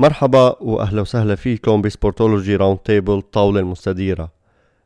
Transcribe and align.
مرحبا 0.00 0.56
وأهلا 0.62 1.00
وسهلا 1.00 1.34
فيكم 1.34 1.82
بسبورتولوجي 1.82 2.56
round 2.56 2.78
table 2.78 3.18
الطاولة 3.18 3.60
المستديرة. 3.60 4.32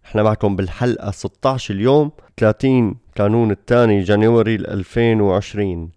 إحنا 0.04 0.22
معكم 0.22 0.56
بالحلقة 0.56 1.10
16 1.10 1.74
اليوم 1.74 2.10
30 2.36 2.96
كانون 3.14 3.50
الثاني 3.50 4.00
January 4.00 4.54
2020 4.54 5.90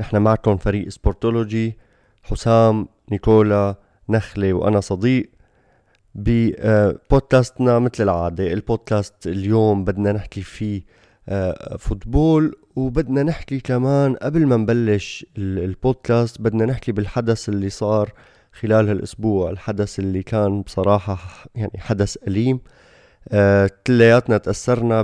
نحن 0.00 0.16
معكم 0.16 0.56
فريق 0.56 0.88
سبورتولوجي 0.88 1.78
حسام 2.22 2.88
نيكولا 3.12 3.74
نخلة 4.08 4.52
وأنا 4.52 4.80
صديق. 4.80 5.30
ببودكاستنا 6.14 7.78
مثل 7.78 8.02
العادة 8.04 8.52
البودكاست 8.52 9.26
اليوم 9.26 9.84
بدنا 9.84 10.12
نحكي 10.12 10.42
فيه 10.42 10.82
آه، 11.28 11.76
football 11.76 12.54
وبدنا 12.76 13.22
نحكي 13.22 13.60
كمان 13.60 14.14
قبل 14.14 14.46
ما 14.46 14.56
نبلش 14.56 15.26
البودكاست 15.38 16.40
بدنا 16.40 16.64
نحكي 16.64 16.92
بالحدث 16.92 17.48
اللي 17.48 17.70
صار 17.70 18.12
خلال 18.52 18.88
هالأسبوع 18.88 19.50
الحدث 19.50 19.98
اللي 19.98 20.22
كان 20.22 20.62
بصراحة 20.62 21.18
يعني 21.54 21.78
حدث 21.78 22.16
أليم. 22.28 22.60
آه، 23.28 23.70
كلياتنا 23.86 24.38
تأثرنا 24.38 25.02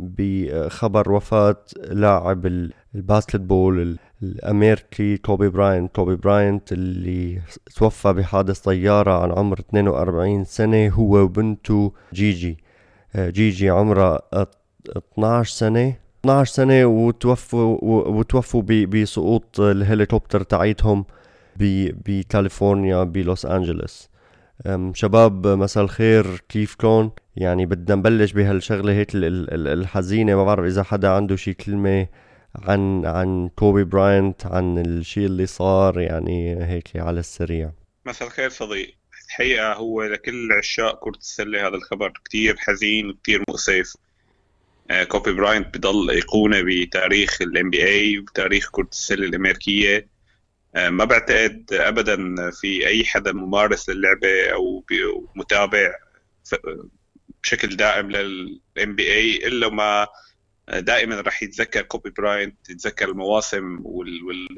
بخبر 0.00 1.12
وفاة 1.12 1.56
لاعب 1.90 2.70
ال 2.94 3.04
basketball 3.04 3.98
الأمريكي 4.22 5.16
كوبي 5.16 5.48
براينت. 5.48 5.94
كوبي 5.96 6.16
براينت 6.16 6.72
اللي 6.72 7.40
توفى 7.76 8.12
بحادث 8.12 8.58
طيارة 8.58 9.22
عن 9.22 9.32
عمر 9.32 9.58
42 9.58 10.44
سنة 10.44 10.88
هو 10.88 11.16
وبنته 11.18 11.92
جيجي. 12.12 12.58
آه، 13.14 13.30
جيجي 13.30 13.70
عمرها 13.70 14.22
12 14.96 15.54
سنة. 15.54 15.94
12 16.20 16.52
سنة 16.52 16.84
وتوفوا 16.86 17.78
وتوفوا 18.08 18.62
بسقوط 18.62 19.60
الهليكوبتر 19.60 20.42
تاعيتهم. 20.42 21.04
بكاليفورنيا 21.56 23.04
بلوس 23.04 23.46
انجلوس 23.46 24.12
شباب 24.94 25.46
مساء 25.46 25.84
الخير 25.84 26.40
كيفكم 26.48 27.10
يعني 27.36 27.66
بدنا 27.66 27.94
نبلش 27.94 28.32
بهالشغلة 28.32 28.92
هيك 28.92 29.08
الحزينة. 29.14 30.34
ما 30.34 30.44
بعرف 30.44 30.64
إذا 30.64 30.82
حدا 30.82 31.08
عنده 31.08 31.36
شي 31.36 31.54
كلمة 31.54 32.08
عن 32.54 33.06
عن 33.06 33.48
كوبي 33.48 33.84
براينت 33.84 34.46
عن 34.46 34.78
الشيء 34.78 35.26
اللي 35.26 35.46
صار 35.46 36.00
يعني 36.00 36.64
هيك 36.64 36.96
على 36.96 37.20
السريع. 37.20 37.72
مساء 38.06 38.28
الخير 38.28 38.50
صديق. 38.50 38.94
الحقيقة 39.28 39.72
هو 39.72 40.02
لكل 40.02 40.52
عشاق 40.58 41.04
كرة 41.04 41.16
السلة 41.16 41.68
هذا 41.68 41.76
الخبر. 41.76 42.12
كتير 42.24 42.56
حزين 42.58 43.10
وكتير 43.10 43.44
مؤسف. 43.48 43.96
آه، 44.90 45.04
كوبي 45.04 45.32
براينت 45.32 45.76
بضل 45.76 46.10
أيقونة 46.10 46.62
بتاريخ 46.62 47.42
ال 47.42 47.58
NBA 47.58 48.20
وبتاريخ 48.20 48.70
كرة 48.70 48.88
السلة 48.92 49.26
الأمريكية. 49.26 49.96
آه، 49.96 50.11
ما 50.74 51.04
بعتقد 51.04 51.72
ابدا 51.72 52.50
في 52.50 52.86
أي 52.86 53.04
حدا 53.04 53.32
ممارس 53.32 53.88
للعبة 53.90 54.50
أو 54.52 54.84
متابع 55.34 55.94
بشكل 57.42 57.76
دائم 57.76 58.10
لل 58.10 58.96
NBA 58.96 59.46
إلا 59.46 59.68
ما 59.68 60.06
دائما 60.68 61.20
راح 61.20 61.42
يتذكر 61.42 61.82
كوبي 61.82 62.10
براينت 62.10 62.70
يتذكر 62.70 63.08
المواسم 63.08 63.80
وال, 63.84 64.24
وال 64.24 64.48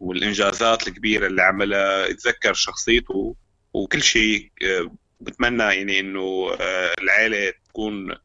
والإنجازات 0.00 0.88
الكبيرة 0.88 1.26
اللي 1.26 1.42
عملها 1.42 2.06
يتذكر 2.06 2.54
شخصيته 2.54 3.36
وكل 3.72 4.02
شيء 4.02 4.52
آه، 4.62 4.94
بتمنى 5.20 5.62
يعني 5.62 6.00
إنه 6.00 6.56
آه، 6.60 6.94
العائله 6.98 7.52
تكون 7.68 8.16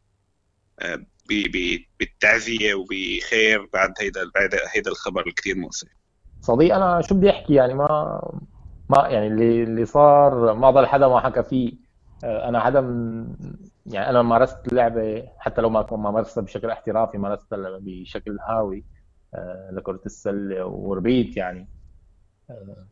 بالتعزية 2.00 2.74
وبخير 2.74 3.66
بعد 3.66 3.94
هيدا 4.00 4.32
بعد 4.36 4.60
هيدا 4.74 4.92
الخبر 4.92 5.28
الكثير 5.28 5.56
مؤسف 5.56 5.88
صديق 6.42 6.76
أنا 6.76 7.02
شو 7.02 7.16
بدي 7.16 7.30
أحكي؟ 7.30 7.54
يعني 7.54 7.74
ما 7.74 8.22
ما 8.90 9.08
يعني 9.08 9.28
اللي 9.28 9.64
اللي 9.64 9.86
صار 9.86 10.54
ما 10.54 10.72
ضل 10.72 10.86
حدا 10.88 11.08
ما 11.08 11.20
حكى 11.20 11.44
فيه. 11.44 11.74
آه، 12.24 12.50
أنا 12.50 12.60
حدا 12.60 12.80
يعني 13.86 14.10
أنا 14.10 14.22
مارست 14.22 14.68
اللعبة 14.68 15.28
حتى 15.38 15.62
لو 15.62 15.70
ما 15.70 15.86
ما 15.92 16.12
مارستها 16.12 16.42
بشكل 16.42 16.70
احترافي 16.70 17.18
مارستها 17.18 17.80
بشكل 17.82 18.40
هاوي 18.40 18.84
آه، 19.36 19.70
لكرة 19.72 20.00
السلة 20.06 20.66
وربيت 20.66 21.38
يعني. 21.38 21.68
آه، 22.50 22.86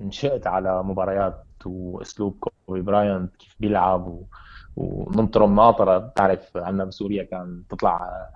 نشأت 0.00 0.46
على 0.46 0.82
مباريات 0.82 1.44
وأسلوب 1.66 2.38
كوبي 2.66 2.80
براينت 2.80 3.36
كيف 3.36 3.56
بيلعب 3.60 4.22
وننطر 4.76 5.46
مناطرة 5.46 5.98
بتعرف 5.98 6.56
عندنا 6.56 6.84
بسوريا 6.84 7.22
كان 7.24 7.62
تطلع 7.68 8.28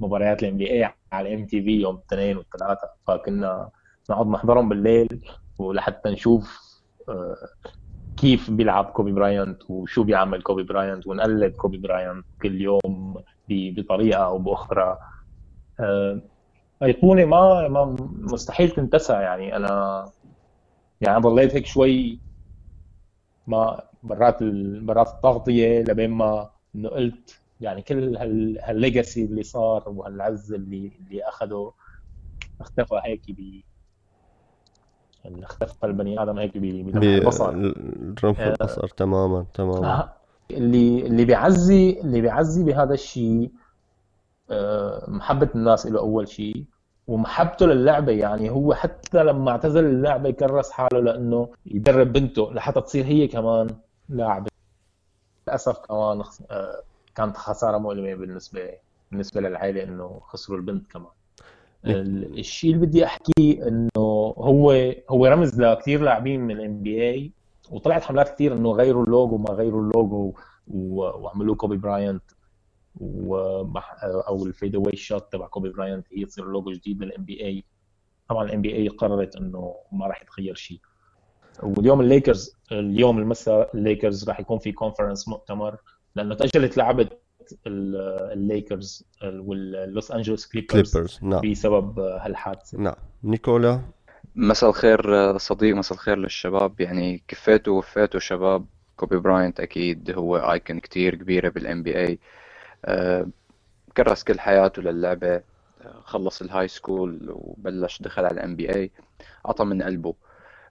مباريات 0.00 0.42
ال 0.42 0.56
NBA 0.56 0.90
على 1.12 1.34
MTV 1.34 1.70
يوم 1.70 1.96
الاثنين 1.96 2.36
والثلاثه 2.36 2.88
فكنا 3.06 3.70
نقعد 4.10 4.26
نحضرهم 4.26 4.68
بالليل 4.68 5.24
ولحتى 5.58 6.10
نشوف 6.10 6.60
آه، 7.08 7.36
كيف 8.16 8.50
بيلعب 8.50 8.84
كوبي 8.84 9.12
برايانت 9.12 9.70
وشو 9.70 10.02
بيعمل 10.04 10.42
كوبي 10.42 10.62
برايانت 10.62 11.06
ونقلد 11.06 11.52
كوبي 11.52 11.78
برايانت 11.78 12.26
كل 12.42 12.60
يوم 12.60 13.22
بطريقة 13.48 14.24
أو 14.24 14.38
بأخرى. 14.38 14.98
آه، 15.80 16.20
أيقونة 16.82 17.24
ما 17.24 17.68
ما 17.68 17.96
مستحيل 18.32 18.70
تنتسى 18.70 19.12
يعني. 19.12 19.56
أنا 19.56 20.04
يعني 21.00 21.20
ضليت 21.20 21.54
هيك 21.54 21.66
شوي 21.66 22.20
ما 23.46 23.82
برات 24.02 24.42
برات 24.82 25.08
التغطية 25.08 25.80
لبين 25.80 26.10
ما 26.10 26.50
إنه 26.74 26.88
قلت 26.88 27.37
يعني 27.60 27.82
كل 27.82 28.16
هالليجاسي 28.62 29.24
اللي 29.24 29.42
صار 29.42 29.88
وهالعز 29.88 30.52
اللي 30.52 30.92
اللي 31.00 31.22
أخذه 31.22 31.72
اختفى 32.60 33.00
هيك 33.04 33.20
ب 33.28 33.60
اختفى 35.24 35.86
البني 35.86 36.22
آدم 36.22 36.38
هيك 36.38 36.58
بلمح 36.58 37.02
البصر 37.02 37.54
رمح 38.24 38.40
آه، 38.40 38.48
البصر 38.50 38.88
تماما 38.88 39.46
تماما. 39.54 40.12
اللي 40.50 41.06
اللي 41.06 41.24
بيعزي 41.24 42.00
اللي 42.00 42.20
بيعزي 42.20 42.64
بهذا 42.64 42.94
الشيء 42.94 43.50
آه، 44.50 45.10
محبة 45.10 45.48
الناس 45.54 45.86
له 45.86 45.98
أول 46.00 46.28
شيء 46.28 46.64
ومحبته 47.06 47.66
للعبة. 47.66 48.12
يعني 48.12 48.50
هو 48.50 48.74
حتى 48.74 49.24
لما 49.24 49.50
اعتزل 49.50 49.84
اللعبة 49.84 50.30
كرس 50.30 50.70
حاله 50.70 51.00
لأنه 51.00 51.48
يدرب 51.66 52.12
بنته 52.12 52.52
لحتى 52.52 52.80
تصير 52.80 53.04
هي 53.04 53.26
كمان 53.28 53.68
لاعبة. 54.08 54.50
للأسف 55.48 55.78
كمان 55.78 56.22
آه، 56.50 56.82
كانت 57.18 57.36
خسارة 57.36 57.78
مؤلمة 57.78 58.14
بالنسبة 58.14 58.70
بالنسبة 59.10 59.40
للعائلة 59.40 59.82
إنه 59.82 60.20
خسروا 60.22 60.58
البنت 60.58 60.92
كمان. 60.92 61.10
الشيء 61.84 62.74
اللي 62.74 62.86
بدي 62.86 63.04
احكيه 63.04 63.68
إنه 63.68 63.88
هو 64.38 64.94
هو 65.10 65.26
رمز 65.26 65.60
لكثير 65.60 66.00
لاعبين 66.00 66.40
من 66.40 66.50
ال 66.50 66.82
NBA 66.82 67.32
وطلعت 67.70 68.02
حملات 68.02 68.28
كثير 68.28 68.52
إنه 68.52 68.72
غيروا 68.72 69.04
اللوجو 69.04 69.36
ما 69.36 69.50
غيروا 69.50 69.82
اللوجو 69.82 70.34
وعملوا 70.68 71.54
كوبي 71.54 71.76
براينت 71.76 72.22
أو 74.28 74.46
ال 74.46 74.74
fadeaway 74.74 74.96
shot 74.96 75.32
تبع 75.32 75.46
كوبي 75.46 75.70
براينت 75.70 76.06
هي 76.12 76.24
تصير 76.24 76.44
لوجو 76.44 76.70
جديد 76.72 77.02
لل 77.02 77.24
NBA 77.24 77.64
طبعا 78.28 78.44
ال 78.44 78.62
NBA 78.62 78.88
قررت 78.88 79.36
إنه 79.36 79.74
ما 79.92 80.06
راح 80.06 80.22
يتغير 80.22 80.54
شيء 80.54 80.80
واليوم 81.62 82.00
الليكرز 82.00 82.56
اليوم 82.72 83.18
المساء 83.18 83.76
الليكرز 83.76 84.28
راح 84.28 84.40
يكون 84.40 84.58
في 84.58 84.72
conference 84.72 85.28
مؤتمر. 85.28 85.76
لأنه 86.14 86.34
تأجلت 86.34 86.76
لعبة 86.76 87.08
الليكرز 87.66 89.04
واللوس 89.22 90.10
انجلوس 90.12 90.46
كليبرز 90.46 91.18
نعم. 91.22 91.50
بسبب 91.50 91.98
هالحادثة. 91.98 92.78
نعم. 92.78 92.94
نيكولا؟ 93.24 93.80
مساء 94.36 94.70
الخير 94.70 95.38
صديق 95.38 95.76
مساء 95.76 95.98
الخير 95.98 96.16
للشباب. 96.18 96.80
يعني 96.80 97.22
كفيتوا 97.28 97.74
ووفيتوا 97.74 98.20
شباب. 98.20 98.66
كوبي 98.96 99.16
براينت 99.16 99.60
أكيد 99.60 100.10
هو 100.10 100.36
icon 100.36 100.78
كتير 100.80 101.14
كبيرة 101.14 101.48
بال 101.48 101.82
NBA 101.82 102.18
كرس 103.96 104.24
كل 104.24 104.40
حياته 104.40 104.82
للعبة. 104.82 105.42
خلص 106.04 106.42
ال 106.42 106.68
high 106.68 106.92
school 106.92 107.28
وبلش 107.30 108.02
دخل 108.02 108.24
على 108.24 108.34
ال 108.34 108.56
NBA 108.56 108.90
عطى 109.44 109.64
من 109.64 109.82
قلبه. 109.82 110.14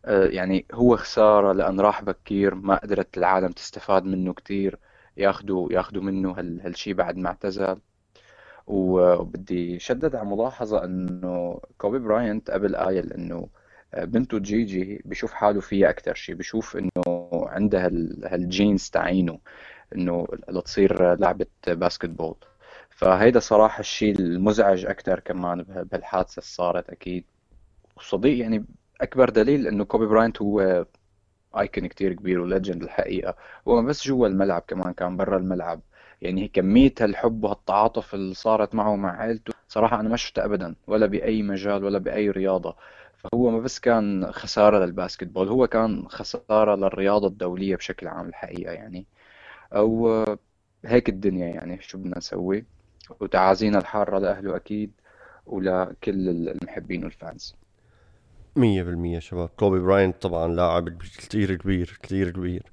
آه، 0.06 0.26
يعني 0.26 0.66
هو 0.74 0.98
خسارة 0.98 1.52
لأن 1.54 1.80
راح 1.80 2.04
بكير 2.04 2.56
ما 2.56 2.76
قدرت 2.76 3.18
العالم 3.18 3.52
تستفاد 3.52 4.04
منه 4.04 4.34
كتير. 4.34 4.80
ياخذوا 5.18 5.74
ياخذوا 5.74 6.04
منه 6.04 6.32
هالشيء 6.38 6.94
بعد 6.94 7.18
ما 7.18 7.28
اعتزل. 7.30 7.78
وبدي 8.68 9.80
شدد 9.80 10.16
على 10.16 10.30
ملاحظة 10.30 10.84
إنه 10.86 11.60
كوبي 11.78 12.00
براينت 12.00 12.52
قبل 12.52 12.76
قايل 12.76 13.14
إنه 13.14 13.48
بنته 13.98 14.40
جيجي 14.40 15.02
بشوف 15.06 15.34
حاله 15.34 15.60
فيها 15.62 15.90
أكثر 15.90 16.14
شيء 16.14 16.36
بشوف 16.36 16.78
إنه 16.78 16.92
عندها 17.34 17.88
هال 18.26 18.44
genes 18.44 18.90
تعينه 18.90 19.40
إنه 19.96 20.28
لتصير 20.50 21.16
لعبة 21.16 21.46
basketball. 21.68 22.36
فهيدا 22.90 23.40
صراحة 23.40 23.80
الشيء 23.80 24.20
المزعج 24.20 24.86
أكثر 24.86 25.20
كمان 25.20 25.64
بهالحادثة 25.64 26.40
اللي 26.40 26.48
صارت 26.48 26.90
أكيد. 26.90 27.26
وصديق 27.98 28.40
يعني 28.40 28.66
أكبر 29.02 29.30
دليل 29.30 29.68
إنه 29.68 29.86
كوبي 29.86 30.06
براينت 30.06 30.42
هو 30.42 30.86
icon 31.60 31.88
كتير 31.88 32.14
كبير 32.14 32.40
و 32.40 32.46
legend 32.46 32.84
الحقيقة. 32.84 33.36
هو 33.68 33.82
بس 33.82 34.08
جوا 34.08 34.28
الملعب 34.28 34.62
كمان 34.68 34.94
كان 34.94 35.18
برا 35.18 35.38
الملعب. 35.38 35.82
يعني 36.22 36.48
كمية 36.48 36.94
هالحب 37.02 37.44
وهالتعاطف 37.44 38.14
اللي 38.16 38.34
صارت 38.34 38.76
معه 38.76 38.96
مع 38.96 39.12
عائلته 39.18 39.54
صراحة 39.68 40.00
أنا 40.00 40.10
ما 40.10 40.18
شفتها 40.18 40.46
أبدا 40.46 40.76
ولا 40.88 41.06
بأي 41.06 41.44
مجال 41.44 41.84
ولا 41.84 42.00
بأي 42.00 42.30
رياضة. 42.30 42.76
فهو 43.18 43.50
ما 43.52 43.60
بس 43.60 43.80
كان 43.80 44.32
خسارة 44.32 44.86
لل 44.86 44.96
basketball 44.96 45.48
هو 45.48 45.68
كان 45.68 46.08
خسارة 46.10 46.76
للرياضة 46.76 47.28
الدولية 47.28 47.76
بشكل 47.76 48.08
عام 48.08 48.28
الحقيقة 48.30 48.72
يعني. 48.74 49.06
أو 49.74 50.26
هيك 50.86 51.10
الدنيا 51.10 51.48
يعني 51.48 51.82
شو 51.82 51.98
بدنا 51.98 52.18
نسوي؟ 52.18 52.66
وتعازينا 53.20 53.78
الحارة 53.80 54.20
لأهله 54.20 54.56
أكيد 54.56 54.92
ولكل 55.46 56.30
المحبين 56.50 57.04
وال 57.04 57.19
fans. 57.19 57.56
مية 58.58 58.84
بالمية 58.84 59.20
شباب. 59.20 59.50
كوبي 59.50 59.80
براينت 59.80 60.22
طبعا 60.22 60.48
لاعب 60.48 60.90
كتير 61.18 61.56
كبير 61.56 62.00
كتير 62.04 62.30
كبير. 62.30 62.64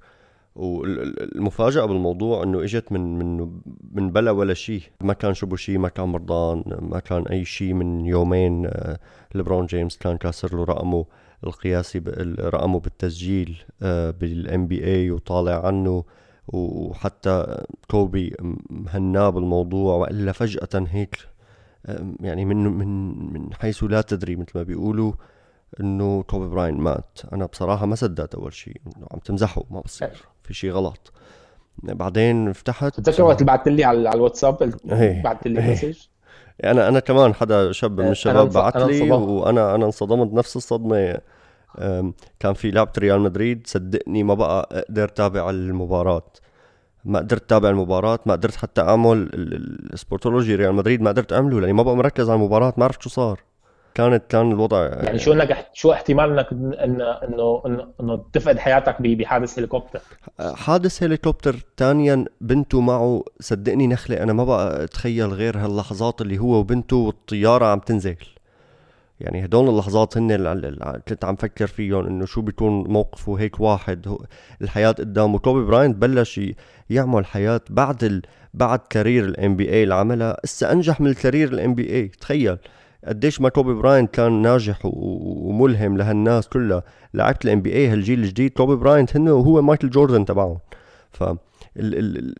والمفاجأة 0.55 1.85
بالموضوع 1.85 2.43
إنه 2.43 2.63
إجت 2.63 2.91
من 2.91 3.19
من 3.19 3.51
من 3.91 4.11
بلا 4.11 4.31
ولا 4.31 4.53
شيء. 4.53 4.81
ما 5.01 5.13
كان 5.13 5.33
شبه 5.33 5.55
شيء 5.55 5.77
ما 5.77 5.89
كان 5.89 6.05
مرضان 6.05 6.63
ما 6.81 6.99
كان 6.99 7.27
أي 7.27 7.45
شيء 7.45 7.73
من 7.73 8.05
يومين. 8.05 8.65
آه، 8.65 8.99
لبرون 9.35 9.65
جيمس 9.65 9.97
كان 9.97 10.17
كاسر 10.17 10.55
له 10.55 10.63
رقمه 10.63 11.05
القياسي 11.43 11.99
رقمه 12.39 12.79
بالتسجيل 12.79 13.57
آه، 13.81 14.11
بال 14.11 14.67
NBA 14.67 15.11
وطالع 15.11 15.67
عنه. 15.67 16.03
وحتى 16.47 17.63
كوبي 17.91 18.35
مهناه 18.69 19.29
بالموضوع 19.29 19.95
وإلا 19.95 20.31
فجأة 20.31 20.85
هيك. 20.89 21.17
يعني 22.21 22.45
من 22.45 22.67
من 22.67 23.33
من 23.33 23.53
حيث 23.53 23.83
لا 23.83 24.01
تدري 24.01 24.35
مثل 24.35 24.51
ما 24.55 24.63
بيقولوا. 24.63 25.13
إنه 25.81 26.23
كوبي 26.23 26.47
براينت 26.47 26.77
مات. 26.77 27.19
أنا 27.33 27.45
بصراحة 27.45 27.85
ما 27.85 27.95
صدقت 27.95 28.35
أول 28.35 28.53
شيء 28.53 28.81
عم 29.11 29.19
تمزحوا 29.19 29.63
ما 29.69 29.81
بصير. 29.81 30.23
في 30.43 30.53
شيء 30.53 30.71
غلط. 30.71 31.13
بعدين 31.83 32.53
فتحت 32.53 32.95
تتذكر 32.95 33.23
وقت 33.23 33.41
اللي 33.41 33.51
بعثت 33.51 33.67
لي 33.67 33.83
على 33.83 34.09
الواتساب؟ 34.09 34.73
إيه. 34.91 35.23
بعثت 35.23 35.47
لي 35.47 35.71
message 35.71 35.97
أنا 36.63 36.87
أنا 36.87 36.99
كمان 36.99 37.33
حدا 37.33 37.71
شاب 37.71 38.01
من 38.01 38.07
الشباب 38.07 38.49
بعث 38.49 38.77
لي 38.77 39.11
وأنا 39.11 39.75
أنا 39.75 39.85
انصدمت 39.85 40.33
نفس 40.33 40.55
الصدمة. 40.55 41.17
كان 42.39 42.53
في 42.53 42.71
لعبة 42.71 42.91
ريال 42.97 43.19
مدريد 43.19 43.67
صدقني 43.67 44.23
ما 44.23 44.33
بقى 44.33 44.69
أقدر 44.71 45.07
تابع 45.07 45.49
المباراة. 45.49 46.25
ما 47.05 47.19
قدرت 47.19 47.49
تابع 47.49 47.69
المباراة 47.69 48.19
ما 48.25 48.33
قدرت 48.33 48.55
حتى 48.55 48.81
أعمل 48.81 49.29
ال 49.93 49.99
Sportology 49.99 50.55
ريال 50.55 50.73
مدريد 50.75 51.01
ما 51.01 51.09
قدرت 51.09 51.33
أعمله 51.33 51.61
لأني 51.61 51.73
ما 51.73 51.83
بقى 51.83 51.95
مركز 51.95 52.29
على 52.29 52.37
المباراة 52.39 52.73
ما 52.77 52.83
عرفت 52.85 53.01
شو 53.01 53.09
صار. 53.09 53.39
كانت 53.95 54.23
كان 54.29 54.51
الوضع 54.51 54.85
يعني 54.85 55.19
شو 55.19 55.33
إنك 55.33 55.67
شو 55.73 55.91
احتمال 55.91 56.31
إنك 56.31 56.47
انه 56.51 57.11
انه 57.11 57.61
إنه 57.99 58.23
تفقد 58.33 58.57
حياتك 58.57 59.01
بحادث 59.01 59.59
هليكوبتر؟ 59.59 59.99
حادث 60.39 61.03
هليكوبتر 61.03 61.55
ثانيا 61.77 62.25
بنته 62.41 62.81
معه 62.81 63.23
صدقني 63.39 63.87
نخلة 63.87 64.23
أنا 64.23 64.33
ما 64.33 64.43
بقى 64.43 64.83
أتخيل 64.83 65.27
غير 65.27 65.57
هاللحظات 65.57 66.21
اللي 66.21 66.37
هو 66.37 66.55
وبنته 66.55 66.95
والطيارة 66.95 67.65
عم 67.65 67.79
تنزل. 67.79 68.15
يعني 69.19 69.45
هدول 69.45 69.69
اللحظات 69.69 70.17
هن 70.17 70.31
اللي 70.31 71.01
كنت 71.07 71.25
عم 71.25 71.35
فكر 71.35 71.67
فيهم 71.67 72.05
إنه 72.05 72.25
شو 72.25 72.41
بيكون 72.41 72.83
موقفه 72.83 73.35
هيك 73.35 73.59
واحد. 73.59 74.17
الحياة 74.61 74.91
قدامه. 74.91 75.39
كوبي 75.39 75.65
براينت 75.65 75.95
بلش 75.95 76.41
يعمل 76.89 77.25
حياة 77.25 77.61
بعد 77.69 78.03
ال... 78.03 78.21
بعد 78.53 78.79
career 78.89 79.25
ال 79.25 79.55
NBA 79.55 79.83
اللي 79.83 79.95
عملها. 79.95 80.37
اسا 80.43 80.71
أنجح 80.71 81.01
من 81.01 81.07
ال 81.07 81.53
career 81.53 81.75
ال 81.75 81.93
NBA 81.93 82.07
تخيل. 82.07 82.57
قديش 83.05 83.41
ما 83.41 83.49
كوبي 83.49 83.73
براينت 83.73 84.13
كان 84.13 84.41
ناجح 84.41 84.79
وملهم 84.83 85.97
لهالناس 85.97 86.47
كلها 86.47 86.83
لعبة 87.13 87.37
ال 87.45 87.61
NBA 87.61 87.87
هالجيل 87.87 88.19
الجديد 88.19 88.51
كوبي 88.51 88.75
براينت 88.75 89.15
هن 89.17 89.29
وهو 89.29 89.61
مايكل 89.61 89.89
جوردن 89.89 90.25
تبعهم. 90.25 90.57
ف 91.11 91.23
ال 91.23 91.37
ال 91.77 92.35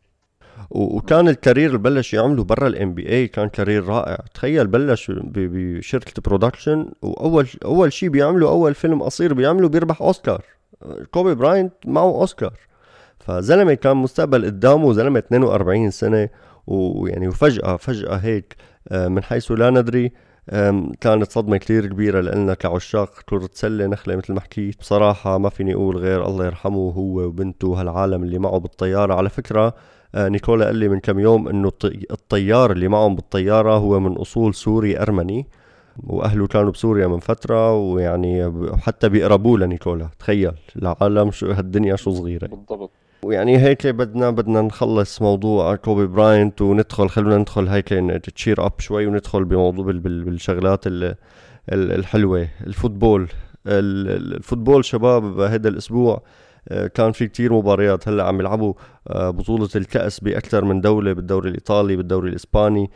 وكان 0.69 1.27
ال 1.27 1.33
career 1.33 1.67
اللي 1.67 1.77
بلش 1.77 2.13
يعمله 2.13 2.43
برا 2.43 2.67
ال 2.67 2.93
NBA 2.93 3.27
كان 3.27 3.49
career 3.49 3.85
رائع. 3.85 4.15
تخيل 4.33 4.67
بلش 4.67 5.11
بشركة 5.15 6.21
production 6.25 6.91
وأول 7.01 7.47
أول 7.65 7.93
شيء 7.93 8.09
بيعمله 8.09 8.49
أول 8.49 8.73
فيلم 8.73 9.03
قصير 9.03 9.33
بيعمله 9.33 9.69
بيربح 9.69 10.01
أوسكار. 10.01 10.43
كوبي 11.11 11.35
براينت 11.35 11.73
معه 11.85 12.03
أوسكار. 12.03 12.53
فزلمة 13.19 13.73
كان 13.73 13.97
مستقبل 13.97 14.45
قدامه 14.45 14.93
زلمة 14.93 15.19
42 15.19 15.91
سنة 15.91 16.29
ويعني 16.67 17.27
وفجأة 17.27 17.77
فجأة 17.77 18.15
هيك 18.15 18.55
آه، 18.89 19.07
من 19.07 19.23
حيث 19.23 19.51
لا 19.51 19.69
ندري 19.69 20.11
كانت 21.01 21.31
صدمة 21.31 21.57
كتير 21.57 21.85
كبيرة 21.85 22.21
لنا 22.21 22.53
كعشاق. 22.53 23.21
كرة 23.25 23.49
سلة 23.53 23.87
نخلة 23.87 24.15
مثل 24.15 24.33
ما 24.33 24.41
حكيت. 24.41 24.79
بصراحة 24.79 25.37
ما 25.37 25.49
فيني 25.49 25.73
أقول 25.73 25.97
غير 25.97 26.25
الله 26.25 26.45
يرحمه 26.45 26.91
هو 26.91 27.21
وبنته 27.21 27.67
وهالعالم 27.67 28.23
اللي 28.23 28.39
معه 28.39 28.57
بالطيارة. 28.57 29.13
على 29.13 29.29
فكرة 29.29 29.73
آه، 30.15 30.29
نيكولا 30.29 30.65
قال 30.65 30.75
لي 30.75 30.89
من 30.89 30.99
كم 30.99 31.19
يوم 31.19 31.47
إنه 31.47 31.71
الطيار 32.11 32.71
اللي 32.71 32.87
معهم 32.87 33.15
بالطيارة 33.15 33.77
هو 33.77 33.99
من 33.99 34.11
أصول 34.11 34.55
سوري 34.55 34.99
أرمني. 34.99 35.47
وأهله 36.03 36.47
كانوا 36.47 36.71
بسوريا 36.71 37.07
من 37.07 37.19
فترة 37.19 37.73
ويعني 37.73 38.53
حتى 38.77 39.09
بيقربوه 39.09 39.59
لنيكولا. 39.59 40.09
تخيل 40.19 40.51
العالم 40.75 41.31
شو 41.31 41.51
هالدنيا 41.51 41.95
شو 41.95 42.11
صغيرة. 42.11 42.47
بالضبط. 42.47 42.91
ويعني 43.25 43.57
هيك 43.57 43.87
بدنا 43.87 44.29
بدنا 44.29 44.61
نخلص 44.61 45.21
موضوع 45.21 45.75
كوبي 45.75 46.07
براينت 46.07 46.61
وندخل 46.61 47.09
خلونا 47.09 47.37
ندخل 47.37 47.67
هيك 47.67 47.89
cheer 48.35 48.65
up 48.65 48.79
شوي 48.79 49.07
وندخل 49.07 49.45
بموضوع 49.45 49.85
بالشغلات 49.85 50.83
الحلوة. 51.69 52.47
ال 52.67 52.74
football. 52.74 53.29
ال 53.67 53.81
football 53.81 54.85
شباب 54.85 55.39
هذا 55.39 55.69
الأسبوع 55.69 56.23
آه، 56.69 56.87
كان 56.87 57.11
في 57.11 57.27
كتير 57.27 57.53
مباريات 57.53 58.07
هلأ 58.07 58.23
عم 58.23 58.39
يلعبوا 58.39 58.73
آه، 59.07 59.29
بطولة 59.29 59.69
الكأس 59.75 60.19
بأكثر 60.19 60.65
من 60.65 60.81
دولة 60.81 61.13
بالدوري 61.13 61.49
الإيطالي 61.49 61.95
بالدوري 61.95 62.29
الإسباني. 62.29 62.91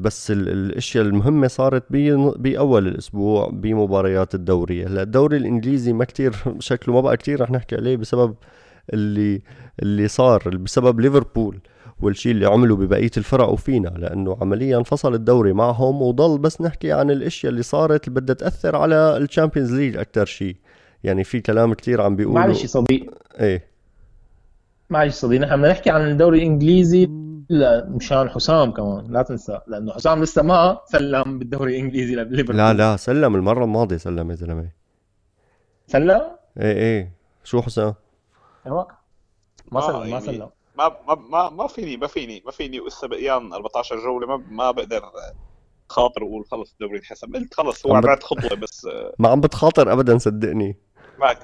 بس 0.00 0.30
الأشياء 0.30 1.04
المهمة 1.04 1.46
صارت 1.46 1.84
بأول 2.38 2.88
الأسبوع 2.88 3.50
بمباريات 3.52 4.34
الدوري. 4.34 4.84
هلأ 4.86 5.02
الدوري 5.02 5.36
الإنجليزي 5.36 5.92
ما 5.92 6.04
كتير 6.04 6.34
شكله 6.58 6.94
ما 6.94 7.00
بقى 7.00 7.16
كتير 7.16 7.40
رح 7.40 7.50
نحكي 7.50 7.76
عليه 7.76 7.96
بسبب 7.96 8.34
اللي 8.92 9.42
اللي 9.82 10.08
صار 10.08 10.48
بسبب 10.48 11.00
ليفربول 11.00 11.58
والشيء 12.00 12.32
اللي 12.32 12.46
عمله 12.46 12.76
ببقية 12.76 13.10
الفرق 13.16 13.48
وفينا 13.48 13.88
لأنه 13.88 14.36
عمليا 14.40 14.82
فصل 14.82 15.14
الدوري 15.14 15.52
معهم 15.52 16.02
وضل 16.02 16.38
بس 16.38 16.60
نحكي 16.60 16.92
عن 16.92 17.10
الأشياء 17.10 17.50
اللي 17.52 17.62
صارت 17.62 18.08
اللي 18.08 18.20
بدها 18.20 18.34
تأثر 18.34 18.76
على 18.76 19.16
الشامبيونز 19.16 19.74
ليج 19.74 19.96
أكثر 19.96 20.24
شيء. 20.24 20.56
يعني 21.04 21.24
في 21.24 21.40
كلام 21.40 21.74
كثير 21.74 22.00
عم 22.00 22.16
بيقولوا 22.16 22.38
معلش 22.40 22.66
صديق. 22.66 23.14
إيه. 23.40 23.64
معلش 24.90 25.14
صديق 25.14 25.40
نحن 25.40 25.56
بدنا 25.56 25.68
نحكي 25.68 25.90
عن 25.90 26.10
الدوري 26.10 26.38
الإنجليزي 26.38 27.10
لا 27.48 27.88
مشان 27.88 28.28
حسام 28.28 28.70
كمان 28.70 29.12
لا 29.12 29.22
تنسى 29.22 29.60
لأنه 29.66 29.92
حسام 29.92 30.22
لسه 30.22 30.42
ما 30.42 30.80
سلم 30.86 31.38
بالدوري 31.38 31.76
الإنجليزي 31.76 32.14
لليفربول. 32.14 32.56
لا 32.56 32.72
لا 32.72 32.96
سلم 32.96 33.34
المرة 33.34 33.64
الماضية 33.64 33.96
سلم 33.96 34.30
يا 34.30 34.34
زلمة. 34.34 34.68
سلم؟ 35.86 36.22
إيه 36.60 36.72
إيه. 36.72 37.12
شو 37.44 37.62
حسام؟ 37.62 37.94
أيوه 38.66 38.88
ما 39.72 39.80
سلم 39.80 40.00
ما 40.00 40.06
يعني 40.06 40.38
ما 40.78 40.96
ما 41.08 41.14
ما 41.14 41.50
ما 41.50 41.66
فيني 41.66 41.96
ما 41.96 42.06
فيني 42.06 42.42
ما 42.46 42.52
فيني 42.52 42.80
ولسه 42.80 43.08
بقيان 43.08 43.52
14 43.52 43.96
جولة 43.96 44.26
ما 44.26 44.44
ما 44.50 44.70
بقدر 44.70 45.02
خاطر 45.88 46.24
وأقول 46.24 46.44
خلص 46.50 46.72
الدوري 46.72 46.98
انحسب. 46.98 47.34
قلت 47.34 47.54
خلص 47.54 47.86
هو 47.86 48.00
بعد 48.00 48.22
خطوة 48.22 48.54
بس 48.54 48.88
ما 49.18 49.28
عم 49.28 49.40
بتخاطر 49.40 49.92
ابدا 49.92 50.18
صدقني. 50.18 50.76
ما 51.18 51.34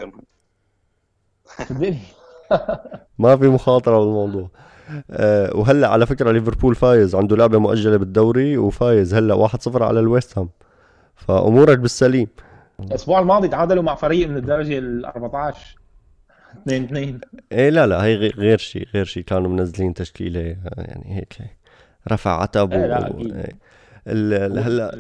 صدقني. 1.58 1.98
ما 3.18 3.36
في 3.36 3.48
مخاطرة 3.48 3.98
بالموضوع. 3.98 4.50
أه 5.10 5.56
وهلأ 5.56 5.88
على 5.88 6.06
فكرة 6.06 6.30
ليفربول 6.30 6.74
فايز 6.74 7.14
عنده 7.14 7.36
لعبة 7.36 7.58
مؤجلة 7.58 7.96
بالدوري 7.96 8.58
وفايز. 8.58 9.14
هلأ 9.14 9.48
1-0 9.48 9.82
على 9.82 10.00
الويست 10.00 10.38
هام. 10.38 10.48
فأمورك 11.16 11.78
بالسليم. 11.78 12.28
الأسبوع 12.80 13.20
الماضي 13.20 13.48
تعادلوا 13.48 13.82
مع 13.82 13.94
فريق 13.94 14.28
من 14.28 14.36
الدرجة 14.36 14.78
ال 14.78 15.06
14 15.06 15.81
2 16.62 16.84
2 16.84 17.20
إيه 17.52 17.70
لا 17.70 17.86
لا 17.86 18.04
هي 18.04 18.16
غير 18.16 18.58
شيء 18.58 18.86
غير 18.94 19.04
شيء 19.04 19.22
كانوا 19.22 19.50
منزلين 19.50 19.94
تشكيلة 19.94 20.40
يعني 20.76 21.16
هيك 21.16 21.36
رفع 22.12 22.42
عتب 22.42 22.72
إيه 22.72 22.86
لا 22.86 23.10
أكيد. 23.10 23.34
إيه. 23.34 23.52
هلا 24.06 24.98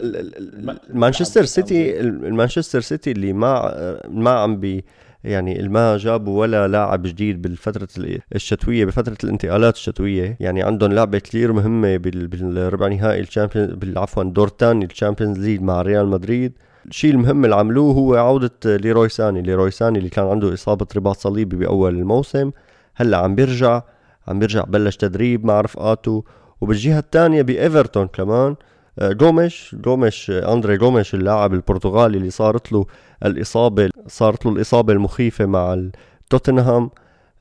مانشستر 0.90 1.44
سيتي 1.44 2.00
المانشستر 2.00 2.80
سيتي 2.80 3.10
اللي 3.10 3.32
ما 3.32 4.00
ما 4.08 4.30
عم 4.30 4.60
بي 4.60 4.84
يعني 5.24 5.68
ما 5.68 5.96
جابوا 5.96 6.40
ولا 6.40 6.68
لاعب 6.68 7.02
جديد 7.02 7.42
بالفترة 7.42 7.88
الشتوية 8.34 8.84
بفترة 8.84 9.16
الانتقالات 9.24 9.74
الشتوية. 9.74 10.36
يعني 10.40 10.62
عندهم 10.62 10.92
لعبة 10.92 11.18
كثير 11.18 11.52
مهمة 11.52 11.96
بالربع 11.96 12.88
نهائي 12.88 13.20
الشامبيونز 13.20 13.96
عفوا 13.96 14.24
دور 14.24 14.48
ثاني 14.58 14.84
الشامبيونز 14.84 15.38
ليج 15.38 15.60
مع 15.60 15.82
ريال 15.82 16.06
مدريد. 16.06 16.52
الشيء 16.86 17.10
المهم 17.10 17.44
اللي 17.44 17.56
عملوه 17.56 17.94
هو 17.94 18.14
عودة 18.14 18.50
ليروي 18.64 19.08
ساني. 19.08 19.42
ليروي 19.42 19.70
ساني 19.70 19.98
اللي 19.98 20.10
كان 20.10 20.26
عنده 20.26 20.54
إصابة 20.54 20.86
رباط 20.96 21.16
صليبي 21.16 21.56
بأول 21.56 21.94
الموسم 21.94 22.50
هلأ 22.94 23.16
عم 23.18 23.34
بيرجع 23.34 23.82
عم 24.28 24.38
بيرجع 24.38 24.64
بلش 24.64 24.96
تدريب 24.96 25.44
مع 25.44 25.60
رفقاته. 25.60 26.24
وبالجهة 26.60 26.98
الثانية 26.98 27.42
بإيفرتون 27.42 28.06
كمان 28.06 28.56
جوميش 29.00 29.76
جوميش 29.84 30.30
أندري 30.30 30.76
جوميش 30.76 31.14
اللاعب 31.14 31.54
البرتغالي 31.54 32.18
اللي 32.18 32.30
صارت 32.30 32.72
له 32.72 32.86
الإصابة 33.24 33.90
صارت 34.06 34.46
له 34.46 34.52
الإصابة 34.52 34.92
المخيفة 34.92 35.46
مع 35.46 35.82
توتنهام 36.30 36.90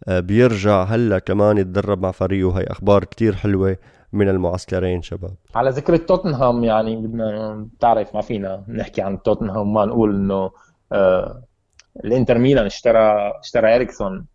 آه، 0.08 0.20
بيرجع 0.20 0.84
هلأ 0.84 1.20
كمان 1.20 1.58
يتدرب 1.58 2.02
مع 2.02 2.12
فريقه. 2.12 2.60
هي 2.60 2.64
أخبار 2.64 3.04
كتير 3.04 3.36
حلوة. 3.36 3.78
من 4.14 4.30
المعسكرين 4.30 5.02
شباب. 5.02 5.36
على 5.56 5.70
ذكر 5.70 5.98
توتنهام 5.98 6.64
يعني 6.64 6.96
بدنا 6.96 7.54
بتعرف 7.76 8.16
ما 8.16 8.22
فينا 8.22 8.66
نحكي 8.68 9.02
عن 9.02 9.22
توتنهام 9.22 9.74
ما 9.74 9.86
نقول 9.86 10.16
إنه 10.16 10.52
آه 10.92 11.44
الإنتر 12.06 12.38
ميلان 12.38 12.66
اشترى 12.66 13.32
اشترى 13.40 13.76
اريكسون 13.76 14.28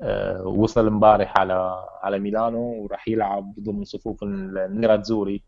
آه 0.00 0.42
وصل 0.42 0.86
امبارح 0.86 1.38
على 1.38 1.84
على 2.02 2.18
ميلانو 2.18 2.82
وراح 2.82 3.08
يلعب 3.08 3.54
ضمن 3.60 3.84
صفوف 3.84 4.22
النيراتزوري 4.22 5.42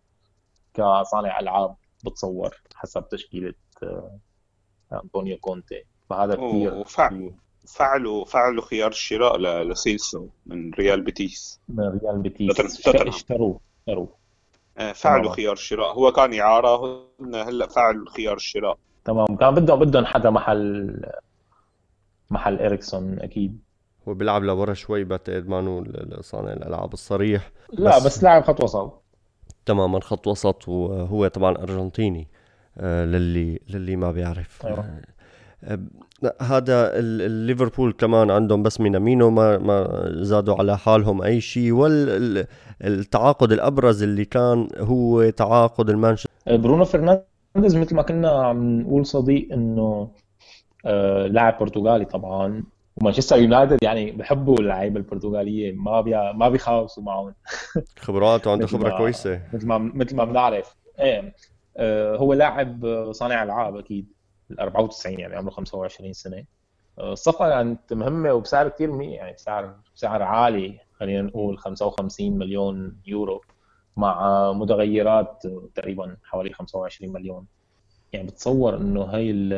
كصانع 0.74 1.40
ألعاب 1.40 1.76
بتصور 2.04 2.54
حسب 2.74 3.08
تشكيلة 3.08 3.54
آه 3.82 4.18
أنطونيو 4.92 5.38
كونتي. 5.38 5.84
فهذا 6.10 6.34
كثير 6.34 6.84
فعلوا 7.66 8.24
فعلوا 8.24 8.62
خيار 8.64 8.90
الشراء 8.90 9.38
لسيلسو 9.38 10.26
من 10.46 10.74
ريال 10.74 11.00
بيتيس. 11.00 11.60
من 11.68 11.98
ريال 12.02 12.18
بيتيس. 12.18 12.60
اشتروه 12.60 13.08
اشتروه 13.08 14.08
آه، 14.78 14.92
فعلوا 14.92 15.32
خيار 15.32 15.52
الشراء. 15.52 15.92
هو 15.92 16.12
كان 16.12 16.40
اعاره 16.40 17.02
هلا 17.34 17.66
فعلوا 17.66 18.10
خيار 18.10 18.36
الشراء. 18.36 18.78
تمام. 19.04 19.36
كان 19.36 19.54
بدهم 19.54 19.78
بدهم 19.80 20.04
حدا 20.04 20.30
محل 20.30 20.96
محل 22.30 22.58
اريكسون 22.58 23.18
أكيد. 23.20 23.58
هو 24.08 24.14
بيلعب 24.14 24.42
لورا 24.44 24.74
شوي 24.74 25.04
بعتقد 25.04 25.48
مانو 25.48 25.84
صانع 26.20 26.52
الألعاب 26.52 26.92
الصريح. 26.92 27.50
لا 27.72 27.96
بس, 27.98 28.06
بس 28.06 28.22
لاعب 28.22 28.44
خط 28.44 28.62
وسط. 28.64 29.02
تماما 29.66 30.00
خط 30.00 30.26
وسط 30.26 30.68
وهو 30.68 31.28
طبعا 31.28 31.56
أرجنتيني 31.56 32.28
آه، 32.78 33.04
للي 33.04 33.60
للي 33.68 33.96
ما 33.96 34.12
بيعرف. 34.12 34.66
أيوة. 34.66 35.00
هذا 36.40 36.98
الليفربول 36.98 37.92
كمان 37.92 38.30
عندهم 38.30 38.62
بس 38.62 38.80
مينامينو 38.80 39.30
ما 39.30 39.58
ما 39.58 40.08
زادوا 40.22 40.54
على 40.54 40.78
حالهم 40.78 41.22
أي 41.22 41.40
شيء. 41.40 41.72
والتعاقد 41.72 43.52
الأبرز 43.52 44.02
اللي 44.02 44.24
كان 44.24 44.68
هو 44.78 45.30
تعاقد 45.30 45.90
المانشستر 45.90 46.30
برونو 46.48 46.84
فرنانديز 46.84 47.76
مثل 47.76 47.94
ما 47.94 48.02
كنا 48.02 48.30
عم 48.30 48.80
نقول 48.80 49.06
صديق 49.06 49.48
إنه 49.52 50.10
آه 50.86 51.26
لاعب 51.26 51.58
برتغالي 51.58 52.04
طبعا. 52.04 52.64
ومانشستر 52.96 53.36
يونايتد 53.36 53.82
يعني 53.82 54.10
بحبوا 54.10 54.60
اللعيبة 54.60 54.96
البرتغالية 54.96 55.72
ما 55.72 56.00
بي 56.00 56.32
ما 56.32 56.48
بيخاوسوا 56.48 57.02
معهم. 57.02 57.34
خبرات 58.06 58.46
وعنده 58.46 58.66
خبرة 58.66 58.98
كويسة. 58.98 59.40
مثل 59.52 59.66
ما 59.66 59.78
مثل 59.78 60.16
ما 60.16 60.24
بنعرف. 60.24 60.76
إيه 61.00 61.34
آه 61.76 62.16
هو 62.16 62.34
لاعب 62.34 62.86
صانع 63.12 63.42
ألعاب 63.42 63.76
أكيد. 63.76 64.19
ال 64.50 64.60
94 64.60 65.20
يعني 65.20 65.36
عمره 65.36 65.50
25 65.50 66.12
سنة. 66.12 66.44
آه، 66.98 67.12
الصفقه 67.12 67.48
كانت 67.48 67.92
مهمة 67.92 68.32
وبسعر 68.32 68.68
كثير 68.68 69.02
يعني 69.02 69.32
بسعر 69.32 69.74
بسعر 69.96 70.22
عالي 70.22 70.80
خلينا 70.92 71.22
نقول 71.22 71.58
55 71.58 72.38
مليون 72.38 72.96
يورو 73.06 73.40
مع 73.96 74.52
متغيرات 74.52 75.42
تقريبا 75.74 76.16
حوالي 76.24 76.52
25 76.52 77.12
مليون. 77.12 77.46
يعني 78.12 78.26
بتصور 78.26 78.76
إنه 78.76 79.02
هاي 79.02 79.50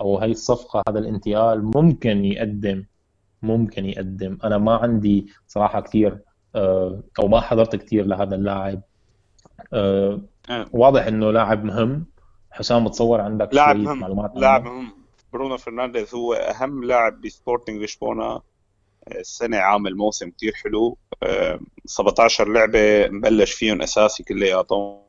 أو 0.00 0.18
هاي 0.18 0.30
الصفقة 0.30 0.82
هذا 0.88 0.98
الانتقال 0.98 1.64
ممكن 1.64 2.24
يقدم 2.24 2.84
ممكن 3.42 3.86
يقدم. 3.86 4.38
أنا 4.44 4.58
ما 4.58 4.76
عندي 4.76 5.26
صراحة 5.48 5.80
كثير 5.80 6.18
آه، 6.54 7.02
أو 7.18 7.28
ما 7.28 7.40
حضرت 7.40 7.76
كثير 7.76 8.06
لهذا 8.06 8.34
اللاعب. 8.34 8.80
آه، 9.72 10.20
واضح 10.72 11.06
إنه 11.06 11.30
لاعب 11.30 11.64
مهم. 11.64 12.06
حسام 12.50 12.84
بتصور 12.84 13.20
عندك 13.20 13.48
لاعب 13.54 13.76
مهم. 13.76 13.98
معلومات 13.98 14.32
لاعب 14.34 14.64
مهم. 14.64 14.92
برونو 15.32 15.56
فرنانديز 15.56 16.14
هو 16.14 16.34
أهم 16.34 16.84
لاعب 16.84 17.20
بسبورتنج 17.20 17.82
لشبونه 17.82 18.40
السنة 19.08 19.56
عامل 19.56 19.96
موسم 19.96 20.30
كتير 20.30 20.52
حلو. 20.54 20.96
17 21.86 22.46
آه، 22.46 22.52
لعبة 22.52 23.08
مبلش 23.08 23.52
فيهم 23.52 23.82
أساسي 23.82 24.22
كلياتهم. 24.22 25.00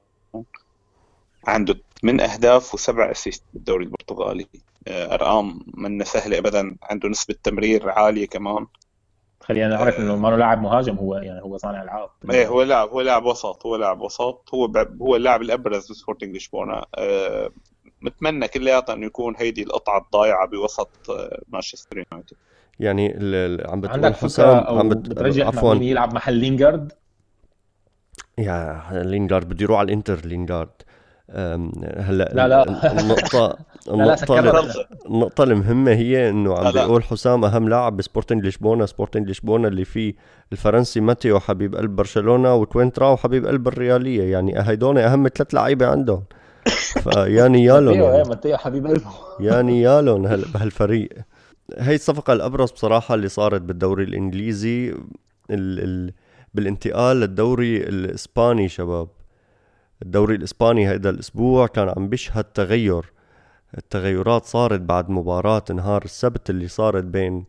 عنده 1.48 1.82
ثمن 2.04 2.22
أهداف 2.22 2.74
وسبع 2.74 3.12
assist 3.12 3.44
بالدوري 3.54 3.86
البرتغالي. 3.86 4.48
آه، 4.88 5.14
أرقام 5.14 5.60
من 5.74 6.04
سهلة 6.04 6.38
ابدا. 6.38 6.76
عنده 6.84 7.10
نسبة 7.10 7.36
تمرير 7.44 7.90
عالية 7.90 8.28
كمان. 8.28 8.66
خلينا 9.42 9.68
نعرف 9.68 10.00
إنه 10.00 10.16
ما 10.16 10.28
لاعب 10.28 10.62
مهاجم 10.62 10.96
هو 10.96 11.16
يعني 11.16 11.42
هو 11.42 11.58
صانع 11.58 11.84
العاب. 11.84 12.10
إيه 12.32 12.48
هو 12.48 12.62
لاعب 12.62 12.90
هو 12.90 13.02
لاعب 13.02 13.26
وسط 13.26 13.66
هو 13.66 13.76
لاعب 13.76 14.02
وسط. 14.02 14.50
هو 14.54 14.72
هو 15.02 15.16
اللاعب 15.16 15.42
الأبرز 15.42 15.92
لسبورتنج 15.92 16.36
لشبونة. 16.36 16.82
أه 16.98 17.52
متمنى 18.02 18.48
كلياتنا 18.48 18.96
إنه 18.96 19.06
يكون 19.06 19.36
هيدي 19.38 19.64
القطعة 19.64 20.02
الضايعة 20.02 20.48
بوسط 20.48 21.10
آه، 21.10 21.42
مانشستر 21.48 21.98
يونايتد. 21.98 22.38
يعني 22.80 23.08
عم 23.66 23.82
بتقول 23.82 24.16
حسام 24.16 24.58
عم 24.58 24.90
بترجح 24.90 25.48
عفوا. 25.48 25.76
يلعب 25.76 26.14
محل 26.14 26.34
لينجارد؟ 26.34 26.92
إيه 28.38 28.84
لينجارد 28.92 29.50
بده 29.50 29.64
يروح 29.64 29.80
على 29.80 29.86
الإنتر 29.86 30.26
لينجارد. 30.26 30.72
هلأ 31.30 32.32
لا 32.34 32.48
لا. 32.48 32.92
النقطة 32.92 33.58
النقطة 33.90 34.62
النقطة 35.06 35.44
المهمة 35.44 35.92
هي 35.92 36.30
إنه 36.30 36.58
عم 36.58 36.72
بيقول 36.72 37.04
حسام 37.04 37.46
أهم 37.46 37.70
لاعب 37.70 37.98
بسبورتنج 37.98 38.46
لشبونة 38.46 38.86
سبورتنج 38.86 39.30
لشبونة 39.30 39.68
اللي 39.68 39.86
فيه 39.86 40.14
الفرنسي 40.52 41.00
ماتيو 41.00 41.40
حبيب 41.40 41.76
قلب 41.76 41.96
برشلونة 41.96 42.56
وكوينتراو 42.56 43.10
وحبيب 43.10 43.46
قلب 43.46 43.68
الريالية. 43.68 44.32
يعني 44.32 44.54
هيدول 44.58 44.98
أهم 44.98 45.28
ثلاث 45.28 45.54
لعيبة 45.54 45.88
عندهم. 45.88 46.24
فيا 47.04 47.48
نيالهم 47.48 47.94
يعني. 47.94 48.30
ماتيو 48.30 48.58
حبيب 48.58 48.88
قلبه 48.88 49.12
يا 49.40 49.62
نيالهم 49.62 50.22
بهالفريق. 50.54 51.10
هي 51.78 51.96
الصفقة 51.96 52.34
الأبرز 52.34 52.72
بصراحة 52.72 53.16
اللي 53.16 53.28
صارت 53.28 53.62
بالدوري 53.62 54.04
الإنجليزي 54.04 54.90
ال 54.90 55.00
ال 55.50 56.14
بالانتقال 56.54 57.18
للدوري 57.18 57.78
الإسباني 57.78 58.70
شباب. 58.70 59.08
الدوري 60.02 60.36
الإسباني 60.36 60.90
هيدا 60.90 61.10
الأسبوع 61.10 61.68
كان 61.68 61.90
عم 61.90 62.10
بيشهد 62.10 62.44
تغير. 62.44 63.12
التغيرات 63.78 64.46
صارت 64.46 64.82
بعد 64.82 65.10
مباراة 65.10 65.64
نهار 65.74 66.04
السبت 66.06 66.50
اللي 66.50 66.68
صارت 66.68 67.04
بين 67.04 67.46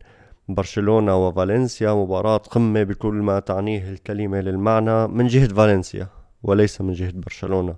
برشلونة 0.49 1.27
وفالنسيا 1.27 1.93
مباراة 1.93 2.37
قمة 2.37 2.83
بكل 2.83 3.13
ما 3.13 3.39
تعنيه 3.39 3.89
الكلمة 3.91 4.41
للمعنى 4.41 5.07
من 5.07 5.27
جهة 5.27 5.47
فالنسيا 5.47 6.07
وليس 6.43 6.81
من 6.81 6.93
جهة 6.93 7.11
برشلونة. 7.15 7.75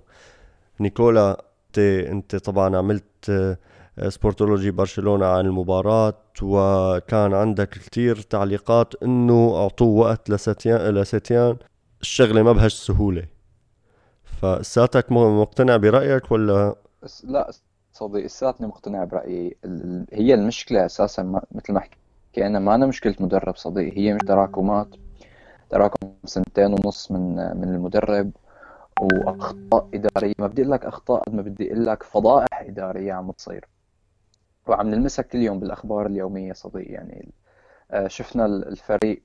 نيكولا 0.80 1.44
انت, 1.78 2.36
طبعا 2.36 2.76
عملت 2.76 3.04
آه، 3.30 4.08
سبورتولوجي 4.08 4.70
برشلونة 4.70 5.26
عن 5.26 5.46
المباراة 5.46 6.14
وكان 6.42 7.34
عندك 7.34 7.68
كتير 7.68 8.16
تعليقات 8.16 8.94
إنه 9.02 9.56
أعطوه 9.56 9.88
وقت 9.88 10.30
لستيان 10.30 10.94
لستيان. 10.94 11.56
الشغلة 12.00 12.42
ما 12.42 12.52
بهاش 12.52 12.74
سهولة. 12.74 13.26
فساتك 14.24 15.12
مقتنع 15.12 15.76
برأيك 15.76 16.32
ولا؟ 16.32 16.74
لا 17.24 17.50
صديقي 17.96 18.26
لساتني 18.26 18.66
مقتنع 18.66 19.04
برأيي. 19.04 19.56
هي 20.12 20.34
المشكلة 20.34 20.86
أساسا 20.86 21.22
مثل 21.52 21.72
ما 21.72 21.80
حكينا 21.80 22.58
ما 22.58 22.74
أنا 22.74 22.86
مشكلة 22.86 23.14
مدرب 23.20 23.56
صديقي 23.56 23.98
هي 23.98 24.14
مش 24.14 24.20
تراكمات. 24.26 24.88
تراكم 25.70 26.12
سنتين 26.24 26.72
ونص 26.72 27.10
من 27.10 27.36
من 27.36 27.74
المدرب. 27.74 28.30
وأخطاء 29.00 29.88
إدارية. 29.94 30.32
ما 30.38 30.46
بدي 30.46 30.62
أقول 30.62 30.72
لك 30.72 30.84
أخطاء 30.84 31.20
قد 31.22 31.34
ما 31.34 31.42
بدي 31.42 31.72
أقول 31.72 31.86
لك 31.86 32.02
فضائح 32.02 32.60
إدارية 32.60 33.12
عم 33.12 33.30
تصير. 33.30 33.64
وعم 34.66 34.88
نلمسها 34.88 35.22
كل 35.22 35.38
يوم 35.38 35.60
بالأخبار 35.60 36.06
اليومية 36.06 36.52
صديقي 36.52 36.92
يعني 36.92 37.32
آه، 37.90 38.08
شفنا 38.08 38.46
الفريق 38.46 39.22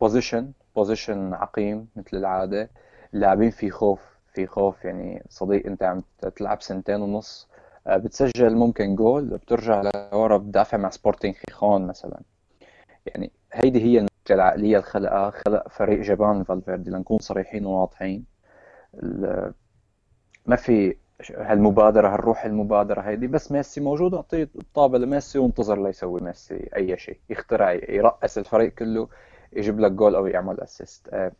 possession 0.00 0.52
possession 0.76 1.34
عقيم 1.34 1.88
مثل 1.96 2.16
العادة. 2.16 2.70
اللاعبين 3.14 3.50
في 3.50 3.70
خوف 3.70 4.00
في 4.34 4.46
خوف. 4.46 4.84
يعني 4.84 5.22
صديق 5.28 5.66
أنت 5.66 5.82
عم 5.82 6.02
تلعب 6.36 6.62
سنتين 6.62 7.00
ونص. 7.00 7.48
بتسجل 7.88 8.54
ممكن 8.56 8.94
جول 8.94 9.24
بترجع 9.24 9.82
لورا 10.12 10.36
بتدافع 10.36 10.76
مع 10.78 10.90
سبورتينغ 10.90 11.34
خيخون 11.34 11.86
مثلا. 11.86 12.20
يعني 13.06 13.30
هيدي 13.52 13.82
هي 13.82 13.98
المشكلة 13.98 14.10
العقلية 14.30 14.78
الخلقة 14.78 15.30
خلق 15.30 15.68
فريق 15.68 16.00
جبان 16.00 16.44
فالفيردي 16.44 16.90
لنكون 16.90 17.18
صريحين 17.18 17.66
وواضحين. 17.66 18.24
ما 20.46 20.56
في 20.56 20.96
هالمبادرة 21.36 22.08
هالروح 22.14 22.44
المبادرة 22.44 23.00
هيدي 23.00 23.26
بس 23.26 23.52
ميسي 23.52 23.80
موجود 23.80 24.14
أعطيه 24.14 24.48
الطابة 24.58 24.98
لميسي 24.98 25.38
وانتظر 25.38 25.82
ليسوي 25.82 26.20
ميسي 26.20 26.70
أي 26.76 26.98
شيء. 26.98 27.18
يخترع 27.30 27.72
يرأس 27.72 28.38
الفريق 28.38 28.72
كله 28.74 29.08
يجيب 29.52 29.80
لك 29.80 29.92
جول 29.92 30.14
أو 30.14 30.26
يعمل 30.26 30.60
assist 30.60 31.08
آه، 31.08 31.32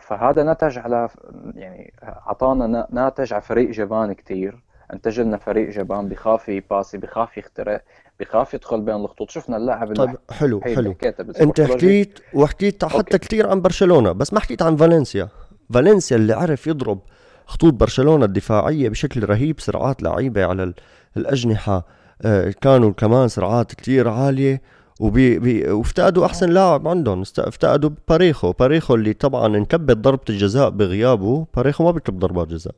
فهذا 0.00 0.52
نتج 0.52 0.78
على 0.78 1.08
يعني 1.54 1.92
أعطانا 2.02 2.86
ناتج 2.90 3.32
على 3.32 3.42
فريق 3.42 3.70
جبان 3.70 4.12
كثير 4.12 4.62
انتج 4.92 5.20
لنا 5.20 5.36
فريق 5.36 5.70
جبان 5.70 6.08
بخاف 6.08 6.48
يباصي 6.48 6.98
بخاف 6.98 7.38
يخترق 7.38 7.82
بخاف 8.20 8.54
يدخل 8.54 8.80
بين 8.80 8.94
الخطوط. 8.94 9.30
شفنا 9.30 9.56
اللاعب 9.56 9.94
طيب 9.96 10.16
حلو 10.30 10.60
حلو. 10.60 10.94
أنت 11.40 11.60
حكيت 11.60 12.18
وحكيت 12.34 12.84
حتى 12.84 13.18
كثير 13.18 13.50
عن 13.50 13.60
برشلونة 13.60 14.12
بس 14.12 14.32
ما 14.32 14.40
حكيت 14.40 14.62
عن 14.62 14.76
فالنسيا. 14.76 15.28
فالنسيا 15.74 16.16
اللي 16.16 16.32
عرف 16.32 16.66
يضرب 16.66 16.98
خطوط 17.46 17.74
برشلونة 17.74 18.24
الدفاعية 18.24 18.88
بشكل 18.88 19.24
رهيب 19.24 19.60
سرعات 19.60 20.02
لعيبة 20.02 20.44
على 20.44 20.74
الأجنحة 21.16 21.86
آه، 22.22 22.54
كانوا 22.60 22.90
كمان 22.90 23.28
سرعات 23.28 23.74
كثير 23.74 24.08
عالية 24.08 24.62
وبي 25.00 25.38
بي 25.38 25.70
وافتقدوا 25.70 26.26
أحسن 26.26 26.50
لاعب 26.50 26.88
عندهم. 26.88 27.22
افتقدوا 27.38 27.90
باريخو. 28.08 28.52
باريخو 28.52 28.94
اللي 28.94 29.12
طبعا 29.12 29.56
انكبت 29.56 29.96
ضربة 29.96 30.24
الجزاء 30.30 30.70
بغيابه. 30.70 31.46
باريخو 31.56 31.84
ما 31.84 31.90
بيكب 31.90 32.18
ضربات 32.18 32.48
جزاء. 32.48 32.74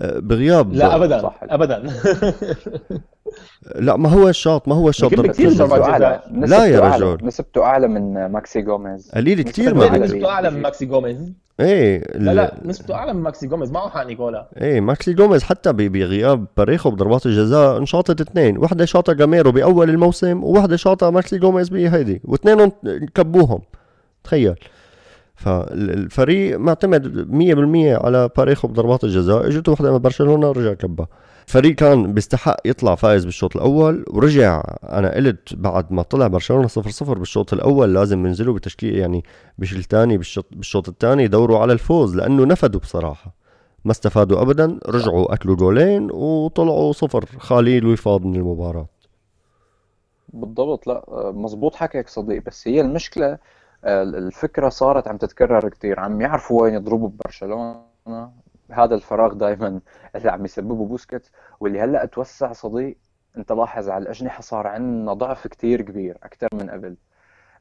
بغياب 0.00 0.72
لا 0.72 0.96
ابدا 0.96 1.22
صح. 1.22 1.40
ابدا 1.42 1.82
لا 3.76 3.96
ما 3.96 4.08
هو 4.08 4.28
الشاط 4.28 4.68
ما 4.68 4.74
هو 4.74 4.88
الشاط 4.88 5.14
ضربة 5.14 5.34
أعلى. 5.84 6.20
جزاء. 6.30 6.46
لا 6.48 6.64
يا. 6.64 6.80
رجل. 6.80 7.26
نسبته 7.26 7.62
أعلى 7.64 7.88
من 7.88 8.26
ماكسي 8.26 8.62
جوميز 8.62 9.10
قليل 9.14 9.40
نسبته 9.40 9.72
ما 9.74 9.98
نسبته 9.98 10.28
أعلى 10.28 10.50
من 10.50 10.62
ماكسي 10.62 10.86
جوميز 10.86 11.32
إيه 11.60 12.04
لا 12.14 12.34
لا 12.34 12.54
نسبته 12.64 12.94
أعلى 12.94 13.12
من 13.14 13.20
ماكسي 13.22 13.46
جوميز 13.46 13.70
معه 13.70 13.88
حق 13.88 14.06
نيكولا 14.06 14.48
إيه 14.60 14.80
ماكسي 14.80 15.12
جوميز 15.12 15.42
حتى 15.42 15.72
بغياب 15.72 16.46
باريخو 16.56 16.90
بضربات 16.90 17.26
الجزاء 17.26 17.78
انشاطت 17.78 18.20
اثنين 18.20 18.58
وحدة 18.58 18.84
شاطها 18.84 19.12
جاميرو 19.12 19.52
بأول 19.52 19.90
الموسم 19.90 20.44
وواحده 20.44 20.76
شاطها 20.76 21.10
ماكسي 21.10 21.38
جوميز 21.38 21.68
بهيدي 21.68 22.20
واثنينهم 22.24 22.72
كبوهم 23.14 23.60
تخيل 24.24 24.54
فالفريق 25.40 26.58
معتمد 26.58 27.28
100% 27.30 28.04
على 28.04 28.30
باريخو 28.36 28.68
بضربات 28.68 29.04
الجزاء. 29.04 29.46
اجته 29.46 29.72
وحدة 29.72 29.92
من 29.92 29.98
برشلونة 29.98 30.48
ورجع 30.48 30.74
كبها 30.74 31.08
فريق 31.46 31.74
كان 31.74 32.12
بيستحق 32.12 32.56
يطلع 32.64 32.94
فايز 32.94 33.24
بالشوط 33.24 33.56
الأول 33.56 34.04
ورجع. 34.08 34.62
أنا 34.82 35.14
قلت 35.14 35.54
بعد 35.54 35.92
ما 35.92 36.02
طلع 36.02 36.26
برشلونة 36.26 36.68
0-0 36.68 37.02
بالشوط 37.02 37.52
الأول 37.52 37.94
لازم 37.94 38.26
ينزلوا 38.26 38.54
بتشكيل 38.54 38.96
يعني 38.96 39.24
بشكل 39.58 39.84
ثاني 39.84 40.16
بالشوط 40.16 40.46
بالشوط 40.50 40.88
الثاني 40.88 41.24
يدوروا 41.24 41.58
على 41.58 41.72
الفوز 41.72 42.16
لأنه 42.16 42.44
نفدوا 42.44 42.80
بصراحة. 42.80 43.34
ما 43.84 43.90
استفادوا 43.90 44.42
ابدا 44.42 44.78
رجعوا 44.86 45.34
أكلوا 45.34 45.56
جولين 45.56 46.08
وطلعوا 46.12 46.92
صفر. 46.92 47.24
خالي 47.38 47.86
وفاض 47.92 48.24
من 48.24 48.36
المباراة. 48.36 48.86
بالضبط 50.32 50.86
لا 50.86 51.04
مزبوط 51.34 51.74
حكيك 51.74 52.08
صديق 52.08 52.42
بس 52.46 52.68
هي 52.68 52.80
المشكلة 52.80 53.38
الفكرة 53.84 54.68
صارت 54.68 55.08
عم 55.08 55.16
تتكرر 55.16 55.68
كتير. 55.68 56.00
عم 56.00 56.20
يعرفوا 56.20 56.62
وين 56.62 56.74
يضربوا 56.74 57.08
ببرشلونة. 57.08 57.82
هذا 58.70 58.94
الفراغ 58.94 59.32
دائما 59.32 59.80
اللي 60.16 60.30
عم 60.30 60.44
يسببه 60.44 60.86
بوسكيتس. 60.86 61.32
واللي 61.60 61.80
هلأ 61.80 62.04
توسع 62.04 62.52
صديق 62.52 62.96
انت 63.36 63.52
لاحظ 63.52 63.88
على 63.88 64.02
الأجنحة 64.02 64.40
صار 64.40 64.66
عندنا 64.66 65.12
ضعف 65.12 65.46
كتير 65.46 65.82
كبير 65.82 66.18
أكثر 66.22 66.48
من 66.52 66.70
قبل. 66.70 66.96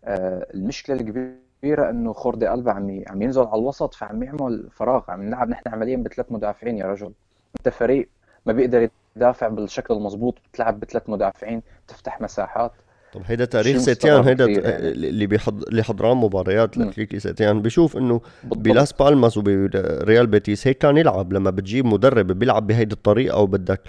آه، 0.06 0.48
المشكلة 0.54 0.96
الكبيرة 0.96 1.90
إنه 1.90 2.14
خوردي 2.14 2.54
ألبا 2.54 2.72
عم 2.72 3.04
عم 3.08 3.22
ينزل 3.22 3.42
على 3.42 3.62
الوسط 3.62 3.94
فعم 3.94 4.24
يعمل 4.24 4.70
فراغ. 4.72 5.04
عم 5.12 5.22
نلعب 5.22 5.50
نحن 5.50 5.70
عمليا 5.70 5.98
بثلاث 5.98 6.32
مدافعين 6.32 6.78
يا 6.78 6.86
رجل. 6.86 7.14
أنت 7.58 7.70
فريق 7.70 8.10
ما 8.46 8.54
بيقدر 8.54 8.90
يدافع 9.16 9.48
بالشكل 9.48 9.94
المضبوط 9.94 10.36
بتلعب 10.52 10.80
بثلاث 10.80 11.10
مدافعين 11.10 11.62
تفتح 11.88 12.22
مساحات. 12.22 12.72
طب 13.14 13.22
هيدا 13.26 13.46
تاريخ 13.46 13.78
سيتيان 13.78 14.24
هيدا 14.24 14.46
كتير 14.46 14.66
يعني. 14.66 14.88
اللي 14.88 15.28
بيحض 15.28 15.64
اللي 15.64 15.84
حضران 15.84 16.18
مباريات. 16.18 16.78
لاتليتي 16.78 17.20
سيتيان 17.20 17.62
بيشوف 17.62 17.98
إنه 17.98 18.22
بلاس 18.44 18.94
بالماس 18.94 19.38
وبريال 19.38 20.28
بيتيس 20.28 20.68
هيك 20.68 20.78
كان 20.78 20.98
يلعب. 20.98 21.34
لما 21.34 21.50
بتجيب 21.50 21.86
مدرب 21.86 22.28
بيلعب 22.28 22.68
بهيدي 22.68 22.94
الطريقة 22.96 23.38
وبدك 23.40 23.82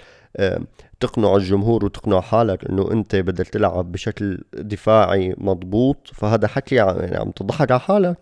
تقنع 0.99 1.35
الجمهور 1.35 1.85
وتقنع 1.85 2.21
حالك 2.21 2.65
إنه 2.65 2.91
أنت 2.91 3.15
بدك 3.15 3.47
تلعب 3.47 3.91
بشكل 3.91 4.43
دفاعي 4.53 5.35
مضبوط. 5.37 5.97
فهذا 6.13 6.47
حكي 6.47 6.75
يعني 6.75 7.17
عم 7.17 7.31
تضحك 7.31 7.71
على 7.71 7.79
حالك. 7.79 8.17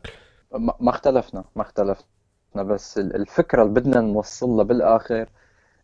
ما 0.79 0.89
اختلفنا 0.89 1.43
ما 1.55 1.61
اختلفنا. 1.61 2.05
بس 2.55 2.97
ال- 2.97 3.15
الفكرة 3.15 3.63
اللي 3.63 3.73
بدنا 3.73 4.01
نوصلها 4.01 4.63
بالآخر 4.63 5.29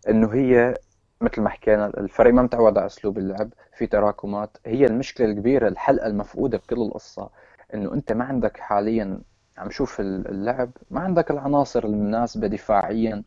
إنه 0.09 0.33
هي 0.33 0.73
مثل 1.21 1.41
ما 1.41 1.49
حكينا 1.49 1.85
الفريق 1.87 2.33
ما 2.33 2.41
متعود 2.41 2.77
على 2.77 2.85
أسلوب 2.85 3.17
اللعب 3.17 3.49
في 3.77 3.87
تراكمات. 3.87 4.57
هي 4.65 4.85
المشكلة 4.85 5.27
الكبيرة 5.27 5.67
الحلقة 5.67 6.07
المفقودة 6.07 6.57
بكل 6.57 6.81
القصة 6.81 7.29
إنه 7.73 7.93
أنت 7.93 8.11
ما 8.11 8.23
عندك 8.25 8.57
حاليا 8.57 9.19
عم 9.57 9.69
شوف 9.71 9.99
ال- 9.99 10.27
اللعب 10.27 10.71
ما 10.91 10.99
عندك 10.99 11.31
العناصر 11.31 11.83
المناسبة 11.85 12.47
دفاعيا 12.47 13.23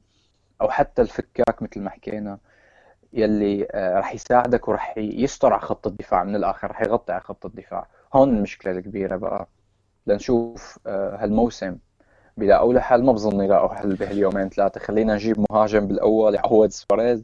أو 0.61 0.69
حتى 0.71 1.03
الفكاك 1.03 1.63
مثل 1.63 1.81
ما 1.81 1.91
حكينا 1.91 2.39
يلي 3.13 3.67
آه، 3.71 3.99
رح 3.99 4.15
يساعدك 4.15 4.69
ورح 4.69 4.99
يستر 4.99 5.53
على 5.53 5.63
خط 5.63 5.87
الدفاع 5.87 6.25
من 6.25 6.37
الآخر 6.37 6.71
رح 6.71 6.81
يغطي 6.83 7.13
على 7.13 7.21
خط 7.21 7.47
الدفاع. 7.47 7.87
هون 8.15 8.37
المشكلة 8.37 8.73
الكبيرة 8.73 9.17
بقى. 9.17 9.49
لنشوف 10.07 10.79
آه، 10.87 11.17
هالموسم 11.25 11.77
بيلاقوا 12.37 12.73
له 12.75 12.81
حل 12.81 13.05
ما 13.05 13.13
بظن 13.13 13.41
يلاقوا 13.45 13.75
حل 13.75 13.95
بهاليومين 13.95 14.49
ثلاثة. 14.49 14.81
خلينا 14.81 15.15
نجيب 15.15 15.45
مهاجم 15.51 15.87
بالأول 15.87 16.35
يعوض 16.35 16.69
سواريز. 16.71 17.23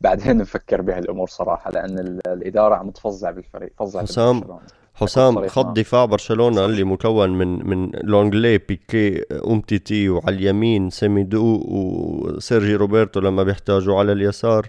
بعدين 0.00 0.36
نفكر 0.36 0.82
بهالأمور 0.82 1.28
صراحة 1.28 1.70
لأن 1.70 1.98
ال- 1.98 2.28
الإدارة 2.28 2.74
عم 2.74 2.90
تفظع 2.90 3.30
بالفريق 3.30 3.72
فظع 3.78 4.02
حسام، 4.02 4.58
حسام 4.94 5.48
خط. 5.48 5.66
دفاع 5.66 6.04
برشلونة 6.04 6.64
اللي 6.64 6.84
مكون 6.84 7.30
من 7.30 7.68
من 7.68 7.90
لونجليه 7.94 8.58
بيكي 8.58 9.22
أمتيتي 9.46 10.08
وعلى 10.08 10.36
اليمين 10.36 10.90
سيميدو 10.90 11.60
وسيرجي 11.68 12.74
روبرتو 12.74 13.20
لما 13.20 13.42
بيحتاجوا 13.42 13.98
على 13.98 14.12
اليسار 14.12 14.66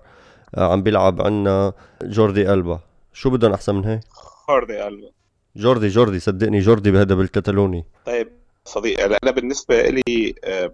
آه، 0.58 0.72
عم 0.72 0.84
بيلعب 0.84 1.22
عنا 1.22 1.74
جوردي 2.04 2.54
ألبا. 2.54 2.80
شو 3.14 3.30
بدهم 3.30 3.54
أحسن 3.54 3.76
من 3.76 3.86
هيك 3.86 4.02
خوردي 4.10 4.88
ألبا. 4.88 5.10
جوردي 5.56 5.88
جوردي 5.88 6.20
صدقني 6.20 6.60
جوردي 6.60 6.92
بهذا 6.92 7.16
بالكتالوني 7.16 7.86
طيب 8.06 8.28
صديقي 8.66 9.06
أنا 9.24 9.32
بالنسبة 9.32 9.90
لي 9.90 10.36
آه، 10.44 10.72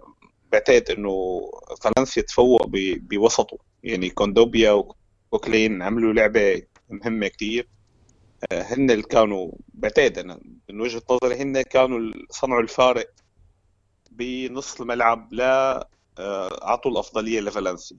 بعتقد 0.52 0.90
إنه 0.98 1.40
فالنسيا 1.82 2.22
تفوق 2.22 2.66
بوسطه. 3.10 3.58
يعني 3.82 4.10
كوندوبيا 4.10 4.72
وكوكلين 5.30 5.82
عملوا 5.82 6.12
لعبة 6.12 6.62
مهمة 6.90 7.28
كتير. 7.28 7.68
آه، 8.52 8.62
هن 8.62 8.90
اللي 8.90 9.02
كانوا 9.02 9.52
بعتقد 9.74 10.18
أنا 10.18 10.40
من 10.70 10.80
وجهة 10.80 11.02
نظري 11.10 11.42
هن 11.42 11.62
كانوا 11.62 12.12
صنعوا 12.30 12.62
الفارق 12.62 13.10
بنص 14.10 14.80
الملعب 14.80 15.32
لا 15.32 15.88
آه، 16.18 16.64
أعطوا 16.68 16.90
الأفضلية 16.90 17.40
لفالنسيا. 17.40 17.96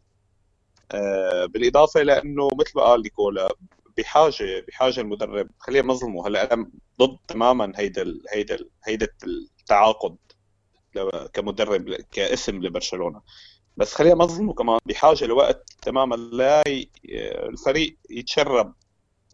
آه، 0.91 1.46
بالإضافة 1.46 2.02
لأنه 2.04 2.50
مثل 2.60 2.72
ما 2.76 2.84
قال 2.84 3.02
نيكولا 3.02 3.56
بحاجة 3.98 4.65
بحاجة 4.67 5.00
المدرب. 5.02 5.50
خلينا 5.60 5.88
نظلمه. 5.88 6.28
هلا 6.28 6.54
أنا 6.54 6.72
ضد 7.00 7.17
تماما 7.28 7.74
هيدا 7.76 8.06
هيدا 8.34 8.58
هيدا 8.86 9.08
التعاقد 9.62 10.17
كمدرب 11.34 11.91
كاسم 12.12 12.63
لبرشلونة. 12.63 13.22
بس 13.77 13.93
خلينا 13.93 14.15
ما 14.15 14.23
نظلمه 14.25 14.53
كمان. 14.53 14.79
بحاجة 14.86 15.25
لوقت 15.25 15.69
تماما. 15.81 16.15
لا 16.15 16.63
ي- 16.67 16.89
الفريق 17.49 17.97
يتشرب 18.09 18.73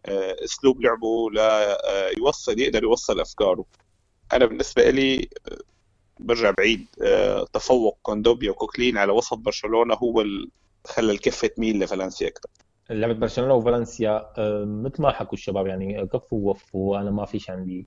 آه، 0.06 0.36
أسلوب 0.44 0.80
لعبه 0.80 1.30
لا 1.32 1.70
آه، 1.88 2.10
يوصل 2.18 2.58
يقدر 2.60 2.82
يوصل 2.82 3.20
أفكاره. 3.20 3.64
أنا 4.32 4.46
بالنسبة 4.46 4.90
لي 4.90 5.28
آه، 5.48 5.56
برجع 6.20 6.50
بعيد. 6.50 6.86
تفوق 7.52 7.98
كوندوبيا 8.02 8.50
وكوكلين 8.50 8.98
على 8.98 9.12
وسط 9.12 9.38
برشلونة 9.38 9.94
هو 9.94 10.20
ال- 10.20 10.50
خلى 10.86 11.12
الكفة 11.12 11.48
تميل 11.48 11.78
لفالنسيا 11.80 12.28
أكثر 12.28 12.48
لعبة 12.90 13.12
برشلونة 13.12 13.54
وفالنسيا 13.54 14.32
مثل 14.64 15.02
ما 15.02 15.12
حكوا 15.12 15.32
الشباب 15.38 15.66
يعني 15.66 16.06
كفوا 16.06 16.38
ووفوا 16.38 16.98
أنا 17.00 17.10
ما 17.10 17.24
فيش 17.26 17.50
عندي 17.50 17.86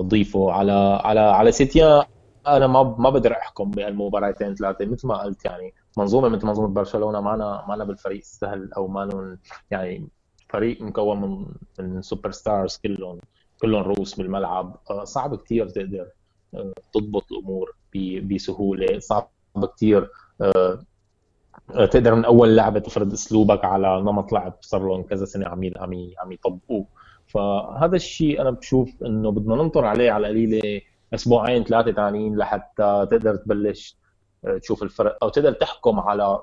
ضيفه. 0.00 0.52
على 0.52 1.00
على 1.04 1.20
على 1.20 1.52
سيتيا 1.52 2.06
أنا 2.46 2.66
ما 2.66 2.82
ما 2.98 3.10
بقدر 3.10 3.32
أحكم 3.32 3.70
بهالمباراتين 3.70 4.54
ثلاثة 4.54 4.86
مثل 4.86 5.08
ما 5.08 5.22
قلت 5.22 5.44
يعني 5.44 5.74
منظومة 5.98 6.28
مثل 6.28 6.46
منظومة 6.46 6.68
برشلونة 6.68 7.20
معنا 7.20 7.64
معنا 7.68 7.84
بالفريق 7.84 8.18
السهل 8.18 8.72
أو 8.72 8.88
ما 8.88 9.38
يعني 9.70 10.08
فريق 10.48 10.82
مكون 10.82 11.20
من 11.20 11.46
من 11.78 12.02
super 12.02 12.30
stars 12.30 12.76
كلهم 12.76 13.20
كلهم 13.60 13.82
رؤوس 13.82 14.14
بالملعب. 14.14 14.76
آه، 14.90 15.04
صعب 15.04 15.34
كثير 15.36 15.68
تقدر 15.68 16.06
آه، 16.54 16.72
تضبط 16.92 17.32
الأمور 17.32 17.74
بسهولة. 18.22 18.98
صعب 18.98 19.30
كثير 19.76 20.10
تقدر 21.90 22.14
من 22.14 22.24
أول 22.24 22.56
لعبة 22.56 22.80
تفرض 22.80 23.12
أسلوبك 23.12 23.64
على 23.64 24.00
نمط 24.00 24.32
لعب 24.32 24.56
صار 24.60 24.88
لهم 24.88 25.02
كذا 25.02 25.24
سنة 25.24 25.48
عم 25.48 25.70
عم 25.76 26.10
عم 26.18 26.32
يطبقوه. 26.32 26.86
فهذا 27.26 27.96
الشيء 27.96 28.40
أنا 28.40 28.50
بشوف 28.50 29.02
إنه 29.02 29.30
بدنا 29.30 29.54
ننطر 29.54 29.84
عليه 29.84 30.10
على 30.10 30.26
القليله 30.26 30.80
أسبوعين 31.14 31.64
ثلاثة 31.64 31.92
ثانيين 31.92 32.36
لحتى 32.36 33.06
تقدر 33.10 33.36
تبلش 33.36 33.96
آه، 34.44 34.58
تشوف 34.58 34.82
الفرق 34.82 35.18
أو 35.22 35.28
تقدر 35.28 35.52
تحكم 35.52 36.00
على 36.00 36.38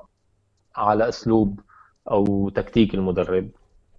على 0.75 1.09
أسلوب 1.09 1.59
أو 2.11 2.49
تكتيك 2.49 2.95
المدرب. 2.95 3.49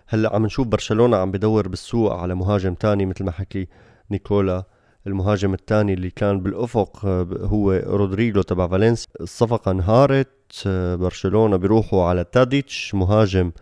هلأ 0.07 0.35
عم 0.35 0.47
نشوف 0.47 0.67
برشلونة 0.67 1.17
عم 1.17 1.31
بدور 1.31 1.69
بالسوق 1.69 2.13
على 2.13 2.35
مهاجم 2.35 2.75
تاني 2.75 3.07
مثل 3.07 3.25
ما 3.25 3.31
حكي 3.31 3.69
نيكولا. 4.11 4.65
المهاجم 5.07 5.55
الثاني 5.55 5.95
اللي 5.95 6.11
كان 6.11 6.41
بالأفق 6.41 7.07
آه، 7.07 7.27
هو 7.43 7.73
رودريجو 7.87 8.43
تبع 8.43 8.69
فالنسيا. 8.69 9.13
الصفقه 9.21 9.71
انهارت 9.71 10.63
آه، 10.67 10.95
برشلونة 10.95 11.57
بيروحوا 11.57 12.05
على 12.05 12.25
تاديتش 12.25 12.95
مهاجم 12.95 13.53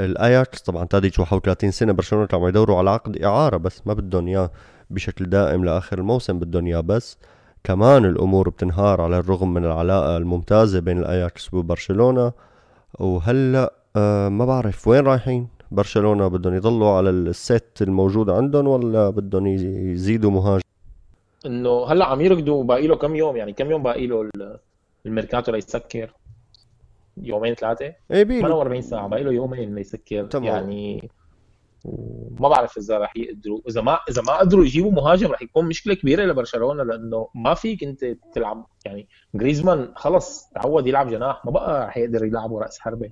الأياكس. 0.00 0.62
طبعا 0.62 0.84
تاديتش 0.84 1.18
31 1.18 1.70
سنة 1.70 1.92
برشلونة 1.92 2.26
كانوا 2.26 2.44
عم 2.44 2.48
يدوروا 2.48 2.78
على 2.78 2.90
عقد 2.90 3.16
إعارة 3.16 3.56
بس 3.56 3.86
ما 3.86 3.94
بدهم 3.94 4.28
إياه. 4.28 4.50
بشكل 4.90 5.24
دائم 5.24 5.64
لآخر 5.64 5.98
الموسم 5.98 6.38
بدهم 6.38 6.66
اياه 6.66 6.80
بس 6.80 7.18
كمان 7.64 8.04
الأمور 8.04 8.48
بتنهار 8.48 9.00
على 9.00 9.18
الرغم 9.18 9.54
من 9.54 9.64
العلاقة 9.64 10.16
الممتازة 10.16 10.80
بين 10.80 10.98
الأياكس 10.98 11.54
وبرشلونة. 11.54 12.32
وهلأ 13.00 13.72
آه 13.96 14.28
ما 14.28 14.44
بعرف 14.44 14.88
وين 14.88 15.04
رايحين؟ 15.04 15.48
برشلونة 15.70 16.28
بدهم 16.28 16.54
يضلوا 16.54 16.90
على 16.90 17.10
الست 17.10 17.78
الموجود 17.80 18.30
عندهم 18.30 18.66
ولا 18.68 19.10
بدهم 19.10 19.46
يزيدوا 19.46 20.30
مهاجم؟ 20.30 20.62
إنه 21.46 21.84
هلأ 21.86 22.06
عم 22.06 22.20
يركضوا 22.20 22.64
باقي 22.64 22.86
له 22.86 22.96
كم 22.96 23.16
يوم 23.16 23.36
يعني 23.36 23.52
كم 23.52 23.70
يوم 23.70 23.82
باقي 23.82 24.06
له 24.06 24.30
الميركاتو 25.06 25.52
ليسكر؟ 25.52 26.14
يومين 27.16 27.54
ثلاثة؟ 27.54 27.92
إيه 28.10 28.22
بيلو 28.22 28.40
48 28.40 28.82
ساعة 28.82 29.08
باقي 29.08 29.22
له 29.22 29.32
يومين 29.32 29.74
ليسكر 29.74 30.24
تمام. 30.24 30.44
يعني 30.44 31.10
وما 31.84 32.48
بعرف 32.48 32.78
إذا 32.78 32.98
رح 32.98 33.16
يقدروا 33.16 33.60
إذا 33.68 33.80
ما 33.80 33.98
إذا 34.08 34.22
ما 34.22 34.36
قدروا 34.36 34.64
يجيبوا 34.64 34.92
مهاجم 34.92 35.32
رح 35.32 35.42
يكون 35.42 35.66
مشكلة 35.66 35.94
كبيرة 35.94 36.24
لبرشلونة 36.24 36.82
لأنه 36.82 37.28
ما 37.34 37.54
فيك 37.54 37.84
أنت 37.84 38.04
تلعب 38.34 38.66
يعني 38.84 39.08
جريزمان 39.34 39.92
خلص 39.96 40.48
تعود 40.54 40.86
يلعب 40.86 41.10
جناح 41.10 41.44
ما 41.44 41.50
بقى 41.50 41.86
رح 41.86 41.96
يقدر 41.96 42.24
يلعبه 42.24 42.60
رأس 42.60 42.78
حربة. 42.78 43.10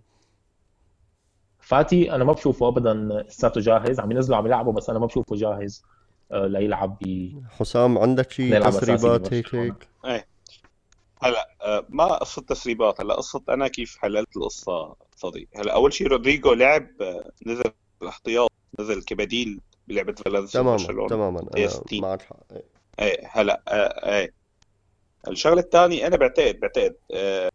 فاتي 1.61 2.13
أنا 2.13 2.25
ما 2.25 2.33
بشوفه 2.33 2.69
ابدا 2.69 2.95
لساته 2.95 3.61
جاهز 3.61 4.01
عم 4.01 4.13
ينزلوا 4.13 4.37
عم 4.37 4.47
يلعبوا 4.47 4.73
بس 4.73 4.91
أنا 4.91 4.99
ما 4.99 5.07
بشوفه 5.07 5.37
جاهز 5.37 5.83
آه، 6.33 6.47
ليلعب 6.47 6.99
ب 7.01 7.33
حسام 7.51 7.99
عندك 7.99 8.31
شيء 8.31 8.61
تسريبات 8.61 9.33
هيك. 9.33 9.55
هيك؟ 9.55 9.89
هلأ 11.23 11.49
آه، 11.63 11.87
ما 11.89 12.05
قصة 12.05 12.43
تسريبات 12.43 13.01
هلأ 13.01 13.15
قصة 13.15 13.43
أنا 13.49 13.69
كيف 13.69 13.97
حللت 13.97 14.37
القصة 14.37 14.97
صديق؟ 15.17 15.49
هلأ 15.57 15.75
أول 15.75 15.93
شيء 15.93 16.07
رودريجو 16.07 16.53
لعب 16.53 16.87
آه، 17.01 17.31
نزل 17.47 17.63
احتياط 18.09 18.53
نزل 18.81 19.03
كبديل 19.03 19.61
بلعبة 19.89 20.13
فالنسيا 20.13 20.61
تماما 20.61 20.77
برشلونة 20.77 21.09
تماما 21.09 21.41
أنا 21.41 21.51
نسيت. 21.51 22.01
معك 22.01 22.23
حق. 22.23 22.37
إيه. 22.53 22.65
إيه 23.01 23.29
هلا 23.33 23.63
آه، 23.69 24.19
إيه. 24.19 24.35
الشغلة 25.29 25.61
الثانية 25.61 26.07
أنا 26.07 26.17
بعتقد 26.17 26.61
بعتقد 26.61 26.97
آه، 27.13 27.51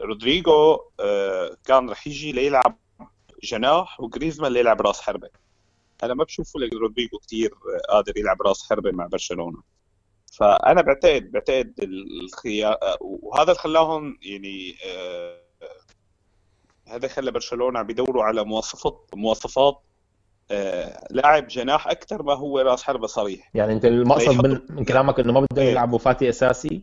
رودريجو 0.00 0.78
آه، 1.00 1.56
كان 1.64 1.90
رح 1.90 2.06
يجي 2.06 2.32
ليلعب 2.32 2.78
جناح 3.44 4.00
وجريزمان 4.00 4.52
ليلعب 4.52 4.80
راس 4.80 5.00
حربة. 5.00 5.28
أنا 6.02 6.14
ما 6.14 6.24
بشوفه 6.24 6.60
رودريجو 6.74 7.18
كثير 7.18 7.54
قادر 7.88 8.18
يلعب 8.18 8.42
راس 8.42 8.62
حربة 8.68 8.90
مع 8.90 9.06
برشلونة. 9.06 9.62
فأنا 10.32 10.82
بعتقد 10.82 11.30
بعتقد 11.32 11.74
الخيار 12.22 12.72
آه، 12.82 12.96
وهذا 13.00 13.50
اللي 13.50 13.54
خلاهم 13.54 14.18
يعني 14.22 14.74
آه، 14.86 15.40
هذا 16.88 17.08
خلى 17.08 17.30
برشلونة 17.30 17.78
عم 17.78 17.86
بيدوروا 17.86 18.24
على 18.24 18.44
مواصفات 18.44 19.06
مواصفات 19.14 19.74
آه، 19.74 19.87
لاعب 21.10 21.46
جناح 21.46 21.88
أكثر 21.88 22.22
ما 22.22 22.34
هو 22.34 22.58
راس 22.58 22.82
حربة 22.82 23.06
صريح. 23.06 23.50
يعني 23.54 23.72
أنت 23.72 23.84
المقصد 23.84 24.28
ليحطوا- 24.28 24.48
من, 24.48 24.60
من 24.68 24.84
كلامك 24.84 25.20
إنه 25.20 25.32
ما 25.32 25.40
بدهم 25.40 25.64
إيه. 25.64 25.70
يلعبوا 25.72 25.98
فاتي 25.98 26.28
أساسي؟ 26.28 26.82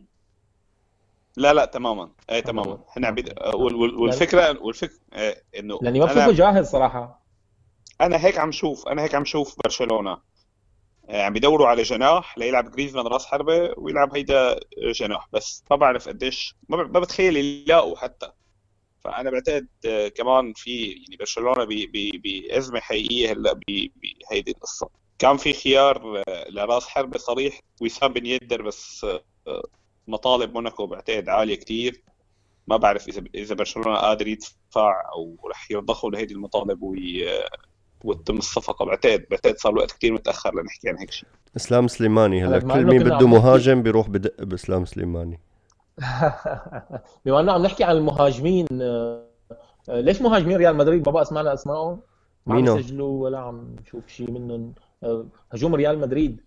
لا 1.36 1.54
لا 1.54 1.64
تماما. 1.64 2.10
اي 2.30 2.42
تماماً. 2.42 2.78
إحنا 2.88 3.06
عم 3.06 3.14
بيد... 3.14 3.28
وال- 3.54 3.74
وال- 3.74 3.94
والفكرة 3.98 4.58
والفكرة 4.62 4.96
إيه، 5.14 5.42
إنه 5.58 5.78
لاني 5.82 6.00
ما 6.00 6.06
بشوفه 6.06 6.32
جاهز 6.32 6.70
صراحة. 6.70 7.26
أنا 8.00 8.24
هيك 8.24 8.38
عم 8.38 8.52
شوف 8.52 8.88
أنا 8.88 9.02
هيك 9.02 9.14
عم 9.14 9.24
شوف 9.24 9.56
برشلونة. 9.64 10.18
آه، 11.08 11.22
عم 11.22 11.32
بيدوروا 11.32 11.68
على 11.68 11.82
جناح 11.82 12.38
ليلعب 12.38 12.70
جريزمان 12.70 13.06
راس 13.06 13.26
حربة 13.26 13.74
ويلعب 13.76 14.14
هيدا 14.16 14.60
جناح. 14.94 15.28
بس 15.32 15.64
ما 15.70 15.76
بعرف 15.76 16.08
قديش 16.08 16.56
ما 16.68 17.00
بتخيل 17.00 17.36
يلاقوا 17.36 17.96
حتى. 17.96 18.30
فأنا 19.06 19.30
بعتقد 19.30 19.66
آه، 19.86 20.08
كمان 20.08 20.52
في 20.56 20.84
يعني 20.86 21.16
برشلونة 21.20 21.66
بأزمة 22.24 22.80
حقيقية 22.80 23.32
هلأ 23.32 23.52
ب- 23.52 23.90
بهيدي 23.96 24.50
القصة. 24.50 24.88
كان 25.18 25.36
في 25.36 25.52
خيار 25.52 26.22
آه، 26.28 26.50
لرأس 26.50 26.88
حربة 26.88 27.18
صريح 27.18 27.60
وسام 27.80 28.12
بن 28.12 28.26
يدر 28.26 28.62
بس 28.62 29.06
آه، 29.46 29.62
مطالب 30.08 30.54
موناكو 30.54 30.86
بعتقد 30.86 31.28
عالية 31.28 31.54
كتير. 31.54 32.02
ما 32.68 32.76
بعرف 32.76 33.08
إذا 33.08 33.24
إذا 33.34 33.54
برشلونة 33.54 33.96
قادر 33.98 34.26
يدفع 34.28 35.02
أو 35.12 35.36
رح 35.50 35.70
يرضخوا 35.70 36.10
لهيدي 36.10 36.34
المطالب 36.34 36.82
وي... 36.82 37.26
وتتم 38.04 38.36
الصفقة. 38.38 38.84
بعتقد 38.84 39.26
بعتقد 39.30 39.56
صار 39.56 39.72
الوقت 39.72 39.92
كثير 39.92 40.12
متأخر 40.12 40.60
لنحكي 40.60 40.88
عن 40.88 40.98
هيك 40.98 41.10
شيء. 41.10 41.28
إسلام 41.56 41.88
سليماني 41.88 42.44
هلأ 42.44 42.58
كل 42.58 42.84
مين 42.84 43.02
بده 43.02 43.26
مهاجم 43.26 43.82
بيروح 43.82 44.08
بدق 44.08 44.44
بإسلام 44.44 44.84
سليماني. 44.84 45.40
بما 47.26 47.40
انه 47.40 47.52
عم 47.52 47.62
نحكي 47.62 47.84
عن 47.84 47.96
المهاجمين 47.96 48.66
آه، 48.82 49.22
آه، 49.88 50.00
ليش 50.00 50.22
مهاجمين 50.22 50.56
ريال 50.56 50.76
مدريد؟ 50.76 51.06
ما 51.08 51.12
بقى 51.12 51.24
سمعنا 51.24 51.52
أسمائهم؟ 51.54 52.00
ما 52.46 52.54
عم؟ 52.54 52.64
يسجلوا 52.64 53.24
ولا 53.24 53.38
عم 53.38 53.74
نشوف 53.82 54.06
شيء 54.08 54.30
منهم. 54.30 54.74
آه، 55.02 55.26
هجوم 55.52 55.74
ريال 55.74 55.98
مدريد. 55.98 56.40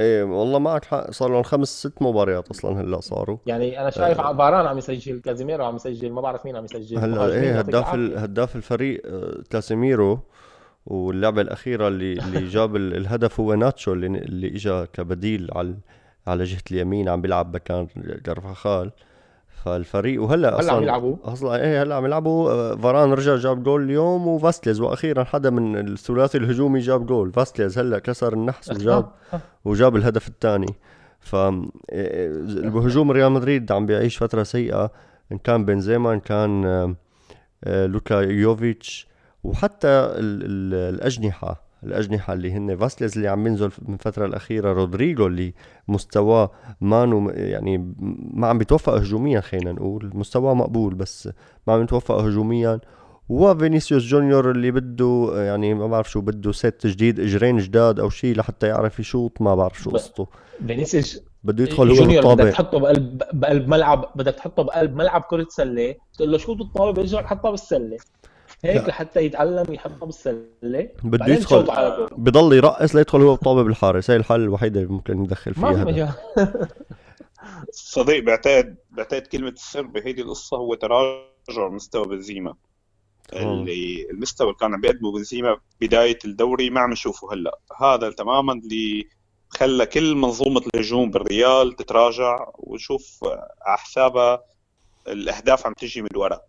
إيه 0.00 0.22
والله 0.24 0.58
معك 0.58 0.84
حق 0.84 1.10
صار 1.10 1.30
لهم 1.32 1.42
خمس 1.42 1.68
ست 1.86 2.02
مباريات 2.02 2.48
أصلا 2.48 2.80
هلأ 2.80 3.00
صاروا. 3.00 3.36
يعني 3.46 3.80
أنا 3.80 3.90
شايف 3.90 4.20
فاران 4.20 4.66
عم 4.66 4.78
يسجل 4.78 5.20
كازيميرو 5.20 5.64
عم 5.64 5.76
يسجل 5.76 6.12
ما 6.12 6.20
بعرف 6.20 6.44
مين 6.46 6.56
عم 6.56 6.64
يسجل. 6.64 6.98
هلأ 6.98 7.26
إيه 7.26 7.58
هداف. 7.58 7.94
هداف 7.94 8.56
الفريق 8.56 9.02
آه، 9.06 9.42
كاسيميرو 9.50 10.18
واللعبة 10.86 11.40
الأخيرة 11.42 11.88
اللي 11.88 12.12
اللي 12.12 12.46
جاب 12.54 12.76
ال- 12.76 12.96
الهدف 12.96 13.40
هو 13.40 13.54
ناتشو 13.54 13.92
اللي 13.92 14.06
اللي 14.06 14.46
اجى 14.46 14.86
كبديل 14.92 15.48
على 15.52 15.74
على 16.26 16.44
جهة 16.44 16.62
اليمين 16.70 17.08
عم 17.08 17.20
بيلعب 17.20 17.54
مكان 17.54 17.86
كارفاخال 18.24 18.92
فالفريق 19.64 20.22
وهلا 20.22 20.60
هلا 20.60 20.72
عم 20.72 20.82
يلعبوا. 20.82 21.16
أصلا 21.24 21.62
إيه 21.62 21.82
هلا 21.82 21.94
عم 21.94 22.04
يلعبوا. 22.04 22.50
آه، 22.50 22.76
فاران 22.76 23.12
رجع 23.12 23.36
جاب 23.36 23.62
جول 23.62 23.82
اليوم 23.82 24.28
وفاسكيز 24.28 24.80
وأخيرا 24.80 25.24
حدا 25.24 25.50
من 25.50 25.88
الثلاثي 25.88 26.38
الهجومي 26.38 26.80
جاب 26.80 27.06
جول. 27.06 27.32
فاسكيز 27.32 27.78
هلا 27.78 27.98
كسر 27.98 28.32
النحس 28.32 28.70
وجاب 28.70 29.10
وجاب 29.64 29.96
الهدف 29.96 30.28
الثاني. 30.28 30.74
ف 31.20 31.36
إيه، 31.36 32.28
بهجوم 32.68 33.10
ريال 33.10 33.32
مدريد 33.32 33.72
عم 33.72 33.86
بيعيش 33.86 34.22
فترة 34.22 34.42
سيئة. 34.42 34.90
إن 35.32 35.38
كان 35.38 35.64
بنزيما 35.64 36.12
إن 36.12 36.20
كان 36.20 36.64
آه، 36.64 36.94
آه، 37.64 37.86
لوكا 37.86 38.14
يوفيتش 38.14 39.08
وحتى 39.44 39.88
ال 39.88 40.42
ال 40.44 40.94
الأجنحة. 40.94 41.63
الأجنحة 41.84 42.32
اللي 42.32 42.52
هن 42.52 42.76
فاسكيز 42.76 43.16
اللي 43.16 43.28
عم 43.28 43.46
ينزل 43.46 43.70
من 43.82 43.94
الفترة 43.94 44.26
الأخيرة 44.26 44.72
رودريجو 44.72 45.26
اللي 45.26 45.54
مستواه 45.88 46.50
مانو 46.80 47.30
يعني 47.30 47.94
ما 48.34 48.46
عم 48.46 48.58
بيتوفق 48.58 48.92
هجوميا 48.92 49.40
خلينا 49.40 49.72
نقول. 49.72 50.10
مستواه 50.14 50.54
مقبول 50.54 50.94
بس 50.94 51.28
ما 51.66 51.74
عم 51.74 51.82
يتوفق 51.82 52.14
هجوميا. 52.14 52.80
وفينيسيوس 53.28 54.02
جونيور 54.02 54.50
اللي 54.50 54.70
بده 54.70 55.32
يعني 55.34 55.74
ما 55.74 55.86
بعرف 55.86 56.10
شو 56.10 56.20
بده 56.20 56.52
ست 56.52 56.86
جديد 56.86 57.20
اجرين 57.20 57.58
جداد 57.58 58.00
أو 58.00 58.10
شيء 58.10 58.36
لحتى 58.36 58.66
يعرف 58.66 59.00
يشوط 59.00 59.42
ما 59.42 59.54
بعرف 59.54 59.82
شو 59.82 59.90
قصته. 59.90 60.26
فينيسيوس 60.66 61.20
بده 61.44 61.64
يدخل 61.64 61.88
هو 61.88 61.94
جونيور 61.94 62.34
بدك 62.34 62.52
تحطه 62.52 62.78
بقلب 62.78 63.22
بقلب 63.32 63.68
ملعب 63.68 64.12
بدك 64.16 64.34
تحطه 64.34 64.62
بقلب 64.62 64.96
ملعب 64.96 65.20
كرة 65.20 65.46
سلة 65.48 65.94
تقول 66.16 66.32
له 66.32 66.38
شوط 66.38 66.60
الطابة 66.60 66.92
بيرجع 66.92 67.20
يحطها 67.20 67.50
بالسلة. 67.50 67.96
هيك. 68.64 68.88
لحتى 68.88 69.20
يتعلم 69.20 69.72
يحطها 69.72 70.06
بالسلة 70.06 70.88
بده 71.02 71.26
يدخل 71.26 71.62
بضل 72.12 72.56
يرقص 72.56 72.96
ليدخل 72.96 73.22
هو 73.22 73.34
بالطابة 73.34 73.62
بالحارس. 73.62 74.10
هي 74.10 74.16
الحل 74.16 74.40
الوحيدة 74.40 74.80
اللي 74.80 74.92
ممكن 74.92 75.14
ندخل 75.14 75.54
ما 75.56 75.74
فيها 75.74 75.84
في 75.84 75.90
هذا. 75.90 76.14
مجال. 76.36 76.68
صديق 77.70 78.24
بعتقد 78.24 78.76
بعتقد 78.90 79.26
كلمة 79.26 79.48
السر 79.48 79.82
بهيدي 79.82 80.22
القصة 80.22 80.56
هو 80.56 80.74
تراجع 80.74 81.68
مستوى 81.70 82.06
بنزيما. 82.06 82.54
اللي 83.32 84.10
المستوى 84.10 84.46
اللي 84.46 84.58
كان 84.60 84.74
عم 84.74 84.80
بيقدمه 84.80 85.12
بنزيما 85.12 85.56
بداية 85.80 86.18
الدوري 86.24 86.70
ما 86.70 86.80
عم 86.80 86.92
نشوفه 86.92 87.32
هلأ. 87.32 87.58
هذا 87.80 88.10
تماما 88.10 88.52
اللي 88.52 89.08
خلى 89.48 89.86
كل 89.86 90.14
منظومة 90.14 90.62
الهجوم 90.74 91.10
بالريال 91.10 91.72
تتراجع 91.72 92.48
ونشوف 92.54 93.24
على 93.62 93.78
حسابها 93.78 94.44
الأهداف 95.08 95.66
عم 95.66 95.72
تجي 95.72 96.02
من 96.02 96.08
الوراء 96.12 96.46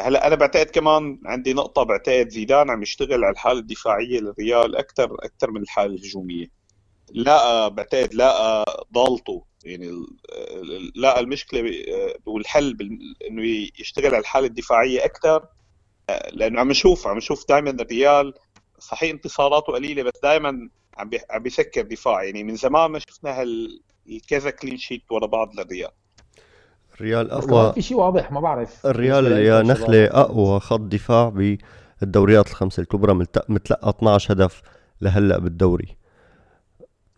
هلا 0.00 0.26
أنا 0.26 0.34
بعتقد 0.34 0.66
كمان 0.66 1.20
عندي 1.24 1.52
نقطة 1.52 1.82
بعتقد 1.82 2.28
زيدان 2.28 2.70
عم 2.70 2.82
يشتغل 2.82 3.24
على 3.24 3.32
الحالة 3.32 3.58
الدفاعية 3.58 4.20
للريال 4.20 4.76
أكثر 4.76 5.16
أكثر 5.24 5.50
من 5.50 5.62
الحالة 5.62 5.94
الهجومية. 5.94 6.46
لا 7.10 7.68
بعتقد 7.68 8.14
لا 8.14 8.64
ضالته 8.92 9.44
يعني 9.64 9.90
لا 10.94 11.20
المشكلة 11.20 11.84
والحل 12.26 12.98
إنه 13.30 13.68
يشتغل 13.78 14.06
على 14.06 14.18
الحالة 14.18 14.46
الدفاعية 14.46 15.04
أكثر 15.04 15.46
لأنه 16.32 16.60
عم 16.60 16.70
نشوف 16.70 17.06
عم 17.06 17.16
نشوف 17.16 17.48
دائما 17.48 17.70
الريال 17.70 18.34
صحيح 18.78 19.10
انتصاراته 19.10 19.72
قليلة 19.72 20.02
بس 20.02 20.20
دائما 20.22 20.70
عم 20.96 21.10
عم 21.30 21.42
بيسكر 21.42 21.82
دفاع. 21.82 22.22
يعني 22.24 22.44
من 22.44 22.56
زمان 22.56 22.90
ما 22.90 22.98
شفنا 22.98 23.40
هال 23.40 23.82
الكذا 24.08 24.50
clean 24.50 24.76
sheet 24.76 25.02
ورا 25.10 25.26
بعض 25.26 25.60
للريال. 25.60 25.90
الريال 26.94 27.30
أقوى 27.30 27.72
في 27.72 27.82
شيء 27.82 27.96
واضح 27.96 28.32
ما 28.32 28.40
بعرف. 28.40 28.86
الريال 28.86 29.32
يا 29.32 29.74
شباب. 29.74 29.90
أقوى 30.12 30.60
خط 30.60 30.80
دفاع 30.80 31.28
بالدوريات 32.00 32.46
الخمسة 32.50 32.80
الكبرى 32.80 33.14
متلقى 33.48 33.90
12 33.90 34.32
هدف 34.34 34.62
لهلأ 35.00 35.38
بالدوري. 35.38 35.96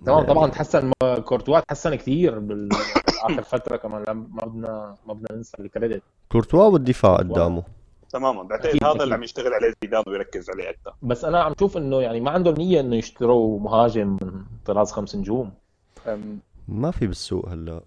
تمام 0.06 0.18
يعني 0.18 0.26
طبعا 0.34 0.50
تحسن 0.50 0.90
ما- 1.02 1.18
كورتوا 1.18 1.60
تحسن 1.60 1.94
كثير 1.94 2.38
باخر 2.38 3.42
فترة 3.42 3.76
كمان 3.76 4.04
ما 4.16 4.46
بدنا 4.46 4.94
ما 5.06 5.14
بدنا 5.14 5.36
ننسى 5.36 5.56
ال 5.60 5.65
credit. 5.66 6.02
كورتوا 6.32 6.64
والدفاع 6.64 7.16
قدامه. 7.16 7.62
تماما. 8.10 8.42
بعتقد 8.42 8.66
أكيد، 8.66 8.84
هذا 8.84 8.90
أكيد. 8.90 9.02
اللي 9.02 9.14
عم 9.14 9.22
يشتغل 9.22 9.52
عليه 9.54 9.72
زيدان 9.82 10.02
ويركز 10.06 10.50
عليه 10.50 10.70
أكثر. 10.70 10.94
بس 11.02 11.24
أنا 11.24 11.42
عم 11.42 11.52
شوف 11.60 11.76
إنه 11.76 12.00
يعني 12.00 12.20
ما 12.20 12.30
عندهم 12.30 12.54
نيه 12.54 12.80
إنه 12.80 12.96
يشتروا 12.96 13.60
مهاجم 13.60 14.08
من 14.22 14.44
طراز 14.66 14.92
خمس 14.92 15.16
نجوم. 15.16 15.52
ما 16.68 16.90
في 16.90 17.06
بالسوق 17.06 17.48
هلأ. 17.48 17.80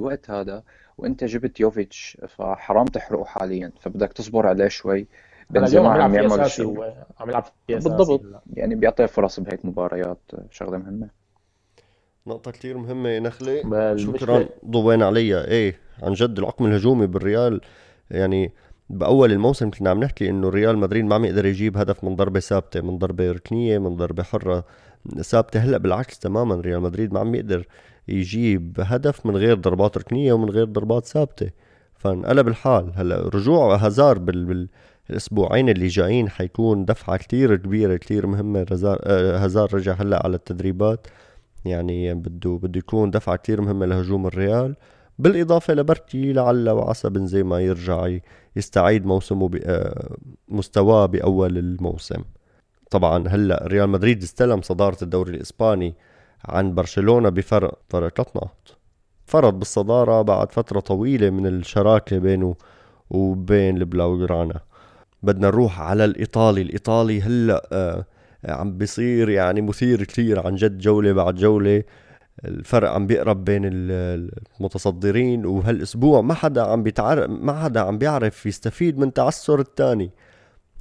الوقت 0.00 0.30
هذا 0.30 0.62
وانت 1.00 1.24
جبت 1.24 1.60
يوفيتش 1.60 2.18
فحرام 2.28 2.86
تحرقه 2.86 3.24
حاليا 3.24 3.72
فبدك 3.80 4.12
تصبر 4.12 4.46
عليه 4.46 4.68
شوي. 4.68 5.06
بنزيما 5.50 5.88
عم 5.88 6.14
يعمل 6.14 6.40
أساسي 6.40 6.64
وعم 6.64 7.28
يلعب 7.28 7.44
بالضبط. 7.68 8.22
يعني 8.54 8.74
بيعطي 8.74 9.06
فرص 9.06 9.40
بهيك 9.40 9.64
مباريات 9.64 10.18
شغلة 10.50 10.78
مهمة. 10.78 11.08
نقطة 12.26 12.50
كثير 12.50 12.78
مهمة 12.78 13.18
نخلة 13.18 13.96
شكرا 13.96 14.48
ضوينا 14.66 15.06
عليها 15.06 15.44
إيه 15.44 15.78
عن 16.02 16.12
جد 16.12 16.38
العقم 16.38 16.66
الهجومي 16.66 17.06
بالريال 17.06 17.60
يعني 18.10 18.52
بأول 18.90 19.32
الموسم 19.32 19.70
كنا 19.70 19.90
عم 19.90 20.00
نحكي 20.00 20.30
إنه 20.30 20.48
ريال 20.48 20.78
مدريد 20.78 21.04
ما 21.04 21.14
عم 21.14 21.24
يقدر 21.24 21.46
يجيب 21.46 21.76
هدف 21.76 22.04
من 22.04 22.16
ضربة 22.16 22.40
ثابتة 22.40 22.80
من 22.80 22.98
ضربة 22.98 23.32
ركنية 23.32 23.78
من 23.78 23.96
ضربة 23.96 24.22
حرة 24.22 24.64
ثابتة. 25.20 25.60
هلأ 25.60 25.78
بالعكس 25.78 26.18
تماما 26.18 26.54
ريال 26.54 26.80
مدريد 26.80 27.12
ما 27.12 27.20
عم 27.20 27.34
يقدر 27.34 27.66
يجيب 28.10 28.76
هدف 28.80 29.26
من 29.26 29.36
غير 29.36 29.54
ضربات 29.56 29.98
ركنية 29.98 30.32
ومن 30.32 30.50
غير 30.50 30.64
ضربات 30.64 31.06
ثابتة. 31.06 31.50
فانقلب 31.94 32.48
الحال. 32.48 32.92
هلا 32.94 33.28
رجوع 33.34 33.76
هازار 33.76 34.18
بال, 34.18 34.68
بالأسبوعين 35.08 35.68
اللي 35.68 35.86
جايين 35.86 36.28
حيكون 36.28 36.84
دفعة 36.84 37.16
كتير 37.16 37.56
كبيرة 37.56 37.96
كتير 37.96 38.26
مهمة. 38.26 38.66
آه، 38.84 39.38
هازار 39.38 39.74
رجع 39.74 39.92
هلا 39.92 40.22
على 40.24 40.36
التدريبات. 40.36 41.06
يعني 41.64 42.14
بده 42.14 42.58
بده 42.62 42.78
يكون 42.78 43.10
دفعة 43.10 43.36
كتير 43.36 43.60
مهمة 43.60 43.86
لهجوم 43.86 44.26
الريال. 44.26 44.76
بالإضافة 45.18 45.74
لبركي 45.74 46.32
لعل 46.32 46.70
وعسى 46.70 47.10
بنزيما 47.10 47.60
يرجع 47.60 48.18
يستعيد 48.56 49.06
موسمه 49.06 49.50
آه، 49.64 50.16
مستواه 50.48 51.06
بأول 51.06 51.58
الموسم. 51.58 52.22
طبعا 52.90 53.28
هلا 53.28 53.66
ريال 53.66 53.88
مدريد 53.88 54.22
استلم 54.22 54.62
صدارة 54.62 54.96
الدوري 55.02 55.36
الإسباني. 55.36 55.94
عن 56.44 56.74
برشلونة 56.74 57.28
بفرق 57.28 57.78
فرق 57.88 58.16
ثلاث 58.16 58.36
نقط 58.36 58.76
فرض 59.26 59.58
بالصدارة 59.58 60.22
بعد 60.22 60.52
فترة 60.52 60.80
طويلة 60.80 61.30
من 61.30 61.46
الشراكة 61.46 62.18
بينه 62.18 62.54
وبين 63.10 63.76
البلاوغرانا 63.76 64.60
بدنا 65.22 65.46
نروح 65.46 65.80
على 65.80 66.04
الإيطالي. 66.04 66.62
الإيطالي 66.62 67.22
هلأ 67.22 67.68
آه 67.72 68.04
عم 68.44 68.78
بيصير 68.78 69.28
يعني 69.28 69.60
مثير 69.60 70.04
كثير 70.04 70.46
عن 70.46 70.54
جد 70.54 70.78
جولة 70.78 71.12
بعد 71.12 71.34
جولة. 71.34 71.82
الفرق 72.44 72.90
عم 72.90 73.06
بيقرب 73.06 73.44
بين 73.44 73.62
المتصدرين 73.64 75.46
وهالأسبوع 75.46 76.20
ما 76.20 76.34
حدا 76.34 76.62
عم 76.62 76.82
بيتعرف 76.82 77.30
ما 77.30 77.62
حدا 77.62 77.80
عم 77.80 77.98
بيعرف 77.98 78.46
يستفيد 78.46 78.98
من 78.98 79.12
تعثر 79.12 79.60
الثاني. 79.60 80.10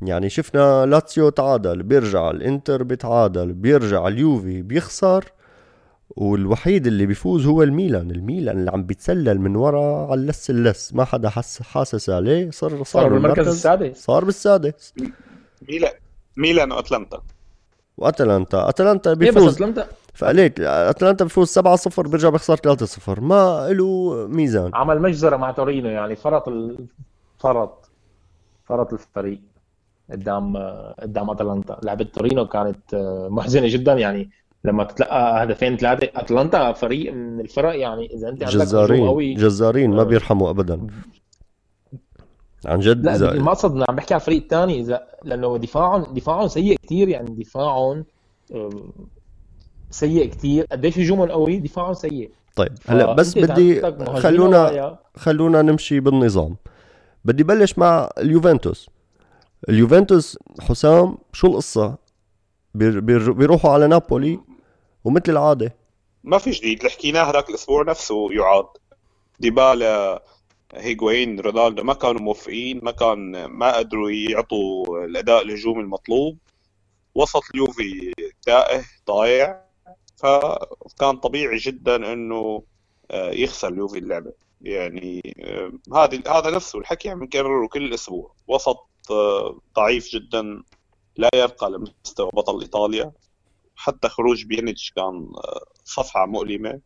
يعني 0.02 0.30
شفنا 0.30 0.86
لاتسيو 0.86 1.30
تعادل 1.30 1.84
بيرجع 1.84 2.32
الإنتر 2.32 2.84
بيتعادل 2.84 3.54
بيرجع 3.54 4.08
اليوفي 4.08 4.62
بيخسر. 4.62 5.26
والوحيد 6.10 6.88
اللي 6.88 7.06
بيفوز 7.06 7.46
هو 7.46 7.64
الميلان. 7.64 8.12
الميلان 8.12 8.60
اللي 8.60 8.72
عم 8.72 8.84
بيتسلل 8.84 9.42
من 9.42 9.56
ورا 9.56 10.12
على 10.12 10.22
اللس 10.22 10.50
اللس. 10.50 10.94
ما 10.94 11.06
حدا 11.06 11.30
حس 11.30 11.62
حاسس 11.62 12.10
عليه. 12.10 12.52
صار 12.52 12.70
صار, 12.70 12.84
صار 12.84 13.10
بالمركز 13.10 13.48
السادس. 13.48 13.98
صار 13.98 14.26
بالسادس. 14.26 14.94
ميلان. 15.70 15.92
ميلان 16.38 16.72
وأتلانتا. 16.72 17.22
وأتلانتا. 17.98 18.70
أتلانتا 18.70 19.14
بيفوز 19.14 19.46
بس 19.46 19.56
أتلانتا. 19.56 19.88
فقلت 20.14 20.60
أتلانتا 20.60 21.26
بفوز 21.26 21.60
7-0 21.60 22.08
بيرجع 22.08 22.30
بيخسر 22.30 22.56
3-0 22.56 23.20
ما 23.20 23.70
له 23.70 24.28
ميزان. 24.28 24.72
عمل 24.74 25.02
مجزرة 25.02 25.38
مع 25.38 25.52
تورينو 25.52 25.90
يعني 25.90 26.16
فرط 26.16 26.48
ال... 26.48 26.86
فرط. 27.40 27.90
فرط 28.66 28.94
الفريق 28.94 29.42
قدام 30.12 30.58
قدام 31.00 31.30
أتلانتا. 31.30 31.80
لعبة 31.84 32.04
تورينو 32.04 32.48
كانت 32.48 32.96
محزنة 33.30 33.68
جدا. 33.68 33.94
يعني 33.94 34.30
لما 34.64 34.84
تتلقى 34.84 35.44
هدفين 35.44 35.78
ثلاثة 35.78 36.10
أتلانتا 36.16 36.72
فريق 36.72 37.14
من 37.14 37.40
الفرق 37.40 37.80
يعني 37.80 38.06
إذا 38.14 38.30
أنت 38.30 38.44
عندك 38.44 38.56
جزارين 38.56 39.08
قوي. 39.08 39.34
جزارين 39.34 39.92
ما. 39.92 40.04
بيرحموا 40.04 40.50
ابدا. 40.50 40.88
عن 42.66 42.80
جد 42.80 43.06
لا 43.06 43.16
إذا... 43.16 43.32
المقصد 43.32 43.84
عم 43.90 43.96
بحكي 43.96 44.14
على 44.14 44.22
الفريق 44.22 44.42
الثاني 44.42 44.80
إذا 44.80 45.08
لأنه 45.24 45.58
دفاعهم 45.58 46.14
دفاعهم 46.14 46.48
سيء 46.48 46.78
كثير 46.84 47.10
يعني 47.10 47.30
دفاعهم 47.30 48.06
سيء 49.90 50.30
كثير 50.30 50.66
قديش 50.72 51.00
هجومهم 51.00 51.32
قوي؟ 51.32 51.60
دفاعهم 51.60 51.94
سيء. 51.94 52.32
طيب 52.56 52.72
هلأ 52.88 53.14
بس 53.14 53.38
بدي 53.38 53.82
خلونا 54.06 54.98
خلونا 55.16 55.62
نمشي 55.62 56.00
بالنظام. 56.00 56.56
بدي 57.26 57.44
بلش 57.44 57.78
مع 57.78 58.10
اليوفنتوس. 58.18 58.90
اليوفنتوس 59.70 60.38
حسام 60.62 61.18
شو 61.34 61.48
القصة؟ 61.48 61.98
بيروحوا 62.74 63.72
على 63.72 63.88
نابولي 63.88 64.40
ومثل 65.04 65.32
العادة. 65.32 65.76
ما 66.24 66.38
في 66.38 66.52
جديد. 66.52 66.78
اللي 66.78 66.90
حكيناه 66.90 67.24
هذاك 67.24 67.50
الأسبوع 67.50 67.84
نفسه 67.84 68.34
يعاد. 68.34 68.68
ديبالا 69.40 70.24
هيغوين 70.74 71.40
رونالدو 71.40 71.84
ما 71.84 71.94
كانوا 71.94 72.22
موفقين 72.22 72.80
ما 72.84 72.92
كان 72.92 73.46
ما 73.46 73.78
قدروا 73.78 74.12
يعطوا 74.12 75.06
الأداء 75.06 75.42
الهجومي 75.42 75.82
المطلوب. 75.82 76.38
وسط 77.16 77.44
اليوفي 77.54 78.14
تائه 78.42 78.84
ضايع. 79.08 79.62
فكان 80.18 81.18
طبيعي 81.18 81.58
جدا 81.58 82.14
إنه 82.14 82.64
آه، 83.12 83.32
يخسر 83.32 83.68
اليوفي 83.68 83.98
اللعبة. 83.98 84.34
يعني 84.62 85.36
هذا 85.96 86.22
هذا 86.28 86.50
نفسه 86.50 86.80
الحكي 86.80 87.10
عم 87.10 87.24
نكرره 87.24 87.68
كل 87.68 87.94
أسبوع 87.94 88.34
وسط 88.48 88.88
آه، 89.12 89.60
ضعيف 89.76 90.10
جدا 90.10 90.64
لا 91.18 91.30
يرقى 91.36 91.70
لمستوى 91.70 92.30
بطل 92.34 92.62
إيطاليا. 92.62 93.12
حتى 93.80 94.10
خروج 94.10 94.46
بيانيتش 94.46 94.92
كان 94.92 95.32
آه، 95.38 95.66
صفحة 95.86 96.26
مؤلمة. 96.26 96.80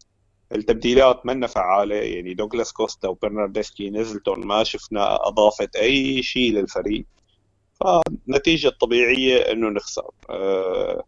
التبديلات 0.52 1.26
منا 1.26 1.48
فعالة 1.48 1.96
يعني 1.96 2.34
دوغلاس 2.34 2.72
كوستا 2.74 3.08
وبرناردسكي 3.08 3.90
نزلتون 3.90 4.48
ما 4.48 4.64
شفنا 4.64 5.28
اضافت 5.28 5.76
أي 5.76 6.24
شيء 6.24 6.52
للفريق. 6.54 7.06
فالنتيجه 7.74 8.68
الطبيعيه 8.68 9.38
إنه 9.52 9.70
نخسر. 9.70 10.12
أه 10.30 11.04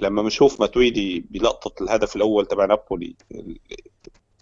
لما 0.00 0.22
بنشوف 0.22 0.60
ماتويدي 0.60 1.26
بلقطة 1.30 1.84
الهدف 1.84 2.16
الأول 2.16 2.46
تبع 2.46 2.64
نابولي 2.66 3.16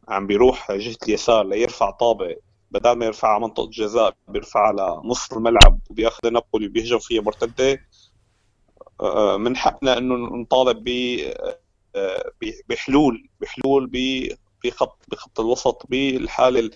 عم 0.08 0.26
بيروح 0.26 0.72
جهة 0.72 0.96
اليسار 1.02 1.46
ليرفع 1.46 1.90
طابة. 1.90 2.36
بدل 2.70 2.92
ما 2.92 3.06
يرفعها 3.06 3.38
منطقة 3.38 3.70
جزاء 3.70 4.14
بيرفعها 4.28 4.72
لنص 4.72 5.32
الملعب 5.32 5.78
وبياخذ 5.90 6.30
نابولي 6.30 6.66
وبيهجم 6.66 6.98
فيها 6.98 7.22
مرتدة. 7.22 7.72
آه، 7.72 7.78
من 9.38 9.56
حقنا 9.56 9.98
إنه 9.98 10.14
نطالب 10.14 10.88
آه، 11.96 12.32
بحلول 12.68 13.28
بحلول 13.40 13.90
بخط 14.64 14.98
بخط 15.08 15.40
الوسط 15.40 15.86
بالحالة 15.88 16.70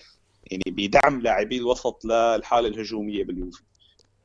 يعني 0.51 0.63
بدعم 0.67 1.21
لاعبي 1.21 1.57
الوسط 1.57 2.05
للحالة 2.05 2.67
الهجومية 2.67 3.23
باليوفي. 3.23 3.63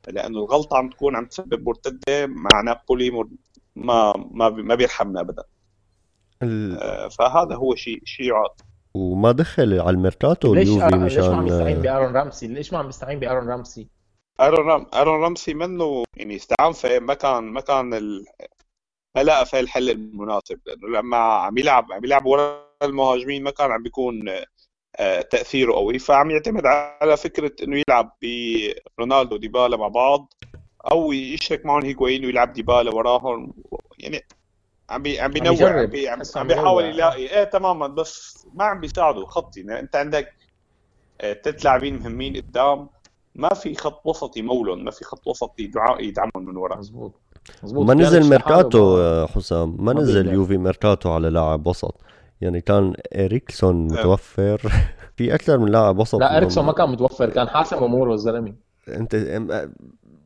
لأنه 0.08 0.38
الغلطة 0.38 0.76
عم 0.76 0.90
تكون 0.90 1.16
عم 1.16 1.26
تسبب 1.26 1.66
مرتدة 1.68 2.26
مع 2.26 2.60
نابولي 2.60 3.10
ما 3.76 4.14
ما 4.30 4.48
ما 4.48 4.74
بيرحمنا 4.74 5.20
ابدا. 5.20 5.44
ال... 6.42 6.78
آه، 6.78 7.08
فهذا 7.08 7.54
هو 7.54 7.74
شيء 7.74 8.02
شيء 8.04 8.32
وما 8.94 9.32
دخل 9.32 9.80
على 9.80 9.90
الميركاتو 9.90 10.54
اليوفي 10.54 10.96
مشان 10.96 11.04
ليش 11.04 11.18
ما 11.18 11.36
عم 11.36 11.46
يستعين 11.46 11.82
بأرون 11.82 12.12
رامسي؟ 12.12 12.46
ليش 12.46 12.72
ما 12.72 12.78
عم 12.78 12.88
يستعين 12.88 13.20
بأرون 13.20 13.48
رامسي؟ 13.48 13.88
أرون 14.40 14.66
رام 14.68 14.86
أرون 14.94 15.22
رامسي 15.22 15.54
منه 15.54 16.04
يعني 16.16 16.36
استعان 16.36 16.72
فيه 16.72 16.98
ما 16.98 17.14
كان 17.14 17.44
ما 17.44 17.60
كان 17.60 17.94
ال... 17.94 18.26
ما 19.16 19.22
لقى 19.22 19.46
فيه 19.46 19.60
الحل 19.60 19.90
المناسب 19.90 20.60
لأنه 20.66 20.88
لما 20.88 21.16
عم 21.16 21.58
يلعب 21.58 21.92
عم 21.92 22.04
يلعب 22.04 22.26
ورا 22.26 22.64
المهاجمين 22.82 23.42
ما 23.42 23.50
كان 23.50 23.70
عم 23.70 23.82
بيكون 23.82 24.28
آه، 24.96 25.20
تأثيره 25.20 25.72
قوي. 25.72 25.98
فعم 25.98 26.30
يعتمد 26.30 26.66
على 26.66 27.16
فكرة 27.16 27.52
إنه 27.62 27.82
يلعب 27.88 28.16
برونالدو 28.98 29.36
ديبالا 29.36 29.76
مع 29.76 29.88
بعض 29.88 30.34
أو 30.90 31.12
يشرك 31.12 31.66
معهم 31.66 31.84
هيجوين 31.84 32.24
ويلعب 32.24 32.52
ديبالا 32.52 32.94
وراهم. 32.94 33.52
يعني 33.98 34.24
عم 34.90 35.02
بي 35.02 35.20
عم 35.20 35.30
بينوع 35.30 35.80
عم, 35.80 35.86
بي 35.86 36.08
عم 36.08 36.22
بيحاول 36.36 36.84
يلاقي 36.84 37.38
إيه 37.38 37.44
تماما. 37.44 37.86
بس 37.86 38.46
ما 38.54 38.64
عم 38.64 38.80
بيساعده 38.80 39.26
خط 39.26 39.56
يعني 39.56 39.80
أنت 39.80 39.96
عندك 39.96 40.34
ثلاث 41.20 41.46
آه، 41.46 41.64
لاعبين 41.64 41.98
مهمين 41.98 42.36
قدام. 42.36 42.88
ما 43.34 43.54
في 43.54 43.74
خط 43.74 44.06
وسط 44.06 44.36
يمولهم 44.36 44.84
ما 44.84 44.90
في 44.90 45.04
خط 45.04 45.26
وسط 45.26 45.54
يدعمهم 46.00 46.44
من 46.44 46.56
ورا 46.56 46.78
مزبوط 46.78 47.20
مزبوط 47.62 47.86
ما 47.86 47.94
نزل 47.94 48.30
ميركاتو 48.30 49.26
حسام؟ 49.26 49.76
ما 49.78 49.92
نزل 49.92 50.32
يوفي 50.32 50.58
ميركاتو 50.58 51.10
على 51.10 51.30
لاعب 51.30 51.66
وسط. 51.66 52.00
يعني 52.40 52.60
كان 52.60 52.94
إريكسون 53.16 53.90
آه. 53.90 54.00
متوفر. 54.00 54.72
في 55.16 55.34
أكثر 55.34 55.58
من 55.58 55.68
لاعب 55.68 55.98
وسط 55.98 56.20
لا 56.20 56.36
إريكسون 56.36 56.64
ما 56.64 56.72
كان 56.72 56.90
متوفر 56.90 57.30
كان 57.30 57.48
حاسم 57.48 57.76
اموره 57.76 58.14
الزلمه 58.14 58.54
أنت 58.88 59.16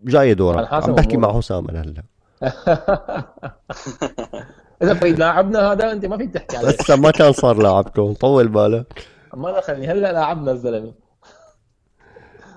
جاي 0.05 0.35
دورك. 0.35 0.73
عم 0.73 0.93
بحكي 0.93 1.17
مع 1.17 1.33
حسام 1.33 1.69
أنا 1.69 1.83
هلا. 1.83 2.03
إذا 4.83 4.95
فريد 4.95 5.19
لاعبنا 5.19 5.73
هذا 5.73 5.93
أنت 5.93 6.07
ما 6.07 6.17
فيك 6.17 6.35
تحكي 6.35 6.57
عليه. 6.57 6.69
لسه 6.69 6.97
ما 6.97 7.11
كان 7.11 7.33
صار 7.33 7.63
لاعبكم. 7.63 8.13
طول 8.13 8.49
بالك. 8.49 9.07
ما 9.35 9.59
دخلني. 9.59 9.87
هلا 9.87 10.13
لاعبنا 10.13 10.53
الزلمة. 10.53 10.93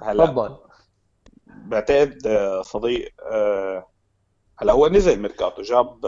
تفضل. 0.01 0.55
بعتقد 1.47 2.27
آه، 2.27 2.61
صديق 2.61 3.13
آه، 3.31 3.87
هلا 4.59 4.73
هو 4.73 4.87
نزل 4.87 5.19
ميركاتو 5.19 5.61
جاب 5.61 6.05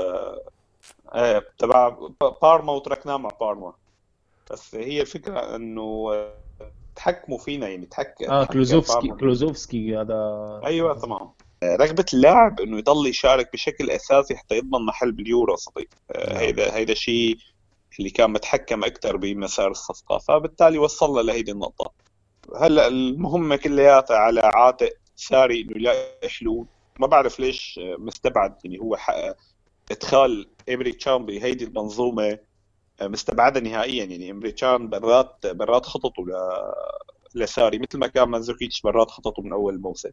آه، 1.14 1.44
تبع 1.58 1.98
بارما 2.42 2.74
وتركناه 2.74 3.18
مع 3.18 3.30
بارما. 3.42 3.74
بس 4.52 4.76
هي 4.76 5.02
الفكرة 5.02 5.56
إنه 5.56 6.12
تحكموا 6.96 7.38
فينا 7.38 7.68
يعني 7.68 7.86
تحك 7.86 8.24
آه 8.24 8.46
كولوسيفسكي. 8.46 9.08
كولوسيفسكي 9.08 9.98
هذا. 9.98 10.62
أيوه 10.66 11.00
تمام. 11.00 11.32
رغبة 11.64 12.06
اللاعب 12.14 12.60
إنه 12.60 12.78
يضل 12.78 13.08
يشارك 13.08 13.54
بشكل 13.54 13.90
أساسي 13.90 14.36
حتى 14.36 14.58
يضمن 14.58 14.86
محل 14.86 15.12
باليورو 15.12 15.56
صديق. 15.56 15.90
آه، 16.12 16.30
نعم. 16.30 16.38
هيدا 16.38 16.76
هيدا 16.76 16.94
شيء 16.94 17.38
اللي 18.00 18.10
كان 18.10 18.32
متحكم 18.32 18.84
أكثر 18.84 19.18
بمسار 19.18 19.72
الصفقة 19.72 20.18
فبالتالي 20.18 20.78
وصلنا 20.78 21.22
لهيدي 21.22 21.52
النقطة. 21.52 22.03
هلا 22.56 22.88
المهمة 22.88 23.56
كلياتها 23.56 24.18
على 24.18 24.42
عاتق 24.44 24.94
ساري 25.16 25.62
إنه 25.62 25.72
يلاقي 25.78 26.30
حلول 26.30 26.66
ما 27.00 27.08
بعرف 27.08 27.40
ليش 27.40 27.80
مستبعد 27.98 28.56
يعني 28.64 28.80
هو 28.80 28.98
إدخال 29.92 30.50
امري 30.70 30.92
تشان 30.92 31.26
بهيدي 31.26 31.64
المنظومة 31.66 32.40
آه، 33.02 33.08
مستبعدها 33.08 33.62
نهائيا. 33.62 34.04
يعني 34.06 34.32
امري 34.32 34.52
تشان 34.52 34.90
برات 34.90 35.48
برات 35.48 35.86
خططه 35.86 36.24
ل- 36.26 37.40
لساري 37.44 37.80
مثل 37.80 37.98
ما 37.98 38.08
كان 38.08 38.30
مانزوكيتش 38.30 38.82
برات 38.82 39.12
خططه 39.12 39.42
من 39.44 39.54
أول 39.54 39.74
الموسم 39.74 40.10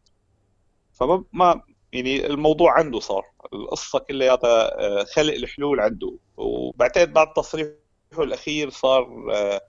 فما 0.93 1.23
ما 1.33 1.61
يعني 1.93 2.25
الموضوع 2.25 2.71
عنده 2.79 2.99
صار. 2.99 3.23
القصة 3.53 3.99
كلياتها 3.99 4.79
آه، 4.79 5.03
خلق 5.03 5.33
الحلول 5.33 5.79
عنده. 5.79 6.17
وبعتقد 6.37 7.13
بعد 7.13 7.33
تصريحه 7.33 7.73
الأخير 8.19 8.69
صار 8.69 9.27
آه، 9.33 9.61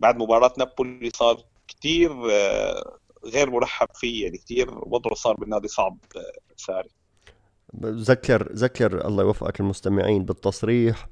بعد 0.00 0.16
مباراة 0.16 0.52
نابولي 0.58 1.10
صار 1.10 1.36
كتير 1.76 2.12
آه، 2.30 2.98
غير 3.24 3.50
مرحب 3.50 3.88
فيه 3.94 4.24
يعني 4.24 4.38
كتير 4.38 4.70
وضعه 4.70 5.14
صار 5.14 5.34
بالنادي 5.34 5.68
صعب 5.68 5.98
آه، 6.16 6.20
ساري. 6.56 6.88
ذكر 7.84 8.52
ذكر 8.52 9.06
الله 9.06 9.22
يوفقك 9.22 9.60
المستمعين 9.60 10.24
بالتصريح. 10.24 11.08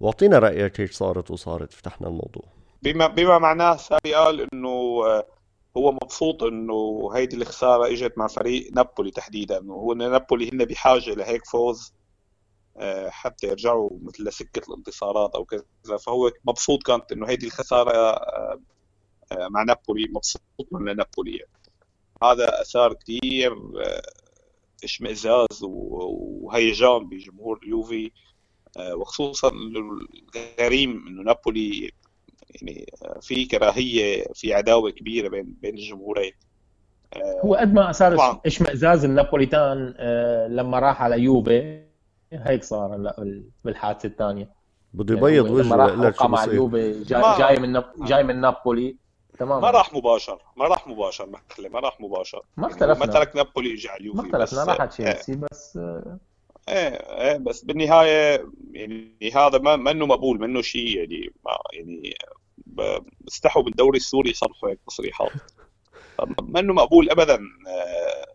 واعطينا 0.00 0.38
رأيك 0.38 0.80
هيك 0.80 0.92
صارت 0.92 1.30
وصارت 1.30 1.72
فتحنا 1.72 2.08
الموضوع. 2.08 2.44
بما 2.82 3.06
بما 3.06 3.38
معناه 3.38 3.76
ساري 3.76 4.14
قال 4.14 4.48
إنه 4.52 5.02
آه، 5.06 5.26
هو 5.76 5.92
مبسوط 5.92 6.42
إنه 6.42 7.10
هيدي 7.14 7.36
الخسارة 7.36 7.86
إجت 7.92 8.18
مع 8.18 8.26
فريق 8.26 8.72
نابولي 8.72 9.10
تحديدا. 9.10 9.72
وهو 9.72 9.94
نابولي 9.94 10.50
هن 10.50 10.64
بحاجة 10.64 11.14
لهيك 11.14 11.46
فوز 11.46 11.94
حتى 13.08 13.46
يرجعوا 13.46 13.90
مثل 14.02 14.24
لسكه 14.24 14.68
الانتصارات 14.68 15.34
أو 15.34 15.44
كذا. 15.44 15.64
فهو 16.06 16.30
مبسوط 16.44 16.82
كانت 16.82 17.12
إنه 17.12 17.28
هيدي 17.28 17.46
الخسارة 17.46 18.18
مع 19.50 19.62
نابولي 19.62 20.08
مبسوط 20.12 20.42
من 20.72 20.96
نابولي. 20.96 21.40
هذا 22.22 22.60
أثار 22.62 22.94
كثير 22.94 23.52
آه، 23.52 24.02
اشمئزاز 24.84 25.62
وهيجان 25.62 27.08
بجمهور 27.08 27.60
اليوفي. 27.62 28.10
آه، 28.76 28.94
وخصوصا 28.94 29.50
إنه 29.52 29.80
الغريم 30.36 31.06
إنه 31.08 31.22
نابولي 31.22 31.90
يعني 32.50 32.86
آه، 33.04 33.18
في 33.22 33.44
كراهية 33.44 34.24
في 34.34 34.54
عداوة 34.54 34.90
كبيرة 34.90 35.28
بين 35.28 35.56
بين 35.62 35.74
الجمهورين. 35.74 36.32
هو 37.44 37.54
قد 37.54 37.72
ما 37.74 37.92
صار. 37.92 38.40
اشمئزاز 38.46 39.04
النابوليتان 39.04 39.94
لما 40.50 40.78
راح 40.78 41.02
على 41.02 41.20
يوفي 41.20 41.84
هيك 42.32 42.64
صار 42.64 42.96
هلا 42.96 43.14
بال- 43.18 43.44
بالحادثة 43.64 44.06
الثانية. 44.06 44.50
بده 44.94 45.14
يبيض 45.14 45.46
يعني 45.46 45.62
لما 45.62 45.76
راح 45.76 45.92
وجهه 45.98 46.08
لك 46.08 46.16
شو 46.16 46.28
مع 46.28 46.40
بصير 46.40 46.50
اليوفي 46.52 47.04
جاي, 47.04 47.22
جاي 47.38 47.56
من 47.60 47.72
ناب... 47.72 47.84
جاي 47.98 48.22
من 48.22 48.40
نابولي. 48.40 48.96
تمام. 49.38 49.62
ما 49.62 49.70
راح 49.70 49.94
مباشر 49.94 50.38
ما 50.56 50.64
راح 50.64 50.88
مباشر 50.88 51.26
مخلي 51.26 51.68
ما 51.68 51.80
راح 51.80 52.00
مباشر. 52.00 52.42
ما 52.56 52.68
يعني 52.68 52.74
هو 52.74 52.86
ما 52.86 52.94
اختلفنا 52.94 53.12
ترك 53.12 53.36
نابولي 53.36 53.74
اجى 53.74 53.88
على 53.88 54.00
اليوفي 54.00 54.18
ما 54.18 54.24
اختلفنا 54.26 54.62
بس- 54.64 54.68
راح 54.80 54.84
تشيلسي 54.84 55.34
بس 55.36 55.76
آه، 55.76 56.18
إيه 56.68 56.88
إيه 57.30 57.36
بس 57.36 57.64
بالنهاية 57.64 58.48
يعني 58.72 59.14
هذا 59.34 59.58
ما 59.58 59.76
منه 59.76 60.06
مقبول 60.06 60.40
منه 60.40 60.62
شيء 60.62 60.96
يعني 60.98 61.30
ما 61.44 61.52
يعني 61.72 62.14
استحوا 63.28 63.62
بالدوري 63.62 63.96
السوري 63.96 64.30
يصرفوا 64.30 64.68
هيك 64.68 64.78
تصريحات. 64.88 65.30
منه 66.42 66.72
مقبول 66.74 67.10
ابدا 67.10 67.34
آه، 67.68 68.26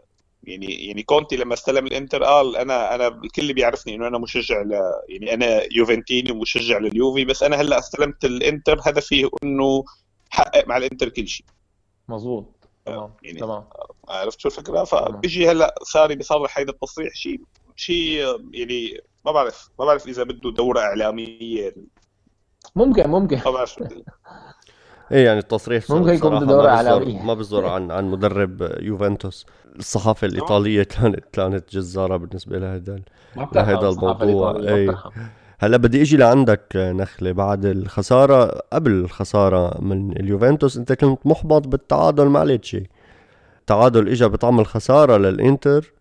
يعني 0.44 0.88
يعني 0.88 1.04
كونتي 1.04 1.36
لما 1.36 1.54
استلم 1.54 1.88
الإنتر 1.88 2.24
قال 2.24 2.58
أنا 2.58 2.96
أنا 2.96 3.08
الكل 3.08 3.54
بيعرفني 3.54 3.96
إنه 3.96 4.08
أنا 4.08 4.18
مشجع 4.18 4.62
ل 4.62 4.72
يعني 5.10 5.34
أنا 5.34 5.62
يوفنتيني 5.72 6.32
ومشجع 6.32 6.78
لليوفي 6.78 7.26
بس 7.26 7.44
أنا 7.44 7.56
هلأ 7.62 7.80
استلمت 7.80 8.26
الإنتر 8.26 8.80
هدفي 8.86 9.30
إنه 9.44 9.84
حقق 10.30 10.68
مع 10.68 10.78
الانتر 10.78 11.10
كل 11.10 11.28
شيء. 11.28 11.46
مظبوط. 12.08 12.46
تمام 12.86 13.14
يعني 13.24 13.40
تمام. 13.40 13.64
عرفت 14.10 14.40
شو 14.40 14.48
الفكرة؟ 14.48 14.84
فبيجي 14.84 15.52
هلا 15.52 15.76
ساري 15.84 16.16
بيصرح 16.16 16.58
هيدا 16.58 16.72
التصريح 16.72 17.14
شيء 17.14 17.42
شيء 17.76 18.26
يعني 18.54 19.02
ما 19.26 19.32
بعرف 19.32 19.70
ما 19.80 19.86
بعرف 19.86 20.08
إذا 20.08 20.24
بده 20.24 20.52
دورة 20.52 20.80
إعلامية. 20.80 21.76
ممكن 22.76 23.10
ممكن. 23.10 23.40
ما 23.46 23.52
بعرف. 23.52 23.76
إيه 25.12 25.26
يعني 25.26 25.40
التصريح 25.40 25.90
ممكن 25.90 26.14
يكون 26.14 26.40
بده 26.40 26.46
دورة 26.46 27.24
ما 27.24 27.34
بيصدر 27.34 27.66
عن 27.66 27.92
عن 27.92 28.06
مدرب 28.12 28.76
يوفنتوس. 28.82 29.46
الصحافة 29.76 30.28
الإيطالية 30.28 30.84
كانت 30.84 31.26
كانت 31.34 31.76
جزارة 31.76 32.18
بالنسبة 32.18 32.60
لهذا 32.60 33.02
الصحافة 33.38 33.90
الموضوع، 33.90 34.52
بترحم. 34.52 35.10
هلا 35.62 35.78
بدي 35.78 36.02
إجي 36.02 36.18
لعندك 36.18 36.66
نخلة 36.76 37.32
بعد 37.32 37.66
الخسارة 37.66 38.62
قبل 38.74 38.92
الخسارة 38.92 39.82
من 39.82 40.12
اليوفنتوس 40.12 40.78
أنت 40.78 40.94
كنت 40.94 41.28
محبط 41.28 41.68
بالتعادل 41.68 42.26
مع 42.26 42.44
ليتشي 42.44 42.84
التعادل 43.60 44.10
اجى 44.10 44.28
بطعم 44.28 44.60
الخسارة 44.60 45.18
للإنتر 45.18 45.94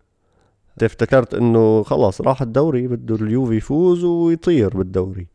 انت 0.71 0.83
افتكرت 0.83 1.33
إنه 1.33 1.83
خلاص 1.83 2.21
راح 2.21 2.41
الدوري 2.41 2.87
بده 2.87 3.15
اليوفي 3.15 3.55
يفوز 3.55 4.03
ويطير 4.03 4.77
بالدوري 4.77 5.27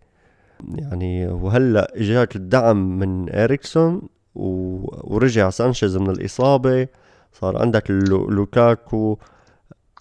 يعني 0.74 1.28
وهلا 1.28 1.92
إجاك 1.96 2.36
الدعم 2.36 2.98
من 2.98 3.34
اريكسون 3.34 4.02
و... 4.34 4.78
ورجع 5.14 5.50
سانشيز 5.50 5.96
من 5.96 6.10
الإصابة 6.10 6.88
صار 7.32 7.58
عندك. 7.58 7.90
لوكاكو 7.90 9.18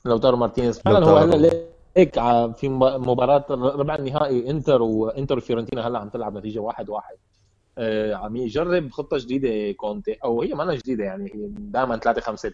لوتارو 0.05 0.38
مارتينيز 0.38 0.79
فعلا 0.79 1.05
هو. 1.05 1.17
هلا 1.17 1.72
هيك 1.97 2.13
في 2.56 2.69
مب- 2.69 3.10
مباراة 3.10 3.45
ربع 3.49 3.95
النهائي 3.95 4.49
إنتر 4.49 4.82
وانتر 4.82 5.38
وفيورنتينا 5.38 5.88
هلأ 5.88 5.99
عم 5.99 6.10
تلعب 6.10 6.38
نتيجة 6.38 6.60
واحد 6.60 6.89
واحد. 6.89 7.15
آه، 7.77 8.13
عم 8.15 8.36
يجرب 8.36 8.91
خطة 8.91 9.17
جديدة 9.17 9.71
كونتي 9.77 10.13
أو 10.13 10.41
هي 10.41 10.53
ما 10.53 10.75
جديدة 10.75 11.03
يعني 11.03 11.25
هي 11.25 11.47
دائما 11.47 11.97
3 11.97 12.21
5 12.21 12.51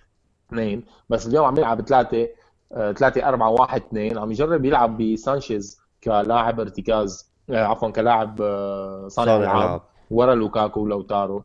2 0.50 0.84
بس 1.10 1.28
اليوم 1.28 1.46
عم 1.46 1.58
يلعب 1.58 1.82
3 1.82 2.28
3 2.98 3.28
4 3.28 3.50
1 3.50 3.82
2 3.82 4.18
عم 4.18 4.32
يجرب 4.32 4.66
يلعب 4.66 4.98
بسانشيز 4.98 5.80
كلاعب 6.04 6.60
ارتكاز 6.60 7.32
آه، 7.50 7.64
عفوا 7.66 7.90
كلاعب 7.90 8.42
آه، 8.42 9.08
صانع 9.08 9.38
ألعاب 9.44 9.82
ورا 10.12 10.36
لوكاكو 10.36 10.80
ولوتارو 10.82 11.44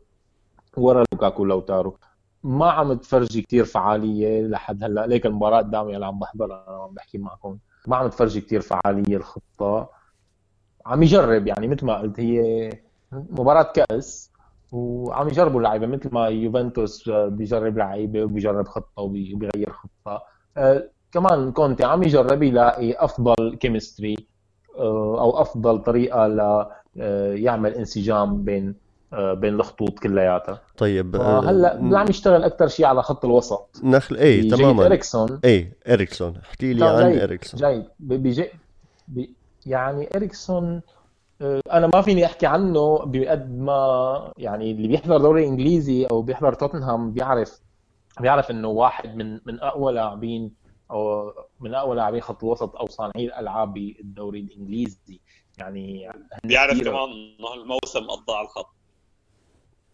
ورا 0.77 1.03
لوكاكو 1.13 1.43
ولوتارو. 1.43 1.97
ما 2.43 2.71
عم 2.71 2.93
تفرجي 2.93 3.41
كتير 3.41 3.65
فعالية 3.65 4.41
لحد 4.47 4.83
هلأ 4.83 5.07
ليك 5.07 5.25
المباراة 5.25 5.57
قدامي 5.57 5.95
اللي 5.95 6.05
عم 6.05 6.19
بحضرها 6.19 6.65
عم 6.89 6.93
بحكي 6.93 7.17
معكم. 7.17 7.57
ما 7.89 7.95
عم 7.95 8.07
تفرجي 8.07 8.41
كتير 8.41 8.61
فعالية 8.61 9.17
الخطة. 9.17 9.89
عم 10.85 11.03
يجرب 11.03 11.47
يعني 11.47 11.67
مثل 11.67 11.85
ما 11.85 11.97
قلت 11.97 12.19
هي 12.19 12.69
مباراة 13.11 13.63
كأس 13.73 14.31
وعم 14.71 15.27
يجربوا 15.27 15.57
اللعيبة 15.59 15.87
مثل 15.87 16.09
ما 16.13 16.27
يوفنتوس 16.27 17.09
بيجرب 17.09 17.77
لعيبة 17.77 18.23
وبيجرب 18.23 18.65
وبي- 18.97 19.33
وبيغير 19.33 19.69
خطة. 19.71 20.23
آه، 20.57 20.89
كمان 21.11 21.51
كونتي 21.51 21.83
عم 21.85 22.03
يجرب 22.03 22.43
يلاقي 22.43 22.93
أفضل 22.93 23.55
chemistry 23.59 24.15
أو 24.79 25.41
أفضل 25.41 25.83
طريقة 25.83 26.27
ل 26.27 26.39
آه، 26.99 27.33
يعمل 27.33 27.73
انسجام 27.75 28.43
بين 28.43 28.67
آه، 28.67 28.75
بين 29.13 29.53
الخطوط 29.53 29.99
كلياتها. 29.99 30.61
طيب 30.77 31.15
آه، 31.15 31.39
هلأ 31.49 31.99
عم 31.99 32.09
يشتغل 32.09 32.43
أكثر 32.43 32.67
شيء 32.67 32.85
على 32.85 33.03
خط 33.03 33.25
الوسط. 33.25 33.81
نخل 33.83 34.15
بجيد 34.15 34.55
تماما. 34.55 34.85
اريكسون 34.85 35.39
إيه 35.43 35.77
اريكسون 35.87 36.37
احكي 36.37 36.73
لي 36.73 36.85
عن 36.85 37.19
اريكسون 37.19 37.59
جيد. 37.59 37.85
ب- 37.99 38.13
بجي 38.23 38.49
ب- 39.07 39.25
يعني 39.65 40.09
اريكسون 40.15 40.81
آه، 41.41 41.61
أنا 41.71 41.87
ما 41.87 42.01
فيني 42.01 42.25
أحكي 42.25 42.45
عنه 42.45 42.97
بقد 43.05 43.59
ما 43.59 44.31
يعني 44.37 44.71
اللي 44.71 44.87
بيحضر 44.87 45.17
دوري 45.17 45.47
إنجليزي 45.47 46.05
أو 46.05 46.21
بيحضر 46.21 46.53
توتنهام 46.53 47.11
بيعرف 47.11 47.59
بيعرف 48.19 48.51
إنه 48.51 48.67
واحد 48.67 49.15
من 49.15 49.39
من 49.45 49.59
أقوى 49.59 49.93
لاعبين 49.93 50.51
أو 50.91 51.31
من 51.59 51.75
أقوى 51.75 51.95
لاعبين 51.95 52.21
خط 52.21 52.43
الوسط 52.43 52.75
أو 52.75 52.87
صانعي 52.87 53.25
الألعاب 53.25 53.73
بالدوري 53.73 54.39
الإنجليزي. 54.39 55.19
يعني 55.57 56.09
بيعرف. 56.43 56.81
كمان 56.81 56.93
إنه 57.39 57.53
الموسم 57.53 58.07
قضى 58.09 58.33
على 58.37 58.45
الخط. 58.45 58.74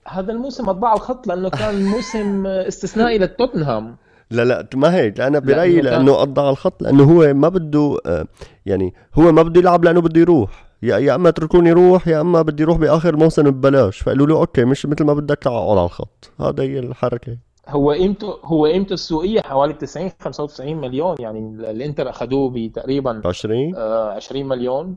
هذا 0.08 0.32
الموسم 0.32 0.70
أطبع 0.70 0.94
الخط 0.94 1.28
لأنه 1.28 1.50
كان 1.50 1.86
موسم 1.86 2.48
استثنائي 2.48 3.18
للتوتنهام 3.18 3.96
لا 4.32 4.46
لا 4.46 4.68
ما 4.76 4.96
هيك. 4.96 5.20
أنا 5.20 5.40
برأيي 5.40 5.82
لأنه 5.82 6.18
على 6.38 6.50
الخط 6.50 6.84
لأنه 6.84 7.04
هو 7.04 7.34
ما 7.34 7.50
بده 7.50 7.98
آه، 8.06 8.26
يعني 8.66 8.94
هو 9.16 9.32
ما 9.32 9.42
بده 9.44 9.60
يلعب 9.62 9.86
لأنه 9.86 10.02
بده 10.02 10.22
يروح. 10.22 10.66
يا 10.84 10.98
يا 10.98 11.16
أما 11.16 11.30
اتركوني 11.30 11.70
يروح 11.70 12.08
يا 12.08 12.22
أما 12.22 12.42
بدي 12.42 12.64
يروح 12.64 12.78
بآخر 12.78 13.16
موسم 13.16 13.44
ببلاش. 13.44 14.00
فقالوا 14.00 14.28
له 14.28 14.36
أوكي 14.38 14.66
مش 14.66 14.86
مثل 14.86 15.04
ما 15.04 15.14
بدك 15.14 15.38
تعال 15.38 15.70
على 15.70 15.86
الخط. 15.86 16.32
هذا 16.40 16.64
هي 16.64 16.80
الحركة. 16.80 17.38
هو 17.68 17.92
قيمته 17.92 18.38
هو 18.44 18.66
قيمته 18.66 18.94
السوقية 18.94 19.42
حوالي 19.42 19.74
90 19.74 20.12
95 20.20 20.76
مليون. 20.76 21.16
يعني 21.20 21.40
الإنتر 21.72 22.10
اخذوه 22.10 22.52
بتقريبا 22.56 23.22
20 23.26 23.76
آه، 23.76 24.12
20 24.14 24.46
مليون 24.46 24.96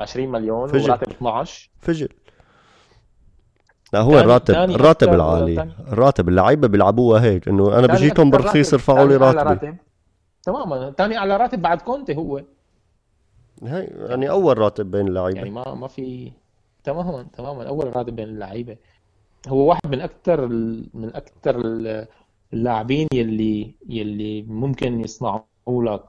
20 0.00 0.28
مليون 0.28 0.68
فجر. 0.68 0.90
وراتب 0.90 1.10
12 1.10 1.70
فجل 1.80 2.08
لا 3.92 4.00
هو 4.00 4.18
الراتب 4.18 4.54
تاني 4.54 4.74
الراتب 4.74 5.14
العالي. 5.14 5.54
تاني- 5.56 5.72
الراتب 5.92 6.28
اللعيبة 6.28 6.68
بيلعبوها 6.68 7.22
هيك 7.22 7.48
إنه 7.48 7.78
أنا 7.78 7.86
بجيتهم 7.86 8.28
أكتر 8.28 8.42
برخيص 8.42 8.72
يرفعوا 8.72 9.08
لي 9.08 9.16
راتبي. 9.16 9.42
راتب. 9.42 9.76
تماما. 10.42 10.90
ثاني 10.98 11.16
على 11.16 11.36
راتب 11.36 11.62
بعد 11.62 11.80
كونتي 11.82 12.16
هو. 12.16 12.42
هي 13.62 13.84
يعني 13.84 14.30
أول 14.30 14.58
راتب 14.58 14.90
بين 14.90 15.08
اللعيبة. 15.08 15.36
يعني 15.38 15.50
ما 15.50 15.74
ما 15.74 15.88
في 15.88 16.32
تماما 16.84 17.26
تماما. 17.36 17.68
أول 17.68 17.96
راتب 17.96 18.16
بين 18.16 18.28
اللعيبة. 18.28 18.76
هو 19.48 19.68
واحد 19.68 19.86
من 19.86 20.00
أكثر 20.00 20.46
من 20.94 21.10
أكثر 21.14 21.62
اللاعبين 22.52 23.06
يلي 23.14 23.74
يلي 23.88 24.42
ممكن 24.42 25.00
يصنعوا 25.00 25.42
لك 25.68 26.02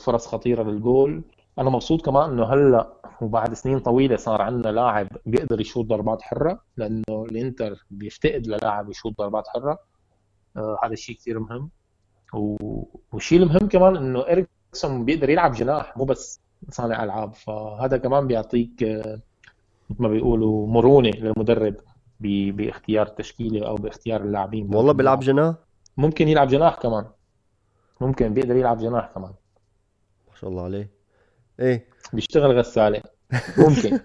فرص 0.00 0.26
خطيرة 0.26 0.62
للجول. 0.62 1.22
أنا 1.58 1.70
مبسوط 1.70 2.04
كمان 2.04 2.30
إنه 2.30 2.44
هلأ 2.44 2.92
وبعد 3.20 3.54
سنين 3.54 3.80
طويلة 3.80 4.16
صار 4.16 4.42
عندنا 4.42 4.72
لاعب 4.72 5.08
بيقدر 5.26 5.60
يشوط 5.60 5.86
ضربات 5.86 6.22
حرة 6.22 6.60
لأنه 6.76 7.02
الإنتر 7.30 7.86
بيفتقد 7.90 8.46
للاعب 8.46 8.90
يشوط 8.90 9.18
ضربات 9.18 9.48
حرة. 9.48 9.78
آه 10.56 10.78
هذا 10.84 10.92
الشيء 10.92 11.16
كثير 11.16 11.38
مهم. 11.38 11.70
والشيء 13.12 13.42
المهم 13.42 13.68
كمان 13.68 13.96
إنه 13.96 14.20
إريكسون 14.20 15.04
بيقدر 15.04 15.30
يلعب 15.30 15.52
جناح 15.52 15.96
مو 15.96 16.04
بس 16.04 16.40
صانع 16.70 17.04
ألعاب. 17.04 17.34
فهذا 17.34 17.96
كمان 17.96 18.26
بيعطيك 18.26 18.82
آه، 18.82 19.20
مثل 19.90 20.02
ما 20.02 20.08
بيقولوا 20.08 20.66
مرونة 20.66 21.10
للمدرب 21.10 21.76
باختيار 22.20 23.06
التشكيلة 23.06 23.66
أو 23.68 23.74
باختيار 23.74 24.20
اللاعبين. 24.20 24.74
والله 24.74 24.92
بيلعب 24.92 25.20
جناح؟ 25.20 25.54
ممكن 25.96 26.28
يلعب 26.28 26.48
جناح 26.48 26.74
كمان. 26.74 27.06
ممكن 28.00 28.34
بيقدر 28.34 28.56
يلعب 28.56 28.78
جناح 28.78 29.10
كمان. 29.14 29.32
ما 30.28 30.34
شاء 30.40 30.50
الله 30.50 30.62
عليه. 30.64 30.95
إيه. 31.60 31.86
بيشتغل 32.12 32.58
غسالة. 32.58 33.02
ممكن. 33.58 34.00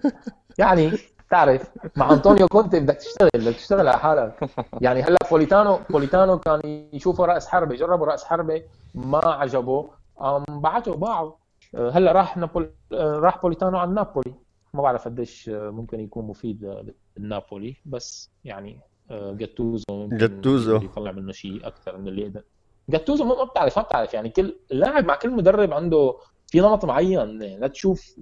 يعني 0.58 0.92
تعرف 1.30 1.70
مع 1.96 2.12
أنطونيو 2.12 2.48
كونتي 2.48 2.80
بدك 2.80 2.94
تشتغل 2.96 3.30
بدك 3.34 3.54
تشتغل 3.54 3.88
على 3.88 3.98
حالك. 3.98 4.50
يعني 4.80 5.02
هلأ 5.02 5.18
بوليتانو 5.30 5.78
بوليتانو 5.90 6.38
كان 6.38 6.60
يشوفه 6.92 7.24
رأس 7.24 7.48
حربة 7.48 7.74
جربوا 7.74 8.06
رأس 8.06 8.24
حربة 8.24 8.62
ما 8.94 9.20
عجبه. 9.24 9.90
قام 10.16 10.44
بعته 10.48 10.94
باعه. 10.94 11.38
هلأ 11.74 12.12
راح 12.12 12.36
نابول 12.36 12.70
راح 12.92 13.42
بوليتانو 13.42 13.78
على 13.78 13.90
نابولي. 13.90 14.34
ما 14.74 14.82
بعرف 14.82 15.04
قديش 15.04 15.48
آه، 15.48 15.70
ممكن 15.70 16.00
يكون 16.00 16.26
مفيد 16.26 16.84
للنابولي 17.16 17.76
بس 17.86 18.30
يعني 18.44 18.80
آه، 19.10 19.32
جاتوزو 19.32 19.84
ممكن 19.90 20.16
جاتوزو. 20.16 20.76
يطلع 20.76 21.12
منه 21.12 21.32
شيء 21.32 21.66
أكثر 21.66 21.98
من 21.98 22.08
اللي 22.08 22.22
يقدر 22.22 22.42
جاتوزو 22.88 23.24
ما 23.24 23.34
ما 23.34 23.44
بتعرف 23.44 23.78
ما 23.78 23.84
بتعرف. 23.84 24.14
يعني 24.14 24.28
كل 24.28 24.56
اللاعب 24.72 25.04
مع 25.04 25.14
كل 25.14 25.30
مدرب 25.30 25.72
عنده 25.72 26.16
في 26.52 26.60
نمط 26.60 26.84
معين 26.84 27.38
لا 27.38 27.66
تشوف. 27.66 28.16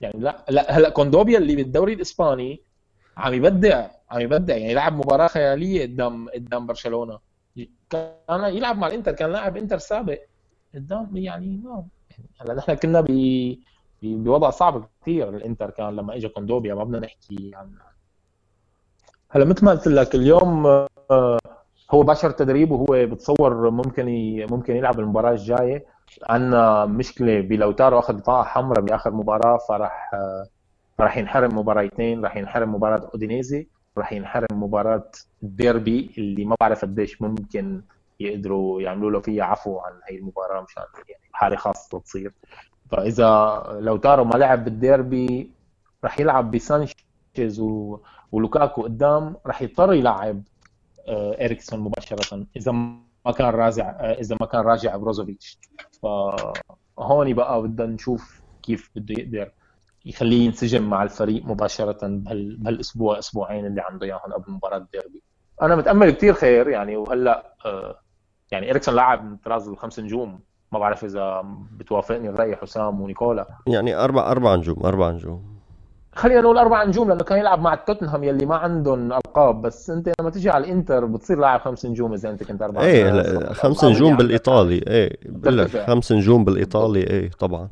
يعني 0.00 0.20
لا 0.20 0.44
لا 0.48 0.72
هلا 0.72 0.88
كوندوبيا 0.88 1.38
اللي 1.38 1.56
بالدوري 1.56 1.92
الإسباني 1.92 2.60
عم 3.16 3.34
يبدع 3.34 3.88
عم 4.10 4.20
يبدع. 4.20 4.56
يعني 4.56 4.74
لعب 4.74 4.96
مباراة 4.96 5.26
خيالية 5.26 5.82
قدام 5.82 6.28
قدام 6.28 6.66
برشلونة. 6.66 7.18
كان 7.90 8.54
يلعب 8.56 8.78
مع 8.78 8.86
الإنتر 8.86 9.12
كان 9.12 9.32
لاعب 9.32 9.56
إنتر 9.56 9.78
سابق. 9.78 10.18
قدام 10.74 11.16
يعني 11.16 11.60
ما 11.64 11.84
هلا 12.40 12.54
نحن 12.54 12.74
كنا 12.74 13.00
ب 13.00 13.06
بوضع 14.02 14.50
صعب 14.50 14.88
كثير 15.02 15.28
الإنتر 15.28 15.70
كان 15.70 15.96
لما 15.96 16.16
اجى 16.16 16.28
كوندوبيا 16.28 16.74
ما 16.74 16.84
بدنا 16.84 17.00
نحكي 17.00 17.50
عن 17.54 17.72
هلا 19.30 19.44
مثل 19.44 19.64
ما 19.64 19.70
قلت 19.70 19.88
لك 19.88 20.14
اليوم 20.14 20.66
آه، 20.66 21.38
هو 21.90 22.02
باشر 22.02 22.28
التدريب 22.28 22.70
وهو 22.70 23.06
بتصور 23.06 23.70
ممكن. 23.70 24.06
ممكن 24.50 24.76
يلعب 24.76 25.00
المباراة 25.00 25.32
الجاية. 25.32 25.86
عندنا 26.22 26.86
مشكلة 26.86 27.40
بلوتارو 27.40 27.98
أخذ 27.98 28.14
بطاقة 28.14 28.44
حمراء 28.44 28.80
باخر 28.80 29.10
مباراة 29.10 29.58
فراح 29.68 30.10
آه، 30.14 30.46
راح 31.00 31.16
ينحرم 31.16 31.58
مباراتين 31.58 32.24
راح 32.24 32.36
ينحرم 32.36 32.74
مباراة 32.74 33.10
أودينيزي 33.14 33.68
راح 33.98 34.12
ينحرم 34.12 34.62
مباراة 34.62 35.10
الديربي 35.42 36.10
اللي 36.18 36.44
ما 36.44 36.56
بعرف 36.60 36.82
قديش 36.84 37.22
ممكن 37.22 37.82
يقدروا 38.20 38.82
يعملوا 38.82 39.10
له 39.10 39.20
فيها 39.20 39.44
عفو 39.44 39.78
عن 39.78 39.92
هي 40.10 40.18
المباراة 40.18 40.62
مشان 40.62 40.82
يعني 41.08 41.22
حاله 41.32 41.56
خاصة 41.56 42.00
تصير. 42.00 42.32
فإذا 42.90 43.62
لوتارو 43.80 44.24
ما 44.24 44.34
لعب 44.34 44.64
بالديربي 44.64 45.50
راح 46.04 46.20
يلعب 46.20 46.50
بسانشيز 46.50 47.60
و... 47.60 48.00
ولوكاكو 48.32 48.82
قدام 48.82 49.36
راح 49.46 49.62
يضطر 49.62 49.92
يلعب 49.92 50.42
آه، 51.08 51.44
اريكسون 51.44 51.80
مباشرة. 51.80 52.46
إذا 52.56 52.72
ما 53.26 53.32
كان 53.32 53.48
راجع 53.48 53.90
آه، 53.90 54.12
إذا 54.20 54.36
ما 54.40 54.46
كان 54.46 54.60
راجع 54.60 54.96
بروزوفيتش. 54.96 55.58
فهون 56.02 57.34
بقى 57.34 57.62
بدنا 57.62 57.86
نشوف 57.86 58.42
كيف 58.62 58.90
بده 58.96 59.14
يقدر 59.22 59.52
يخليه 60.04 60.46
ينسجم 60.46 60.90
مع 60.90 61.02
الفريق 61.02 61.44
مباشرة 61.44 61.98
بهال... 62.06 62.56
بهالأسبوع 62.56 63.18
أسبوعين 63.18 63.66
اللي 63.66 63.80
عنده 63.80 64.06
إياهم 64.06 64.32
قبل 64.32 64.52
مباراة 64.52 64.76
الديربي. 64.76 65.22
أنا 65.62 65.76
متأمل 65.76 66.10
كثير 66.10 66.34
خير 66.34 66.68
يعني 66.68 66.96
وهلأ 66.96 67.54
آه، 67.66 67.98
يعني 68.50 68.70
اريكسون 68.70 68.94
لاعب 68.94 69.24
من 69.24 69.36
طراز 69.36 69.68
الخمس 69.68 70.00
نجوم. 70.00 70.40
ما 70.72 70.78
بعرف 70.78 71.04
إذا 71.04 71.42
بتوافقني 71.72 72.28
الرأي 72.28 72.56
حسام 72.56 73.00
ونيكولا. 73.00 73.46
يعني 73.66 73.94
أربع 73.94 74.30
أربع 74.30 74.54
نجوم 74.56 74.86
أربع 74.86 75.10
نجوم. 75.10 75.59
خلينا 76.12 76.40
نقول 76.40 76.58
أربع 76.58 76.84
نجوم 76.84 77.08
لأنه 77.08 77.24
كان 77.24 77.38
يلعب 77.38 77.60
مع 77.60 77.74
التوتنهام 77.74 78.24
يلي 78.24 78.46
ما 78.46 78.56
عندهم 78.56 79.12
ألقاب. 79.12 79.62
بس 79.62 79.90
أنت 79.90 80.12
لما 80.20 80.30
تيجي 80.30 80.50
على 80.50 80.64
الإنتر 80.64 81.04
بتصير 81.04 81.38
لاعب 81.38 81.60
خمس 81.60 81.86
نجوم 81.86 82.12
إذا 82.12 82.30
أنت 82.30 82.44
كنت 82.44 82.62
أربع 82.62 82.80
إيه 82.80 83.52
خمس 83.52 83.84
نجوم 83.84 84.06
اللي 84.06 84.16
بالإيطالي. 84.16 84.84
إيه 84.86 85.18
بقول 85.24 85.58
لك. 85.58 85.76
خمس 85.76 86.12
نجوم 86.12 86.44
بالإيطالي 86.44 87.00
إيه 87.00 87.30
طبعا. 87.30 87.68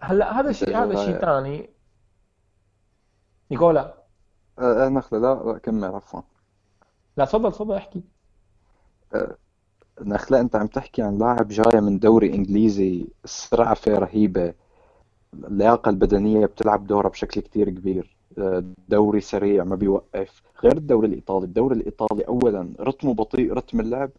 هلأ 0.00 0.40
هذا 0.40 0.52
شيء 0.52 0.76
هذا 0.76 1.04
شيء 1.04 1.18
ثاني 1.18 1.70
نيكولا. 3.50 3.94
آه، 4.58 4.86
آه، 4.86 4.88
نخلة 4.88 5.18
لا 5.18 5.52
لا 5.52 5.58
كمل 5.58 5.84
عفوا. 5.84 6.20
لا 7.16 7.24
تفضل 7.24 7.52
تفضل 7.52 7.74
احكي. 7.74 8.02
نخلة 10.00 10.40
أنت 10.40 10.56
عم 10.56 10.66
تحكي 10.66 11.02
عن 11.02 11.18
لاعب 11.18 11.48
جاي 11.48 11.80
من 11.80 11.98
دوري 11.98 12.34
إنجليزي 12.34 13.06
السرعة 13.24 13.74
فيه 13.74 13.98
رهيبة. 13.98 14.54
اللياقة 15.34 15.88
البدنية 15.88 16.46
بتلعب 16.46 16.86
دورها 16.86 17.08
بشكل 17.08 17.40
كتير 17.40 17.70
كبير. 17.70 18.16
آه، 18.38 18.64
دوري 18.88 19.20
سريع 19.20 19.64
ما 19.64 19.76
بيوقف. 19.76 20.42
غير 20.64 20.76
الدوري 20.76 21.06
الإيطالي. 21.08 21.44
الدوري 21.44 21.74
الإيطالي 21.76 22.22
اولا 22.28 22.68
رتمه 22.80 23.14
بطيء 23.14 23.52
رتم 23.52 23.80
اللعب 23.80 24.10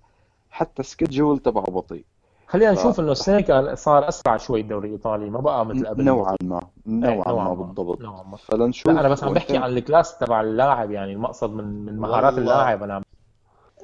حتى 0.51 0.84
schedule 0.84 1.39
تبعه 1.39 1.64
بطيء. 1.66 2.05
خلينا 2.47 2.76
ف- 2.76 2.80
نشوف 2.80 2.99
إنه 2.99 3.11
السنة 3.11 3.41
كان 3.41 3.76
صار 3.76 4.07
أسرع 4.09 4.38
شوي 4.38 4.61
الدوري 4.61 4.88
الإيطالي. 4.88 5.30
ما 5.30 5.39
بقى 5.39 5.66
مثل 5.66 5.88
قبل. 5.88 6.03
نوعا 6.03 6.36
ما. 6.43 6.61
نوعا 6.86 7.30
نوعاً 7.32 7.47
ما. 7.47 7.53
بالضبط. 7.53 8.01
نوعا 8.01 8.24
ما. 8.24 8.38
فلنشوف 8.38 8.91
لا 8.93 8.99
أنا 8.99 9.09
بس 9.09 9.24
عم 9.24 9.34
بحكي 9.34 9.57
عن 9.57 9.70
ال 9.70 9.78
class 9.78 10.18
تبع 10.18 10.41
اللاعب 10.41 10.91
يعني 10.91 11.14
المقصد 11.14 11.49
من 11.53 11.86
من 11.86 11.97
مهارات. 11.97 12.38
اللاعب 12.38 12.84
أنا. 12.84 12.93
عم 12.93 13.01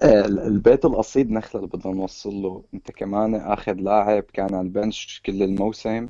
آه، 0.03 0.25
البيت 0.25 0.85
القصيد 0.85 1.31
نخلة 1.31 1.61
اللي 1.61 1.77
بدنا 1.77 1.93
نوصل 1.93 2.33
له. 2.33 2.63
إنت 2.73 2.91
كمان 2.91 3.35
أخذ 3.35 3.73
لاعب 3.73 4.23
كان 4.33 4.55
على 4.55 4.61
ال 4.67 4.76
bench 4.76 5.21
كل 5.25 5.43
الموسم. 5.43 6.07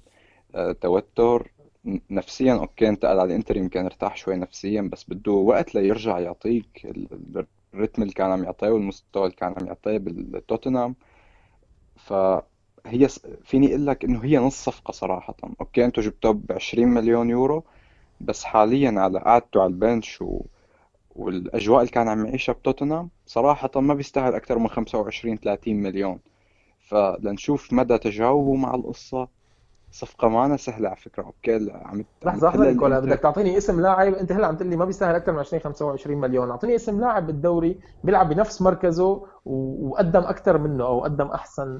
توتر 0.82 1.52
نفسيا. 2.10 2.54
okay 2.53 2.89
انتقل 2.89 3.20
على 3.20 3.24
الانتر 3.24 3.58
يمكن 3.58 3.86
ارتاح 3.86 4.18
شوي 4.18 4.36
نفسيا 4.36 4.82
بس 4.82 5.04
بده 5.10 5.32
وقت 5.32 5.76
ليرجع 5.76 6.20
يعطيك 6.20 6.86
ال- 6.86 7.08
ال- 7.14 7.45
ال 7.74 7.78
rhythm 7.78 8.01
اللي 8.02 8.14
كان 8.14 8.32
عم 8.32 8.43
يعطيه 8.43 8.70
والمستوى 8.70 9.24
اللي 9.26 9.36
كان 9.36 9.56
عم 9.62 9.68
يعطيه 9.68 9.97
بالتوتنهام. 9.97 10.95
فهي 11.95 13.08
فيني 13.43 13.68
أقول 13.70 13.88
لك 13.88 14.04
إنه 14.06 14.24
هي 14.26 14.38
نص 14.38 14.64
صفقة 14.66 14.91
صراحة. 14.91 15.36
okay 15.61 15.86
أنتوا 15.86 16.04
جبتوه 16.04 16.32
ب 16.34 16.52
20 16.52 16.88
مليون 16.88 17.30
يورو 17.30 17.64
بس 18.22 18.43
حاليا 18.43 18.91
على 19.00 19.20
قعدته 19.20 19.62
على 19.62 19.68
ال 19.70 19.78
bench 19.78 20.22
و... 20.22 20.41
والأجواء 21.16 21.80
اللي 21.82 21.91
كان 21.91 22.08
عم 22.08 22.26
يعيشها 22.26 22.54
بتوتنهام 22.54 23.10
صراحة 23.26 23.72
ما 23.76 23.93
بيستاهل 23.93 24.36
أكثر 24.36 24.60
من 24.60 24.68
25 24.68 25.38
30 25.38 25.76
مليون. 25.76 26.20
فلنشوف 26.80 27.74
مدى 27.74 27.97
تجاوبه 27.97 28.56
مع 28.56 28.76
القصة. 28.76 29.28
صفقة 29.91 30.27
معنا 30.27 30.57
سهلة 30.57 30.87
على 30.89 30.97
فكرة 30.97 31.23
أوكي 31.23 31.71
عم 31.71 32.05
لحظة 32.25 32.47
لحظة 32.47 32.71
نيكولا 32.71 32.99
بدك 32.99 33.19
تعطيني 33.19 33.57
اسم 33.57 33.81
لاعب؟ 33.81 34.13
انت 34.13 34.31
هلا 34.31 34.47
عم 34.47 34.55
تقول 34.57 34.69
لي 34.69 34.75
ما 34.75 34.85
بيستاهل 34.85 35.15
أكثر 35.15 35.31
من 35.31 35.39
20 35.39 35.61
25 35.63 36.17
مليون. 36.17 36.49
اعطيني 36.49 36.75
اسم 36.75 36.99
لاعب 37.01 37.27
بالدوري 37.27 37.79
بيلعب 38.03 38.29
بنفس 38.29 38.61
مركزه 38.61 39.25
وقدم 39.45 40.21
أكثر 40.21 40.57
منه 40.57 40.83
أو 40.85 41.03
قدم 41.03 41.27
احسن 41.27 41.79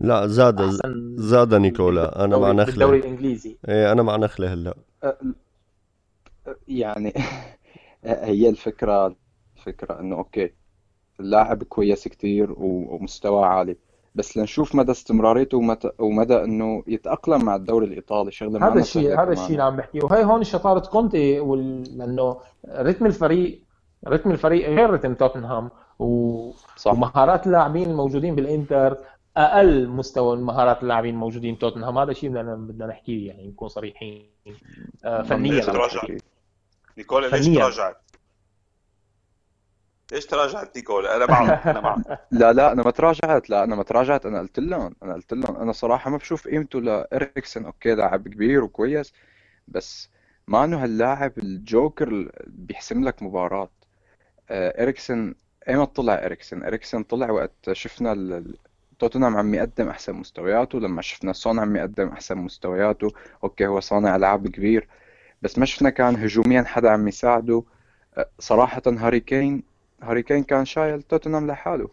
لا 0.00 0.26
زاد 0.26 0.60
أحسن 0.60 1.16
زاد 1.18 1.54
نيكولا 1.54 2.24
أنا 2.24 2.36
مع 2.38 2.52
بالدوري- 2.52 2.66
بالدوري 2.66 2.98
نخله 2.98 3.06
الإنجليزي. 3.08 3.58
إيه 3.68 3.92
أنا 3.92 4.02
مع 4.02 4.16
نخلة 4.16 4.52
هلأ. 4.52 4.74
أه، 5.04 5.18
أه، 6.46 6.56
يعني 6.68 7.12
هي 8.04 8.48
الفكرة 8.48 9.16
الفكرة 9.56 10.00
إنه 10.00 10.16
okay 10.16 10.54
اللاعب 11.20 11.62
كويس 11.64 12.08
كتير 12.08 12.52
و- 12.52 12.94
ومستواه 12.94 13.46
عالي. 13.46 13.76
بس 14.14 14.36
لنشوف 14.36 14.74
مدى 14.74 14.92
استمراريته 14.92 15.58
ومتى 15.58 15.90
ومدى 15.98 16.44
إنه 16.44 16.82
يتأقلم 16.86 17.44
مع 17.44 17.56
الدوري 17.56 17.86
الإيطالي 17.86 18.30
شغلة 18.30 18.68
هذا 18.68 18.80
الشيء 18.80 19.22
هذا. 19.22 19.32
الشيء 19.32 19.50
اللي 19.50 19.62
عم 19.62 19.76
بحكيه 19.76 20.00
وهي 20.02 20.24
هون 20.24 20.44
شطارة 20.44 20.88
كونتي 20.88 21.40
وال... 21.40 21.98
لأنه 21.98 22.36
رتم 22.68 23.06
الفريق 23.06 23.60
رتم 24.08 24.30
الفريق 24.30 24.68
غير 24.68 24.90
رتم 24.90 25.14
توتنهام 25.14 25.70
و... 25.98 26.50
صح 26.76 26.92
ومهارات 26.92 27.46
اللاعبين 27.46 27.90
الموجودين 27.90 28.34
بالإنتر 28.34 28.96
أقل 29.36 29.88
مستوى 29.88 30.36
من 30.36 30.42
مهارات 30.42 30.82
اللاعبين 30.82 31.14
الموجودين 31.14 31.58
توتنهام 31.58 31.98
هذا 31.98 32.10
الشيء 32.10 32.30
بدنا 32.30 32.54
بدنا 32.54 32.86
نحكيه 32.86 33.28
يعني 33.28 33.48
نكون 33.48 33.68
صريحين 33.68 34.26
آه، 35.04 35.22
فنيا. 35.22 35.62
نيكولا 36.98 37.26
ليش. 37.26 37.46
تراجعت؟ 37.46 37.96
ليش 40.12 40.26
تراجعت 40.26 40.76
نيكول؟ 40.76 41.06
أنا 41.06 41.26
معك 41.26 41.66
أنا 41.66 41.80
معك. 41.80 42.20
لا 42.40 42.52
لا 42.52 42.72
أنا 42.72 42.82
ما 42.82 42.90
تراجعت 42.90 43.50
لا 43.50 43.64
أنا 43.64 43.76
ما 43.76 43.82
تراجعت. 43.82 44.26
أنا 44.26 44.38
قلت 44.38 44.58
لهم 44.58 44.94
أنا 45.02 45.14
قلت 45.14 45.32
لهم 45.32 45.56
أنا 45.56 45.72
صراحة 45.72 46.10
ما 46.10 46.16
بشوف 46.16 46.48
قيمته 46.48 46.80
لإريكسن. 46.80 47.64
okay 47.64 47.94
لاعب 47.94 48.28
كبير 48.28 48.64
وكويس 48.64 49.12
بس 49.68 50.10
ما 50.48 50.64
انه 50.64 50.82
هاللاعب 50.84 51.38
الجوكر 51.38 52.30
بيحسم 52.46 53.04
لك 53.04 53.22
مباراة. 53.22 53.70
آه، 54.50 54.82
إريكسن 54.82 55.34
ايمتى 55.68 55.92
طلع 55.92 56.14
إريكسن؟ 56.14 56.62
إريكسن 56.62 57.02
طلع 57.02 57.30
وقت 57.30 57.72
شفنا 57.72 58.44
توتنهام 58.98 59.36
عم 59.36 59.54
يقدم 59.54 59.88
أحسن 59.88 60.14
مستوياته. 60.14 60.80
لما 60.80 61.02
شفنا 61.02 61.32
سون 61.32 61.58
عم 61.58 61.76
يقدم 61.76 62.08
أحسن 62.08 62.38
مستوياته 62.38 63.08
okay 63.44 63.66
هو 63.66 63.80
صانع 63.80 64.16
العاب 64.16 64.48
كبير 64.48 64.88
بس 65.42 65.58
ما 65.58 65.66
شفنا 65.66 65.90
كان 65.90 66.16
هجوميا 66.16 66.62
حدا 66.62 66.90
عم 66.90 67.08
يساعده. 67.08 67.64
أه، 68.18 68.28
صراحة 68.38 68.82
هاري 68.86 69.20
كين 69.20 69.69
هاري 70.02 70.22
كين 70.22 70.44
كان 70.44 70.64
شايل 70.64 71.02
توتنهام 71.02 71.46
لحاله. 71.46 71.88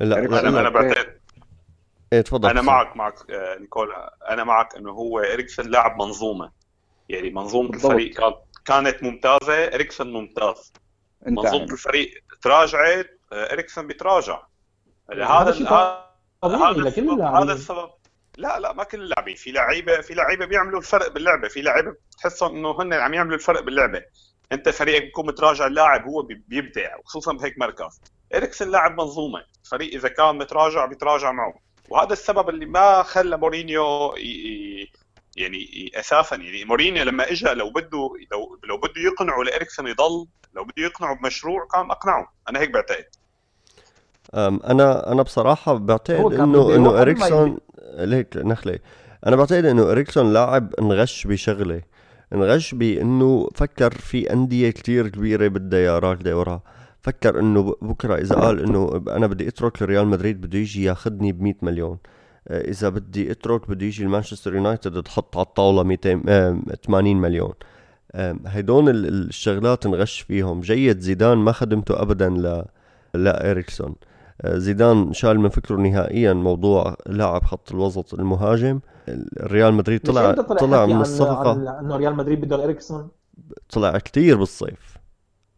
لا 0.00 0.18
إريكسون 0.18 0.38
أنا 0.38 0.60
أنا. 0.60 0.68
بعتقد 0.68 1.20
إيه 2.12 2.20
تفضل 2.20 2.50
أنا. 2.50 2.62
معك 2.62 2.96
معك 2.96 3.30
آه، 3.30 3.58
نيكولا. 3.58 4.14
أنا 4.30 4.44
معك 4.44 4.76
إنه 4.76 4.90
هو 4.90 5.18
اريكسن 5.18 5.70
لاعب 5.70 6.02
منظومة. 6.02 6.50
يعني 7.08 7.30
منظومة 7.30 7.68
بالضبط. 7.70 7.90
الفريق 7.92 8.14
كانت 8.20 8.36
كانت 8.64 9.02
ممتازة 9.02 9.64
اريكسن 9.74 10.06
ممتاز. 10.12 10.72
منظومة 11.26 11.62
عم- 11.64 11.72
الفريق 11.72 12.10
تراجعت 12.42 13.18
آه، 13.32 13.52
اريكسن 13.52 13.86
بيتراجع. 13.86 14.42
هذا 15.12 15.24
هذا 15.24 15.34
هذا 15.34 15.50
السبب. 16.88 17.20
هذا 17.20 17.52
السبب. 17.52 17.90
لا 18.36 18.58
لا 18.60 18.72
ما 18.72 18.84
كل 18.84 19.02
اللاعبين. 19.02 19.36
في 19.36 19.52
لعيبة 19.52 20.00
في 20.00 20.14
لعيبة 20.14 20.46
بيعملوا 20.46 20.78
الفرق 20.78 21.12
باللعبة. 21.12 21.48
في 21.48 21.62
لعيبة 21.62 21.94
بتحسهم 22.10 22.56
إنه 22.56 22.82
هن 22.82 22.92
عم 22.92 23.14
يعملوا 23.14 23.34
الفرق 23.34 23.60
باللعبة. 23.62 24.02
انت 24.52 24.68
فريقك 24.68 25.02
بيكون 25.02 25.26
متراجع 25.26 25.66
اللاعب 25.66 26.04
هو 26.04 26.22
بي- 26.22 26.42
بيبدع 26.48 26.96
وخصوصا 26.96 27.32
بهيك 27.32 27.58
مركز. 27.58 28.00
إريكسن 28.34 28.70
لاعب 28.70 29.00
منظومة. 29.00 29.44
الفريق 29.64 29.94
إذا 29.94 30.08
كان 30.08 30.38
متراجع 30.38 30.86
بيتراجع 30.86 31.32
معه. 31.32 31.54
وهذا 31.88 32.12
السبب 32.12 32.48
اللي 32.48 32.66
ما 32.66 33.02
خلى 33.02 33.36
مورينيو 33.36 34.14
يعني 35.36 35.90
أساسا 35.94 36.36
يعني 36.36 36.64
مورينيو 36.64 37.04
لما 37.04 37.30
اجى 37.32 37.48
لو 37.54 37.70
بده 37.70 38.10
لو 38.32 38.58
لو 38.64 38.76
بده 38.76 39.00
يقنعه 39.02 39.42
لإريكسن 39.42 39.86
يضل 39.86 40.26
لو 40.54 40.64
بده 40.64 40.82
يقنعه 40.82 41.16
بمشروع 41.16 41.66
كان 41.72 41.90
أقنعه. 41.90 42.32
أنا 42.48 42.60
هيك 42.60 42.70
بعتقد. 42.70 43.04
أنا 44.64 45.12
أنا 45.12 45.22
بصراحة 45.22 45.74
بعتقد 45.74 46.32
انه 46.34 46.76
إنه 46.76 47.00
اريكسون 47.00 47.58
ليك 47.94 48.36
نخله 48.36 48.78
أنا 49.26 49.36
بعتقد 49.36 49.64
إنه 49.64 49.90
إريكسون 49.90 50.32
لاعب 50.32 50.74
انغش 50.74 51.26
بشغلة. 51.26 51.82
انغش 52.32 52.74
بانه 52.74 53.48
فكر 53.54 53.90
في 53.94 54.32
أندية 54.32 54.70
كتير 54.70 55.08
كبيرة 55.08 55.48
بدها 55.48 55.80
اياه 55.80 55.98
راكضة 55.98 56.38
وراه 56.38 56.62
فكر 57.02 57.40
إنه 57.40 57.74
بكرة 57.82 58.14
إذا 58.14 58.34
قال 58.36 58.60
إنه 58.60 59.02
أنا 59.08 59.26
بدي 59.26 59.48
أترك 59.48 59.82
ريال 59.82 60.06
مدريد 60.06 60.40
بده 60.40 60.58
يجي 60.58 60.84
ياخذني 60.84 61.32
ب 61.32 61.42
100 61.42 61.54
مليون. 61.62 61.98
آه، 62.48 62.60
إذا 62.70 62.88
بدي 62.88 63.30
أترك 63.30 63.68
بده 63.70 63.86
يجي 63.86 64.02
المانشستر 64.04 64.54
يونايتد 64.54 65.02
تحط 65.02 65.36
على 65.36 65.46
الطاولة 65.46 65.82
200 65.82 66.22
آه، 66.28 66.58
80 66.86 67.16
مليون. 67.20 67.52
ال- 68.88 69.28
الشغلات 69.28 69.86
انغش 69.86 70.20
فيهم. 70.20 70.60
جيد 70.60 71.00
زيدان 71.00 71.38
ما 71.38 71.52
خدمته 71.52 72.02
ابدا 72.02 72.28
ل 72.30 72.64
لأ 73.14 73.50
اريكسون 73.50 73.94
آه، 74.42 74.58
زيدان 74.58 75.12
شال 75.12 75.40
من 75.40 75.48
فكره 75.48 75.76
نهائيا 75.76 76.32
موضوع 76.32 76.96
لاعب 77.06 77.44
خط 77.44 77.72
الوسط 77.72 78.14
المهاجم. 78.14 78.80
الريال 79.08 79.74
مدريد 79.74 80.00
طلع 80.00 80.32
طلع 80.32 80.82
حكي 80.84 80.94
من 80.94 81.00
الصفقة 81.00 81.52
إنه 81.80 81.96
ريال 81.96 82.14
مدريد 82.16 82.40
بده 82.40 82.64
اريكسون 82.64 83.08
طلع 83.72 83.98
كتير 83.98 84.36
بالصيف 84.36 84.96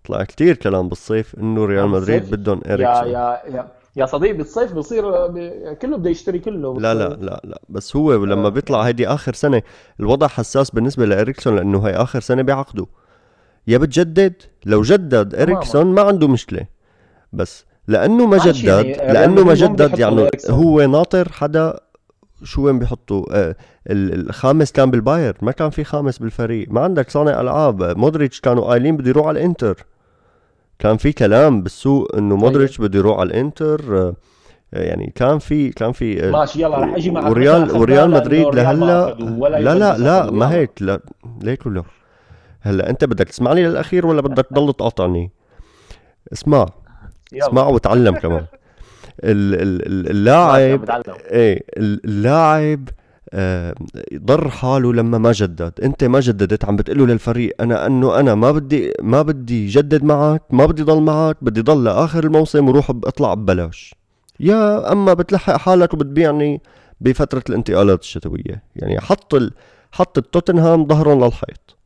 طلع 0.04 0.24
كتير 0.24 0.56
كلام 0.56 0.88
بالصيف 0.88 1.34
إنه 1.38 1.64
ريال 1.64 1.88
مدريد 1.88 2.20
بالصيف؟ 2.22 2.38
بدهم 2.40 2.60
يا 2.66 2.72
اريكسون 2.74 3.06
يا 3.08 3.40
يا 3.56 3.68
يا 3.96 4.06
صديقي 4.06 4.32
بالصيف 4.32 4.72
بصير 4.72 5.26
ب- 5.26 5.76
كله 5.82 5.96
بده 5.96 6.10
يشتري 6.10 6.38
كله 6.38 6.80
لا 6.80 6.94
لا. 6.94 7.08
لا 7.08 7.40
لا 7.44 7.60
بس 7.68 7.96
هو 7.96 8.24
لما 8.24 8.46
آه. 8.46 8.48
بيطلع 8.48 8.80
هيدي 8.82 9.08
آخر 9.08 9.34
سنة 9.34 9.62
الوضع 10.00 10.26
حساس 10.28 10.70
بالنسبة 10.70 11.06
لاريكسون 11.06 11.56
لأنه 11.56 11.86
هي 11.88 11.92
آخر 11.92 12.20
سنة 12.20 12.42
بعقده 12.42 12.86
يا 13.66 13.78
بتجدد 13.78 14.34
لو 14.66 14.82
جدد 14.82 15.34
اريكسون 15.34 15.86
ما 15.86 16.02
عنده 16.02 16.28
مشكلة 16.28 16.66
بس 17.32 17.64
لأنه 17.88 18.26
ما 18.26 18.38
جدد 18.38 18.64
يعني 18.64 18.92
ريال 18.92 19.14
لأنه 19.14 19.34
ما 19.44 19.52
مدريد 19.52 19.72
جدد 19.76 19.98
يعني 19.98 20.16
لإريكسون. 20.16 20.54
هو 20.56 20.80
ناطر 20.82 21.32
حدا 21.32 21.80
شو 22.44 22.62
وين 22.66 22.78
بيحطوا؟ 22.78 23.24
آه 23.32 23.56
ال- 23.90 24.28
الخامس 24.28 24.72
كان 24.72 24.90
بالباير 24.90 25.36
ما 25.42 25.52
كان 25.52 25.70
في 25.70 25.84
خامس 25.84 26.18
بالفريق. 26.18 26.68
ما 26.70 26.80
عندك 26.80 27.10
صانع 27.10 27.40
ألعاب. 27.40 27.98
مودريتش 27.98 28.40
كانوا 28.40 28.64
قايلين 28.64 28.96
بده 28.96 29.08
يروح 29.10 29.26
على 29.26 29.38
الإنتر. 29.40 29.86
كان 30.78 30.96
في 30.96 31.12
كلام 31.12 31.62
بالسوق 31.62 32.16
إنه 32.16 32.36
مودريتش 32.36 32.78
بده 32.78 32.98
يروح 32.98 33.18
على 33.18 33.26
الإنتر. 33.26 33.98
آه 33.98 34.14
يعني 34.72 35.12
كان 35.14 35.38
في 35.38 35.70
كان 35.70 35.92
في 35.92 36.24
آه، 36.28 36.30
ماشي 36.30 36.62
يلا 36.62 36.78
رح 36.78 36.94
أجي 36.94 37.10
معك. 37.10 37.30
وريال 37.30 37.76
وريال 37.76 38.10
مدريد 38.10 38.46
لهلا 38.54 39.14
لا 39.14 39.74
لا 39.74 39.98
لا. 39.98 40.30
ما. 40.30 40.50
هيك 40.52 40.70
لا 40.80 41.00
ليك 41.42 41.66
ولا 41.66 41.82
هلا 42.60 42.90
أنت 42.90 43.04
بدك 43.04 43.28
تسمعني 43.28 43.64
للأخير 43.66 44.06
ولا 44.06 44.20
بدك 44.20 44.46
تضل 44.46 44.72
تقاطعني؟ 44.72 45.30
اسمع. 46.32 46.66
يلا. 47.32 47.46
اسمع 47.46 47.66
وتعلم 47.66 48.14
كمان. 48.14 48.46
اللاعب. 49.24 50.90
إيه 51.30 51.64
ال- 51.76 52.04
اللاعب 52.04 52.88
آه، 53.32 53.74
ضر 54.14 54.48
حاله 54.50 54.92
لما 54.92 55.18
ما 55.18 55.32
جدد. 55.32 55.72
انت 55.82 56.04
ما 56.04 56.20
جددت 56.20 56.64
عم 56.64 56.76
بتقله 56.76 57.06
للفريق. 57.06 57.54
أنا 57.60 57.86
أنه 57.86 58.20
أنا 58.20 58.34
ما 58.34 58.50
بدي 58.50 58.92
ما 59.02 59.22
بدي 59.22 59.66
جدد 59.66 60.04
معك 60.04 60.42
ما 60.50 60.66
بدي 60.66 60.82
ضل 60.82 61.00
معك 61.00 61.36
بدي 61.42 61.60
ضل 61.60 61.84
لآخر 61.84 62.24
الموسم 62.24 62.68
وروح 62.68 62.90
اطلع 62.90 63.34
ببلاش. 63.34 63.94
يا 64.40 64.92
أما 64.92 65.14
بتلحق 65.14 65.56
حالك 65.56 65.94
وبتبيعني 65.94 66.62
بفترة 67.00 67.42
الانتقالات 67.48 68.00
الشتوية. 68.00 68.62
يعني 68.76 69.00
حط 69.00 69.34
ال... 69.34 69.52
حط 69.92 70.18
التوتنهام 70.18 70.86
ظهرهم 70.86 71.24
للحيط. 71.24 71.76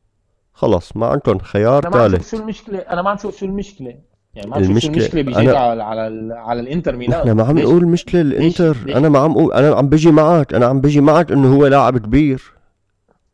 خلص 0.54 0.96
ما 0.96 1.06
عندكم 1.06 1.38
خيار 1.38 1.86
أنا 1.86 1.96
ما 1.96 2.02
عم 2.02 2.10
ثالث. 2.10 2.30
شو 2.30 2.36
المشكلة 2.36 2.78
أنا 2.78 3.02
ما 3.02 3.10
عم 3.10 3.16
شوف 3.16 3.38
شو 3.38 3.46
المشكلة. 3.46 3.94
يعني 4.34 4.50
ما 4.50 4.56
المشكلة- 4.56 4.84
المشكلة 4.84 5.22
أنا- 5.22 5.26
بيشجع 5.26 5.58
على 5.60 5.82
على, 5.82 6.34
على 6.34 6.60
الإنتر 6.60 6.96
ميلان 6.96 7.18
إحنا 7.20 7.34
ما 7.34 7.44
عم؟ 7.44 7.58
نقول 7.58 7.86
مشكلة 7.86 8.20
الإنتر. 8.20 8.76
ليش؟ 8.86 8.96
أنا 8.96 9.08
ما 9.08 9.18
عم 9.18 9.30
أقول 9.30 9.52
أنا 9.52 9.74
عم 9.76 9.88
بيجي 9.88 10.10
معك. 10.10 10.54
أنا 10.54 10.66
عم 10.66 10.80
بيجي 10.80 11.00
معك 11.00 11.32
إنه 11.32 11.54
هو 11.54 11.66
لاعب 11.66 11.98
كبير. 11.98 12.42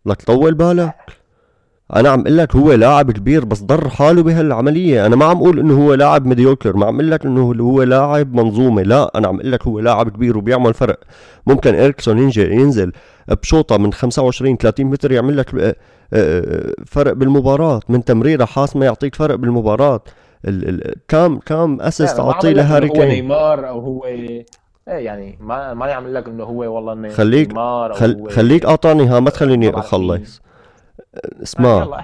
لك 0.07 0.23
طول 0.23 0.55
بالك. 0.55 0.95
أنا 1.97 2.09
عم 2.09 2.21
أقول 2.21 2.37
لك 2.39 2.57
هو 2.57 2.73
لاعب 2.73 3.11
كبير 3.11 3.45
بس 3.45 3.63
ضر 3.63 3.89
حاله 3.89 4.23
بهالعملية. 4.23 5.07
أنا 5.07 5.17
ما 5.17 5.25
عم 5.25 5.37
أقول 5.37 5.59
إنه 5.59 5.85
هو 5.87 5.95
لاعب 5.95 6.27
mediocre 6.27 6.77
ما 6.77 6.87
عم 6.87 6.95
أقول 6.95 7.11
لك 7.11 7.27
إنه 7.27 7.51
هو 7.51 7.83
لاعب 7.83 8.35
منظومة. 8.35 8.83
لا 8.83 9.11
أنا 9.19 9.29
عم 9.29 9.37
أقول 9.41 9.53
لك 9.53 9.67
هو 9.67 9.81
لاعب 9.81 10.09
كبير 10.09 10.39
وبيعمل 10.39 10.75
فرق. 10.75 10.99
ممكن 11.47 11.75
اريكسون 11.75 12.19
ينزل 12.19 12.53
ينزل 12.53 12.93
بشوطة 13.43 13.77
من 13.77 13.93
25 13.93 14.57
30 14.59 14.87
متر 14.87 15.13
يعمل 15.13 15.37
لك 15.37 15.55
آه، 15.55 15.77
آه، 16.13 16.73
فرق 16.87 17.13
بالمباراة. 17.13 17.81
من 17.89 18.05
تمريرة 18.05 18.45
حاسمة 18.45 18.85
يعطيك 18.85 19.15
فرق 19.15 19.35
بالمباراة. 19.35 20.01
ال- 20.49 20.69
ال- 20.69 20.95
كام 21.09 21.39
كام 21.39 21.81
assist 21.81 22.19
يعني 22.19 22.31
أعطيه 22.31 22.51
لهاري 22.51 22.87
إنه 22.87 22.93
هو 22.95 23.01
كين. 23.01 23.09
نيمار 23.09 23.69
أو 23.69 23.81
هو 23.81 24.05
إيه 24.05 24.47
يعني 24.89 25.39
ما 25.41 25.75
ما 25.75 25.87
يعمل 25.87 26.15
لك 26.15 26.29
إنه 26.29 26.45
هو 26.45 26.75
والله 26.75 27.09
خليك- 27.09 27.49
نيمار 27.49 27.91
أو 27.91 27.97
خل... 27.97 28.17
هو 28.21 28.29
خليك 28.29 28.67
قاطعني 28.67 29.07
ها 29.07 29.21
ما 29.21 29.31
تخليني 29.31 29.71
أخلص. 29.71 30.41
آه، 31.15 31.43
اسمع. 31.43 31.99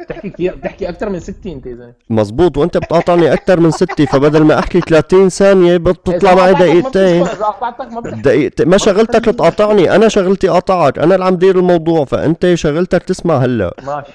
بتحكي 0.00 0.30
كثير 0.30 0.54
بتحكي 0.54 0.88
أكثر 0.88 1.08
من 1.08 1.20
60 1.20 1.52
انت 1.52 1.68
زلمه 1.68 1.92
مزبوط 2.10 2.56
وأنت 2.56 2.76
بتقاطعني 2.76 3.32
أكثر 3.32 3.60
من 3.60 3.70
ستة 3.70 4.04
فبدل 4.04 4.42
ما 4.44 4.58
أحكي 4.58 4.80
30 4.80 5.28
ثانية 5.28 5.76
بتطلع 5.76 6.34
معي 6.34 6.54
دقيقتين. 6.54 7.22
إذا 7.22 8.10
دقيقتين 8.22 8.68
ما 8.68 8.76
شغلتك 8.78 9.24
تقاطعني 9.24 9.94
أنا 9.96 10.08
شغلتي 10.08 10.48
قاطعك 10.48 10.98
أنا 10.98 11.14
اللي 11.14 11.24
عم 11.26 11.36
دير 11.36 11.58
الموضوع 11.58 12.04
فأنت 12.04 12.54
شغلتك 12.54 13.02
تسمع 13.02 13.36
هلأ. 13.36 13.74
ماشي. 13.86 14.12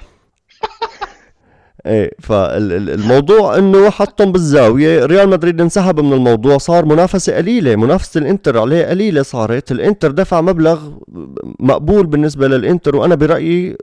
إيه 1.87 2.11
فالموضوع 2.19 3.57
إنه 3.57 3.89
حطهم 3.89 4.31
بالزاوية. 4.31 5.05
ريال 5.05 5.29
مدريد 5.29 5.61
انسحب 5.61 5.99
من 5.99 6.13
الموضوع 6.13 6.57
صار 6.57 6.85
منافسة 6.85 7.35
قليلة. 7.35 7.75
منافسة 7.75 8.17
الإنتر 8.19 8.59
عليه 8.59 8.85
قليلة 8.85 9.21
صارت. 9.21 9.71
الإنتر 9.71 10.11
دفع 10.11 10.41
مبلغ 10.41 10.91
مقبول 11.59 12.07
بالنسبة 12.07 12.47
للإنتر 12.47 12.95
وأنا 12.95 13.15
برأيي 13.15 13.77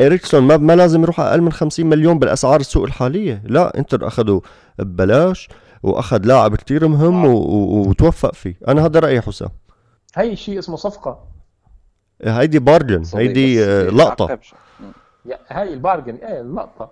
اريكسون 0.00 0.42
ما 0.42 0.56
ما 0.56 0.76
لازم 0.76 1.02
يروح 1.02 1.20
أقل 1.20 1.40
من 1.40 1.52
50 1.52 1.86
مليون 1.86 2.18
بالأسعار 2.18 2.60
السوق 2.60 2.84
الحالية. 2.84 3.42
لا 3.46 3.78
إنتر 3.78 4.06
أخذوا 4.06 4.40
ببلاش 4.78 5.48
وأخذ 5.82 6.18
لاعب 6.24 6.56
كتير 6.56 6.88
مهم 6.88 7.24
وتوفق 7.24 8.34
فيه. 8.34 8.54
أنا 8.68 8.86
هذا 8.86 9.00
رأيي 9.00 9.20
حسام. 9.20 9.48
هي 10.16 10.36
شيء 10.36 10.58
اسمه 10.58 10.76
صفقة. 10.76 11.28
هيدي 12.24 12.58
بارجن 12.58 13.02
هيدي 13.14 13.64
آه، 13.64 13.88
لقطة. 13.88 14.38
هاي 15.48 15.72
البارجن 15.72 16.14
إيه 16.14 16.40
اللقطه 16.40 16.90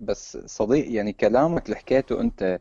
بس 0.00 0.36
صديق 0.36 0.92
يعني 0.92 1.12
كلامك 1.12 1.66
اللي 1.66 1.76
حكيته 1.76 2.20
أنت 2.20 2.60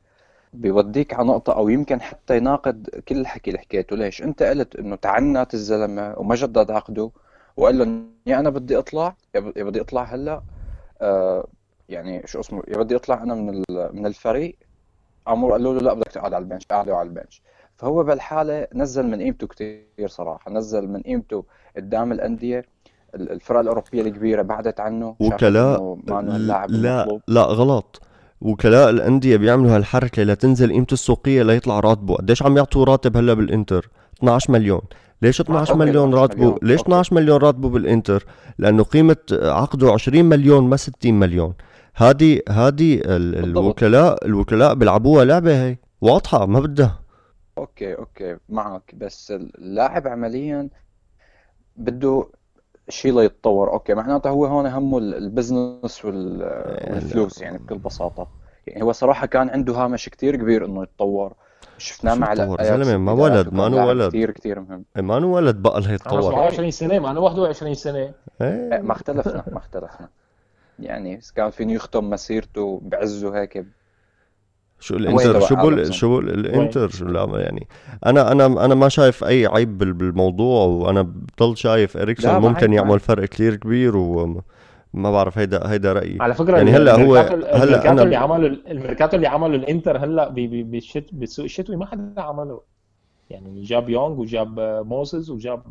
بيوديك 0.54 1.14
على 1.14 1.28
نقطة 1.28 1.54
أو 1.54 1.70
يمكن 1.70 2.02
حتى 2.02 2.38
يناقض 2.38 2.88
كل 2.90 3.18
الحكي 3.18 3.50
اللي 3.50 3.60
حكيته. 3.60 3.96
ليش؟ 3.96 4.24
أنت 4.24 4.44
قلت 4.44 4.76
إنه 4.76 4.96
تعنت 4.96 5.54
الزلمة 5.54 6.14
وما 6.18 6.36
جدد 6.36 6.72
عقده 6.72 7.12
وقال 7.58 7.78
له 7.78 8.04
يا 8.26 8.40
أنا 8.40 8.50
بدي 8.50 8.78
إطلع. 8.78 9.16
يا 9.36 9.64
بدي 9.64 9.82
إطلع 9.82 10.04
هلأ. 10.04 10.42
آه 11.02 11.48
يعني 11.90 12.28
شو 12.28 12.40
اسمه 12.40 12.64
يا 12.68 12.78
بدي 12.78 12.96
إطلع 12.96 13.24
أنا 13.24 13.36
من 13.36 13.64
من 13.70 14.06
الفريق. 14.06 14.58
أمر 15.28 15.52
قالوا 15.52 15.74
له 15.74 15.80
لا 15.80 15.94
بدك 15.94 16.12
تقعد 16.12 16.34
على 16.34 16.44
البنش 16.44 16.66
قعدوا 16.66 16.96
على 16.96 17.10
البنش. 17.10 17.42
فهو 17.78 18.04
بالحاله 18.04 18.68
نزل 18.74 19.08
من 19.08 19.22
قيمته 19.22 19.48
كثير 19.48 20.08
صراحة. 20.08 20.52
نزل 20.52 20.88
من 20.88 21.02
قيمته 21.02 21.46
قدام 21.76 22.12
الأندية. 22.12 22.66
الفرق 23.16 23.60
الأوروبية 23.60 24.02
الكبيرة 24.02 24.42
بعدت 24.42 24.80
عنه 24.80 25.16
وكلاء 25.20 25.98
لا 26.68 27.20
لا 27.28 27.42
غلط. 27.42 28.02
وكلاء 28.42 28.90
الأندية 28.90 29.38
بيعملوا 29.38 29.76
هالحركة 29.76 30.24
لتنزل 30.24 30.72
قيمته 30.72 30.94
السوقية 30.94 31.44
ليطلع 31.44 31.80
راتبه. 31.80 32.16
قديش 32.16 32.44
عم 32.44 32.58
يعطوا 32.58 32.86
راتب 32.86 33.18
هلا 33.18 33.34
بالإنتر؟ 33.34 33.90
12 34.18 34.52
مليون. 34.52 34.82
ليش 35.22 35.42
12 35.42 35.76
مليون 35.76 36.14
راتبه؟ 36.14 36.58
ليش 36.62 36.82
12 36.82 37.16
مليون 37.16 37.42
راتبه 37.42 37.70
بالإنتر؟ 37.70 38.26
لأنه 38.58 38.84
قيمة 38.84 39.18
عقده 39.32 39.92
20 39.92 40.26
مليون 40.26 40.64
ما 40.64 40.78
60 40.78 41.14
مليون. 41.14 41.54
هذه 41.96 42.42
هذه 42.50 43.02
الوكلاء 43.06 44.26
الوكلاء 44.26 44.74
بيلعبوها 44.74 45.26
لعبة 45.26 45.64
هي. 45.66 45.78
واضحة 46.02 46.46
ما 46.46 46.60
بدها. 46.60 47.00
okay 47.58 47.96
okay 47.96 48.38
معك. 48.50 48.96
بس 48.98 49.32
اللاعب 49.32 50.08
عمليا 50.08 50.70
بده 51.76 52.28
شيء 52.92 53.20
ليتطور 53.20 53.74
okay 53.74 53.94
معناته 53.94 54.30
هو 54.30 54.46
هون 54.46 54.66
همه 54.66 54.98
ال 54.98 55.10
business 55.10 56.06
والفلوس 56.06 57.42
يعني 57.42 57.58
بكل 57.58 57.78
بساطة. 57.78 58.28
يعني 58.68 58.84
هو 58.84 58.92
صراحة 58.92 59.28
كان 59.28 59.50
عنده 59.50 59.74
هامش 59.74 60.10
كثير 60.10 60.36
كبير 60.36 60.66
إنه 60.66 60.84
يتطور. 60.84 61.34
شفناه 61.78 62.16
مع 62.16 62.36
زلمة 62.36 62.98
ما 62.98 63.12
ولد 63.12 63.54
ما 63.54 63.70
نو 63.70 63.88
ولد. 63.88 64.10
كثير 64.10 64.32
كثير 64.32 64.60
مهم. 64.60 64.86
إيه، 64.98 65.04
ما 65.04 65.20
نو 65.20 65.36
ولد 65.36 65.56
بقى 65.56 65.82
ليتطور 65.82 66.36
20 66.40 66.72
سنة 66.72 67.00
ما 67.00 67.14
نو 67.14 67.24
21 67.24 67.74
سنة. 67.74 68.12
إيه. 68.42 68.82
ما 68.82 68.92
اختلفنا 68.92 69.44
ما 69.52 69.58
اختلفنا. 69.58 70.10
يعني 70.80 71.20
كان 71.36 71.50
فيني 71.50 71.74
يختم 71.74 72.10
مسيرته 72.10 72.82
بعزه 72.84 73.42
هيك 73.42 73.66
شو 74.82 74.96
الإنتر؟ 74.96 75.40
شو 75.40 75.56
بقول 75.56 75.94
شو 75.94 76.10
بقول 76.10 76.30
الإنتر؟ 76.30 76.90
شو 76.90 77.06
لا 77.06 77.40
يعني؟ 77.40 77.68
أنا 78.06 78.32
أنا 78.32 78.46
أنا 78.46 78.76
ما 78.76 78.90
شايف 78.90 79.24
أي 79.24 79.46
عيب 79.46 79.78
بالموضوع 79.78 80.66
وأنا 80.66 81.02
بضل 81.02 81.58
شايف 81.58 81.98
إريكسون 81.98 82.36
ممكن 82.36 82.74
يعمل 82.74 83.00
فرق 83.00 83.26
كثير 83.26 83.56
كبير 83.56 83.98
و 83.98 84.42
ما 84.94 85.12
بعرف 85.12 85.38
هيدا 85.38 85.72
هيدا 85.72 85.94
رأيي. 85.94 86.18
على 86.22 86.34
فكرة 86.34 86.58
يعني 86.58 86.72
هلأ 86.72 86.96
هو 86.96 87.16
هلأ 87.16 87.64
الميركاتو 87.64 88.04
اللي 88.04 88.16
عمله 88.16 88.58
الميركاتو 88.72 89.16
اللي 89.16 89.28
عمله 89.28 89.56
الإنتر 89.56 89.98
هلأ 89.98 90.30
بالشت 90.30 91.06
بالسوق 91.12 91.46
الشتوي 91.46 91.76
ما 91.76 91.86
حدا 91.86 92.22
عمله. 92.22 92.62
يعني 93.30 93.62
جاب 93.62 93.90
يونغ 93.90 94.20
وجاب 94.20 94.60
موسز 94.86 95.30
وجاب 95.30 95.64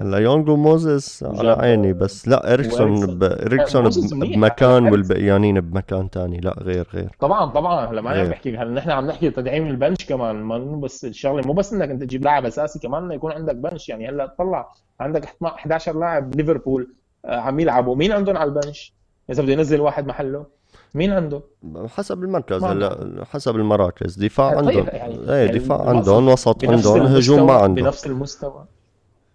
هلا 0.00 0.18
يونغ 0.18 0.50
وموزيس 0.50 1.22
على 1.22 1.50
عيني 1.52 1.92
بس 1.92 2.28
لا 2.28 2.54
إريكسون 2.54 3.18
ب... 3.18 3.22
إريكسون 3.22 3.90
بمكان 4.12 4.92
والبقيانين 4.92 5.60
بمكان 5.60 6.08
ثاني 6.08 6.40
لا 6.40 6.56
غير 6.62 6.88
غير. 6.94 7.10
طبعا 7.20 7.50
طبعا. 7.50 7.86
هلا 7.86 8.00
ما 8.00 8.10
عم 8.10 8.26
نحكي 8.26 8.56
هلا 8.56 8.70
نحن 8.70 8.90
عم 8.90 9.06
نحكي 9.06 9.30
تدعيم 9.30 9.66
البنش 9.66 10.04
كمان 10.04 10.36
ما 10.36 10.58
بس 10.58 11.04
الشغلة 11.04 11.46
مو 11.46 11.52
بس 11.52 11.72
إنك 11.72 11.90
أنت 11.90 12.02
تجيب 12.02 12.24
لاعب 12.24 12.46
أساسي 12.46 12.78
كمان 12.78 13.02
إنه 13.02 13.14
يكون 13.14 13.32
عندك 13.32 13.56
بنش. 13.56 13.88
يعني 13.88 14.08
هلا 14.08 14.34
طلع 14.38 14.72
عندك 15.00 15.24
11 15.44 15.98
لاعب 15.98 16.34
ليفربول 16.34 16.94
آه، 17.24 17.36
عم 17.36 17.60
يلعبوا. 17.60 17.96
مين 17.96 18.12
عندهم 18.12 18.36
على 18.36 18.48
البنش؟ 18.48 18.94
إذا 19.30 19.42
بده 19.42 19.52
ينزل 19.52 19.80
واحد 19.80 20.06
محله. 20.06 20.46
مين 20.94 21.12
عنده؟ 21.12 21.42
حسب 21.86 22.22
المركز 22.22 22.64
هلا 22.64 23.24
حسب 23.24 23.56
المراكز. 23.56 24.14
دفاع 24.14 24.50
طيب 24.50 24.58
عندهم. 24.58 24.86
يعني, 24.86 25.14
إيه 25.14 25.46
يعني 25.46 25.58
دفاع 25.58 25.88
عندهم 25.88 26.28
وسط 26.28 26.64
عندهم 26.64 27.02
هجوم 27.02 27.46
ما 27.46 27.52
عندهم. 27.52 27.84
بنفس 27.84 28.06
المستوى. 28.06 28.64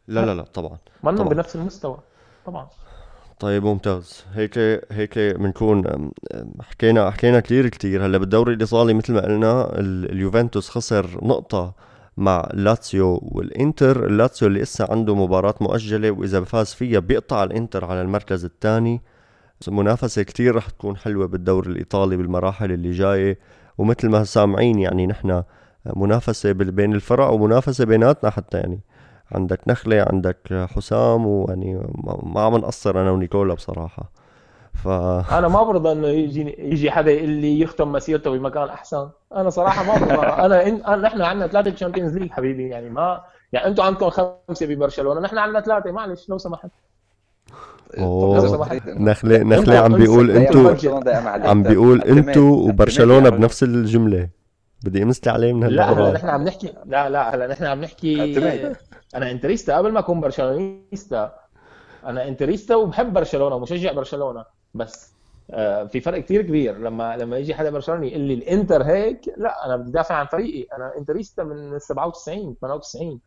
لا 0.08 0.26
لا 0.26 0.36
لا 0.36 0.44
طبعا 0.44 0.78
ما 1.04 1.12
بنفس 1.12 1.56
المستوى 1.56 1.98
طبعا. 2.46 2.68
طيب 3.40 3.64
ممتاز. 3.64 4.24
هيك 4.34 4.58
هيك 4.92 5.20
بنكون 5.20 6.12
حكينا 6.62 7.12
حكينا 7.12 7.40
كثير 7.40 7.70
كثير 7.70 8.06
هلأ 8.06 8.18
بالدوري 8.18 8.54
الإيطالي 8.54 8.94
مثل 8.94 9.14
ما 9.14 9.22
قلنا 9.22 9.80
اليوفنتوس 9.80 10.70
خسر 10.70 11.26
نقطة 11.26 11.74
مع 12.18 12.50
لاتسيو 12.54 13.20
والإنتر. 13.24 14.08
اللاتسيو 14.08 14.48
اللي 14.48 14.62
لسه 14.62 14.88
عنده 14.90 15.16
مباراة 15.16 15.56
مؤجلة 15.62 16.12
وإذا 16.12 16.44
فاز 16.44 16.74
فيها 16.74 17.00
بيقطع 17.00 17.44
الإنتر 17.44 17.86
على 17.86 18.02
المركز 18.02 18.46
الثاني. 18.46 19.02
منافسة 19.68 20.24
كتير 20.24 20.56
رح 20.56 20.70
تكون 20.70 20.98
حلوة 20.98 21.28
بالدوري 21.28 21.72
الإيطالي 21.72 22.18
بالمراحل 22.18 22.72
اللي 22.72 22.92
جاية. 22.92 23.40
ومثل 23.78 24.10
ما 24.10 24.24
سامعين 24.24 24.80
يعني 24.80 25.08
نحن 25.08 25.44
منافسة 25.96 26.52
بين 26.52 26.94
الفرق 26.94 27.30
ومنافسة 27.30 27.86
بيناتنا 27.86 28.30
حتى 28.30 28.58
يعني. 28.58 28.80
عندك 29.32 29.60
نخلة 29.68 30.06
عندك 30.10 30.68
حسام 30.76 31.26
ويعني 31.26 31.88
ما 32.24 32.42
عم 32.42 32.56
نقصر 32.56 33.02
أنا 33.02 33.12
ونيكولا 33.12 33.54
بصراحة. 33.54 34.12
ف 34.74 34.88
أنا 35.34 35.48
ما 35.48 35.64
برضى 35.64 35.92
إنه 35.92 36.08
يجي 36.08 36.56
يجي 36.60 36.92
حدا 36.92 37.12
اللي 37.12 37.60
يختم 37.60 37.92
مسيرته 37.92 38.32
بمكان 38.32 38.70
أحسن. 38.70 39.10
أنا 39.36 39.50
صراحة 39.50 39.84
ما 39.84 40.06
برضى. 40.06 40.28
أنا 40.46 40.68
إن... 40.68 41.02
نحن 41.02 41.22
عندنا 41.22 41.48
ثلاثة 41.48 41.70
Champions 41.70 42.18
League 42.18 42.32
حبيبي 42.32 42.70
يعني 42.70 42.90
ما 42.90 43.22
يعني 43.54 43.68
أنتم 43.68 43.84
عندكم 43.84 44.10
خمسة 44.10 44.66
ببرشلونة 44.66 45.22
نحن 45.22 45.38
عندنا 45.38 45.62
ثلاثة. 45.62 45.92
معلش 45.92 46.30
لو 46.30 46.38
سمحت. 46.38 46.70
أوه. 48.00 48.80
نخلة 48.88 49.44
نخلة 49.44 49.78
عم 49.78 49.94
بيقول 49.94 50.32
انتو 50.32 50.76
عم 51.26 51.64
بيقول 51.64 52.02
انتو 52.02 52.42
وبرشلونة 52.42 53.30
بنفس 53.30 53.64
الجملة. 53.64 54.30
بدي 54.86 55.04
امسك 55.04 55.28
عليه 55.28 55.54
من 55.54 55.68
لا 55.68 55.92
هلا 55.92 56.12
نحن 56.12 56.30
عم 56.30 56.44
نحكي 56.44 56.74
لا 56.86 57.10
لا 57.10 57.36
هلا 57.36 57.48
نحن 57.48 57.66
عم 57.66 57.82
نحكي 57.82 58.38
أنا 59.16 59.32
interista 59.32 59.78
قبل 59.78 59.92
ما 59.92 60.00
أكون 60.00 60.22
barcelonista. 60.22 61.36
أنا 62.06 62.28
interista 62.28 62.76
وبحب 62.76 63.14
برشلونة 63.14 63.56
ومشجع 63.56 63.92
برشلونة. 63.92 64.46
بس 64.74 65.14
آه، 65.52 65.84
في 65.84 66.02
فرق 66.02 66.20
كثير 66.20 66.42
كبير. 66.42 66.78
لما 66.78 67.18
لما 67.18 67.38
يجي 67.38 67.56
حدا 67.56 67.70
برشلوني 67.70 68.08
يقول 68.08 68.22
لي 68.22 68.34
الإنتر 68.34 68.84
هيك 68.84 69.22
لا 69.38 69.66
أنا 69.66 69.76
بدي 69.78 69.92
دافع 69.92 70.16
عن 70.16 70.26
فريقي. 70.26 70.68
أنا 70.76 70.98
interista 70.98 71.44
من 71.44 71.80
97 71.80 72.56
98 72.62 73.20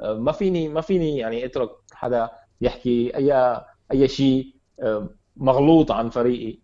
آه، 0.00 0.14
ما 0.14 0.32
فيني 0.32 0.68
ما 0.68 0.80
فيني 0.80 1.18
يعني 1.18 1.44
أترك 1.44 1.70
حدا 1.92 2.30
يحكي 2.60 3.16
اي 3.16 3.60
أي 3.92 4.08
شيء 4.08 4.54
آه، 4.82 5.08
مغلوط 5.36 5.92
عن 5.92 6.10
فريقي. 6.10 6.58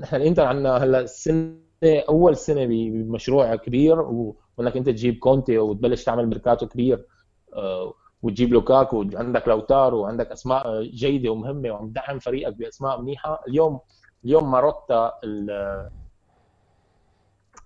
نحن 0.00 0.16
الإنتر 0.16 0.44
عندنا 0.44 0.76
هلا 0.76 1.00
السنة 1.00 1.69
أول 1.84 2.36
سنة 2.36 2.66
بمشروع 2.66 3.56
كبير 3.56 4.00
وإنك 4.00 4.76
أنت 4.76 4.88
تجيب 4.88 5.18
كونتي 5.18 5.58
وتبلش 5.58 6.04
تعمل 6.04 6.26
ميركاتو 6.26 6.66
كبير. 6.66 7.06
آه، 7.54 7.94
وتجيب 8.22 8.52
لوكاكو 8.52 8.96
وعندك 9.14 9.48
لوتارو 9.48 10.00
وعندك 10.00 10.26
أسماء 10.32 10.82
جيدة 10.82 11.30
ومهمة 11.30 11.70
وعم 11.70 11.88
تدعم 11.88 12.18
فريقك 12.18 12.54
بأسماء 12.54 13.00
منيحة. 13.00 13.42
اليوم 13.48 13.80
اليوم 14.24 14.50
ماروتا 14.50 15.12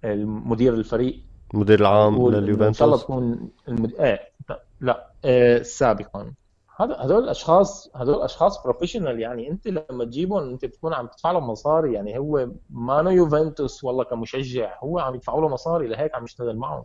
المدير 0.05 0.75
الفريق. 0.75 1.21
المدير 1.55 1.81
العام 1.81 2.29
لليوفنتوس. 2.29 2.67
ان 2.67 2.73
شاء 2.73 2.89
الله 2.89 2.99
تكون 2.99 3.51
المد... 3.69 3.95
إيه 3.95 4.21
لا 4.81 5.11
إيه 5.25 5.63
سابقا 5.63 6.33
هذول 6.77 7.25
الأشخاص 7.25 7.97
هذول 7.97 8.23
اشخاص 8.23 8.63
بروفيشنال 8.63 9.21
يعني 9.21 9.51
أنت 9.51 9.69
لما 9.69 10.05
تجيبهم 10.05 10.51
أنت 10.51 10.65
بتكون 10.65 10.95
عم 10.95 11.07
تدفع 11.07 11.33
له 11.33 11.41
مصاري 11.41 11.93
يعني 11.93 12.19
هو 12.19 12.49
ما 12.71 13.11
يوفنتوس 13.11 13.85
والله 13.85 14.05
كمشجع 14.05 14.79
هو 14.79 14.99
عم 14.99 15.15
يدفعوا 15.15 15.41
له 15.41 15.49
مصاري 15.49 15.87
لهيك 15.87 16.15
عم 16.15 16.25
يشتغل 16.25 16.57
معهم. 16.57 16.85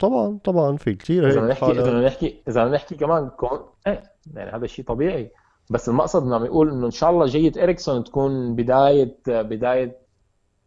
طبعا 0.00 0.38
طبعا 0.44 0.76
في 0.76 0.94
كثير 0.94 1.28
إذا 1.28 1.46
نحكي 1.46 1.70
إذا 1.70 2.00
نحكي 2.00 2.42
إذا 2.48 2.64
نحكي 2.64 2.94
كمان 2.94 3.28
كون 3.28 3.60
إيه 3.86 4.02
يعني 4.34 4.50
هذا 4.50 4.64
الشيء 4.64 4.84
طبيعي. 4.84 5.30
بس 5.70 5.88
المقصد 5.88 6.22
إنه 6.22 6.34
عم 6.34 6.44
يقول 6.44 6.70
إنه 6.70 6.86
إن 6.86 6.90
شاء 6.90 7.10
الله 7.10 7.26
جية 7.26 7.52
إريكسون 7.62 8.04
تكون 8.04 8.54
بداية 8.54 9.16
بداية 9.26 10.04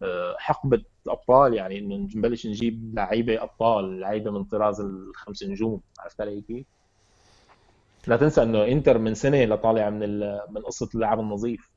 آه، 0.02 0.36
حقبة 0.38 0.82
الأبطال 1.06 1.54
يعني 1.54 1.80
إنه 1.80 1.96
نبلش 1.96 2.48
نجيب 2.48 2.96
لعيبة 2.96 3.44
أبطال 3.44 4.00
لعيبة 4.00 4.32
من 4.32 4.44
طراز 4.44 4.82
الخمس 4.82 5.44
نجوم 5.44 5.82
عرفت 6.00 6.22
علي 6.22 6.42
كيف؟ 6.42 6.66
لا 8.08 8.18
تنسى 8.18 8.44
إنه 8.44 8.68
إنتر 8.68 8.98
من 8.98 9.14
سنة 9.14 9.46
لطالع 9.46 9.90
من 9.90 10.20
من 10.20 10.62
قصة 10.66 10.90
اللعب 10.96 11.20
النظيف. 11.20 11.70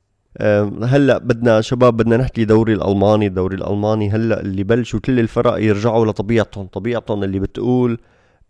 هلأ 0.82 1.18
بدنا 1.18 1.60
شباب 1.60 1.96
بدنا 1.96 2.16
نحكي 2.16 2.44
دوري 2.44 2.72
الألماني 2.74 3.26
الدوري 3.26 3.56
الألماني 3.56 4.10
هلأ 4.10 4.40
اللي 4.40 4.64
بلشوا 4.64 5.00
كل 5.00 5.20
الفرق 5.20 5.62
يرجعوا 5.62 6.06
لطبيعتهم 6.06 6.66
طبيعتهم 6.66 7.24
اللي 7.24 7.40
بتقول 7.40 7.98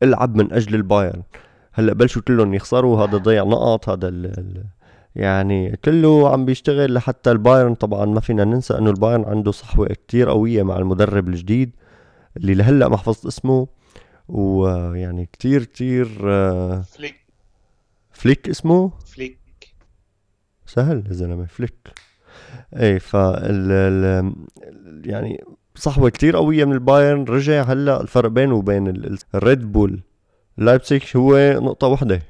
العب 0.02 0.36
من 0.36 0.52
أجل 0.52 0.74
البايرن. 0.74 1.22
هلأ 1.72 1.92
بلشوا 1.92 2.22
كلهم 2.22 2.54
يخسروا 2.54 3.04
هذا 3.04 3.18
ضيع 3.18 3.44
نقط 3.44 3.88
هذا 3.88 4.08
ال 4.08 4.26
ال 4.26 4.64
يعني 5.16 5.76
كله 5.84 6.32
عم 6.32 6.44
بيشتغل 6.44 6.94
لحتى 6.94 7.30
البايرن. 7.30 7.74
طبعا 7.74 8.04
ما 8.04 8.20
فينا 8.20 8.44
ننسى 8.44 8.78
إنه 8.78 8.90
البايرن 8.90 9.24
عنده 9.24 9.52
صحوة 9.52 9.86
كتير 9.86 10.30
قوية 10.30 10.62
مع 10.62 10.78
المدرب 10.78 11.28
الجديد 11.28 11.70
اللي 12.36 12.54
لهلأ 12.54 12.88
ما 12.88 12.96
حفظت 12.96 13.26
اسمه 13.26 13.66
ويعني 14.28 15.26
كتير 15.26 15.64
كتير 15.64 16.08
آه، 16.24 16.80
فليك 16.80 17.19
فليك 18.20 18.48
اسمه؟ 18.48 18.92
فليك 19.06 19.38
سهل 20.66 21.04
يا 21.08 21.12
زلمة 21.12 21.46
فليك 21.46 21.88
إيه 22.76 22.98
ف 22.98 23.14
يعني 25.04 25.44
صحوة 25.74 26.10
كتير 26.10 26.36
قوية 26.36 26.64
من 26.64 26.72
البايرن 26.72 27.24
رجع 27.24 27.62
هلأ 27.62 28.00
الفرق 28.00 28.28
بينه 28.28 28.54
وبين 28.54 28.88
الريد 29.34 29.72
بول 29.72 30.00
لايبزيغ 30.58 31.16
هو 31.16 31.36
نقطة 31.60 31.86
واحدة. 31.86 32.22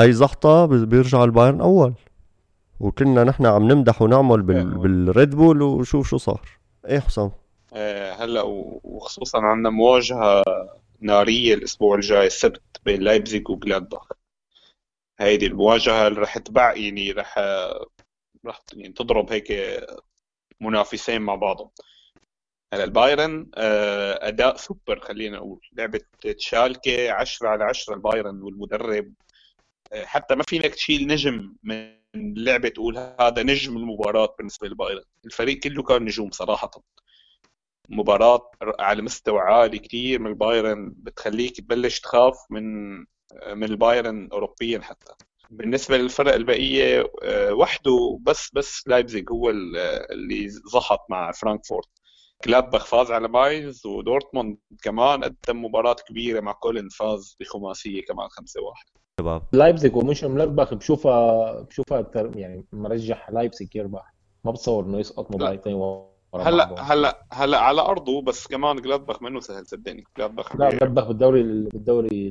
أي 0.00 0.12
زحطة 0.12 0.66
بيرجع 0.66 1.24
البايرن 1.24 1.60
أول. 1.60 1.94
وكنا 2.80 3.24
نحن 3.24 3.46
عم 3.46 3.72
نمدح 3.72 4.02
ونعمل 4.02 4.42
بال... 4.42 4.56
إيه. 4.56 4.64
بال 4.64 4.90
Red 4.90 5.30
Bull 5.30 5.62
وشوف 5.62 6.08
شو 6.08 6.16
صار. 6.16 6.40
إيه 6.86 7.00
حسام؟ 7.00 7.30
آه، 7.74 8.12
هلأ 8.12 8.42
وخصوصا 8.84 9.38
عندنا 9.38 9.70
مواجهة 9.70 10.42
نارية 11.00 11.54
الأسبوع 11.54 11.94
الجاي 11.94 12.26
السبت 12.26 12.62
بين 12.84 13.00
لايبزيغ 13.02 13.42
وجلادباخ 13.50 14.08
هيدي 15.20 15.46
المواجهة 15.46 16.06
اللي 16.08 16.20
رح 16.20 16.38
تبع 16.38 16.74
يعني 16.76 17.12
رح 17.12 17.38
رح 18.46 18.60
يعني 18.74 18.92
تضرب 18.92 19.32
هيك 19.32 19.52
منافسين 20.60 21.22
مع 21.22 21.34
بعضهم. 21.34 21.70
هلا 22.74 22.84
البايرن 22.84 23.50
آه، 23.54 24.28
أداء 24.28 24.56
سوبر 24.56 25.00
خلينا 25.00 25.36
نقول. 25.36 25.60
لعبة 25.72 26.00
شالكي 26.38 27.10
10 27.10 27.48
على 27.48 27.64
10 27.64 27.94
البايرن 27.94 28.42
والمدرب. 28.42 29.12
آه، 29.92 30.04
حتى 30.04 30.34
ما 30.34 30.42
فينك 30.42 30.74
تشيل 30.74 31.06
نجم 31.06 31.54
من 31.62 31.96
لعبة 32.14 32.68
تقول 32.68 32.98
هذا 32.98 33.42
نجم 33.42 33.76
المباراة 33.76 34.34
بالنسبة 34.38 34.68
للبايرن. 34.68 35.04
الفريق 35.26 35.58
كله 35.58 35.82
كان 35.82 36.02
نجوم 36.04 36.30
صراحة. 36.30 36.70
مباراة 37.88 38.50
على 38.80 39.02
مستوى 39.02 39.40
عالي 39.40 39.78
كتير 39.78 40.18
من 40.20 40.26
البايرن 40.26 40.94
بتخليك 40.96 41.56
تبلش 41.60 42.00
تخاف 42.00 42.36
من 42.50 42.64
من 43.54 43.64
البايرن 43.64 44.28
أوروبيا 44.32 44.80
حتى. 44.80 45.12
بالنسبة 45.50 45.96
للفرق 45.96 46.34
البقية 46.34 47.10
آه، 47.22 47.52
وحده 47.54 48.18
بس 48.22 48.50
بس 48.54 48.88
لايبزيغ 48.88 49.24
هو 49.32 49.50
اللي 49.50 50.48
زحط 50.48 51.00
مع 51.10 51.32
فرانكفورت. 51.32 51.88
جلادباخ 52.44 52.86
فاز 52.86 53.10
على 53.10 53.28
ماينز 53.28 53.86
ودورتموند 53.86 54.56
كمان 54.82 55.24
قدم 55.24 55.64
مباراة 55.64 55.96
كبيرة 56.08 56.40
مع 56.40 56.52
كولن 56.52 56.88
فاز 56.88 57.36
بخماسية 57.40 58.02
كمان 58.04 58.28
5-1 58.28 58.92
شباب. 59.20 59.42
لايبزيج 59.52 59.96
ومونشنغلادباخ 59.96 60.74
بشوفها 60.74 61.52
بشوفها 61.62 62.06
يعني 62.34 62.66
مرجح 62.72 63.30
لايبزيج 63.30 63.76
يربح. 63.76 64.14
ما 64.44 64.50
بتصور 64.50 64.84
إنه 64.84 64.98
يسقط 64.98 65.30
مباراتين 65.34 65.74
ورا 65.74 66.12
هلا 66.34 66.64
بعض. 66.64 66.78
هلأ 66.80 67.26
هلأ 67.32 67.58
على 67.58 67.80
أرضه 67.80 68.22
بس 68.22 68.46
كمان 68.46 68.76
جلادباخ 68.76 69.22
منه 69.22 69.40
سهل 69.40 69.66
صدقني. 69.66 70.04
جلادباخ 70.18 70.56
لا 70.56 70.68
ملربخ 70.74 71.04
بالدوري 71.08 71.40
ال- 71.40 71.68
بالدوري 71.68 72.28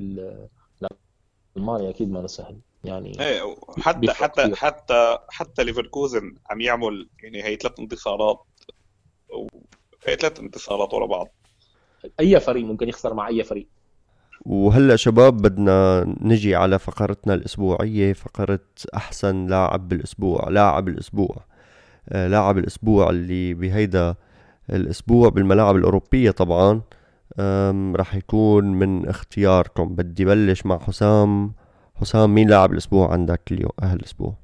ال- 1.58 1.62
الالماني 1.62 1.90
أكيد 1.90 2.12
ما 2.12 2.28
سهل. 2.28 2.58
يعني 2.84 3.20
إيه 3.20 3.56
حتى 3.80 4.12
حتى 4.14 4.42
كتير. 4.44 4.56
حتى 4.56 5.18
حتى 5.30 5.64
ليفركوزن 5.64 6.36
عم 6.50 6.62
يعمل 6.62 7.10
يعني 7.24 7.44
هي 7.44 7.56
ثلاث 7.56 7.80
انتصارات 7.80 8.44
و- 9.34 9.48
هي 10.08 10.16
ثلاث 10.16 10.40
انتصارات 10.40 10.94
ورا 10.94 11.06
بعض. 11.06 11.28
أي 12.20 12.40
فريق 12.40 12.66
ممكن 12.66 12.90
يخسر 12.90 13.14
مع 13.14 13.28
أي 13.28 13.44
فريق؟ 13.44 13.68
وهلا 14.46 14.96
شباب 14.96 15.38
بدنا 15.38 16.04
نجي 16.22 16.56
على 16.56 16.80
فقرتنا 16.80 17.34
الأسبوعية 17.34 18.14
فقرة 18.14 18.60
أحسن 18.96 19.48
لاعب 19.48 19.90
بالأسبوع 19.90 20.50
لاعب 20.50 20.88
الأسبوع. 20.88 21.36
آه، 22.10 22.28
لاعب 22.28 22.58
الأسبوع 22.58 23.10
اللي 23.10 23.54
بهيدا 23.54 24.16
الأسبوع 24.70 25.30
بالملاعب 25.30 25.76
الأوروبية 25.76 26.32
طبعا. 26.32 26.82
رح 27.96 28.16
يكون 28.16 28.66
من 28.66 29.08
اختياركم. 29.08 29.96
بدي 29.96 30.26
بلش 30.26 30.66
مع 30.66 30.80
حسام. 30.80 31.54
حسام 32.02 32.34
مين 32.34 32.50
لاعب 32.50 32.72
الأسبوع 32.72 33.12
عندك 33.12 33.42
اليوم؟ 33.52 33.72
هالاسبوع 33.82 34.36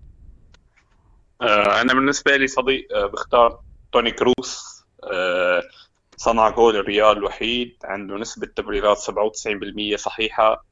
آه، 1.41 1.81
أنا 1.81 1.93
بالنسبة 1.93 2.35
لي 2.35 2.47
صديق 2.47 2.88
آه، 2.95 3.05
بختار 3.05 3.59
توني 3.91 4.11
كروس. 4.11 4.83
آه، 5.03 5.63
صنع 6.17 6.49
جول 6.49 6.75
الريال 6.75 7.17
الوحيد. 7.17 7.75
عنده 7.83 8.15
نسبة 8.15 8.47
تمريرات 8.55 8.97
97% 8.97 9.95
صحيحة. 9.95 10.65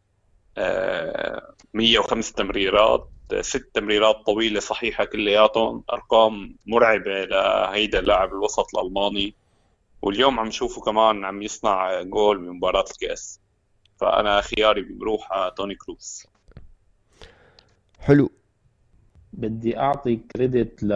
آه، 0.57 1.53
105 1.73 2.33
تمريرات. 2.33 3.09
ست 3.41 3.69
تمريرات 3.73 4.15
طويلة 4.25 4.59
صحيحة 4.59 5.05
كلياتهم. 5.05 5.83
أرقام 5.93 6.55
مرعبة 6.67 7.25
لهيدا 7.25 7.99
اللاعب 7.99 8.29
الوسط 8.29 8.65
الألماني. 8.75 9.35
واليوم 10.05 10.39
عم 10.39 10.47
نشوفه 10.47 10.81
كمان 10.81 11.25
عم 11.25 11.41
يصنع 11.41 12.01
جول 12.01 12.37
بمباراة 12.37 12.85
الكأس. 12.91 13.39
فأنا 13.97 14.41
خياري 14.41 14.81
بروح 14.81 15.31
على 15.31 15.51
توني 15.57 15.75
كروس. 15.75 16.27
حلو. 17.99 18.31
بدي 19.33 19.79
أعطي 19.79 20.15
كريدت 20.15 20.83
ل 20.83 20.93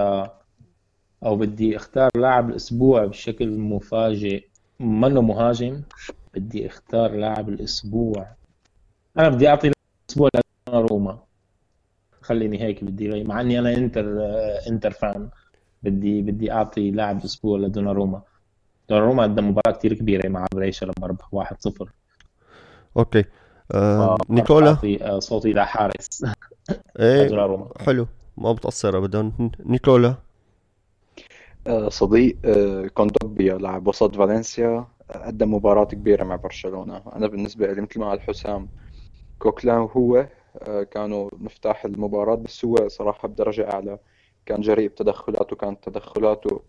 أو 1.25 1.35
بدي 1.35 1.75
أختار 1.75 2.09
لاعب 2.15 2.49
الأسبوع 2.49 3.05
بشكل 3.05 3.57
مفاجئ. 3.57 4.47
منه 4.79 5.21
مهاجم؟ 5.21 5.81
بدي 6.33 6.67
أختار 6.67 7.11
لاعب 7.11 7.49
الأسبوع. 7.49 8.27
أنا 9.17 9.29
بدي 9.29 9.47
أعطي 9.49 9.67
لاعب 9.67 9.75
الأسبوع 10.07 10.29
لروما 10.69 11.19
خليني 12.21 12.61
هيك 12.61 12.83
بدي 12.83 13.23
مع 13.23 13.41
إني 13.41 13.59
أنا 13.59 13.73
إنتر 13.73 14.05
إنتر 14.67 14.91
فان. 14.91 15.29
بدي 15.83 16.21
بدي 16.21 16.51
أعطي 16.51 16.91
لاعب 16.91 17.19
الأسبوع 17.19 17.59
لدوناروما. 17.59 18.21
دوناروما 18.89 19.23
قدم 19.23 19.49
مباراة 19.49 19.77
كتير 19.77 19.93
كبيرة 19.93 20.29
مع 20.29 20.45
بريشا 20.53 20.85
لما 20.85 21.07
ربح 21.07 21.33
1-0 21.33 21.89
أوكي. 22.97 23.23
آه 23.71 24.15
فبدي 24.17 24.33
نيكولا؟ 24.33 24.69
اعطي 24.69 25.03
آه، 25.03 25.19
صوتي 25.19 25.53
لحارس 25.53 26.25
إيه 26.99 27.57
حلو. 27.85 28.07
ما 28.37 28.51
بتقصر 28.53 28.97
ابدا. 28.97 29.31
نيكولا؟ 29.59 30.15
آه، 31.67 31.89
صديق 31.89 32.37
آه، 32.45 32.87
كوندوغبيا 32.87 33.57
لاعب 33.57 33.87
وسط 33.87 34.15
فالنسيا 34.15 34.87
آه، 35.11 35.27
قدم 35.27 35.53
مباراة 35.53 35.85
كبيرة 35.85 36.23
مع 36.23 36.35
برشلونة. 36.35 37.01
أنا 37.15 37.27
بالنسبة 37.27 37.73
لي 37.73 37.81
مثل 37.81 37.99
ما 37.99 38.09
قال 38.09 38.21
حسام 38.21 38.67
كوكلان 39.39 39.77
وهو 39.77 40.27
آه، 40.61 40.83
كانوا 40.83 41.29
مفتاح 41.37 41.85
المباراة 41.85 42.35
بس 42.35 42.65
هو 42.65 42.87
صراحة 42.87 43.27
بدرجة 43.27 43.71
أعلى. 43.73 43.99
كان 44.45 44.61
جريء 44.61 44.89
بتدخلاته 44.89 45.55
كانت 45.55 45.89
تدخلاته 45.89 46.61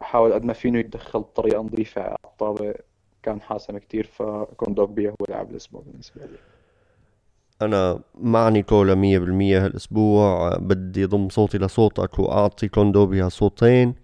حاول 0.00 0.32
قد 0.32 0.44
ما 0.44 0.52
فينه 0.52 0.78
يتدخل 0.78 1.20
بطريقة 1.20 1.62
نظيفة 1.62 2.02
على 2.02 2.16
الطابة. 2.24 2.74
كان 3.22 3.40
حاسم 3.40 3.78
كتير 3.78 4.10
فكوندوبيا 4.12 5.10
هو 5.10 5.26
لاعب 5.28 5.50
الأسبوع 5.50 5.82
بالنسبة 5.86 6.20
لي. 6.22 6.38
أنا 7.62 8.00
مع 8.20 8.48
نيكولا 8.48 8.94
مية 8.94 9.18
بالمية 9.18 9.64
هالأسبوع. 9.64 10.56
بدي 10.56 11.04
ضم 11.04 11.28
صوتي 11.28 11.58
لصوتك 11.58 12.18
واعطي 12.18 12.68
كوندوبيا 12.68 13.28
صوتين 13.28 13.94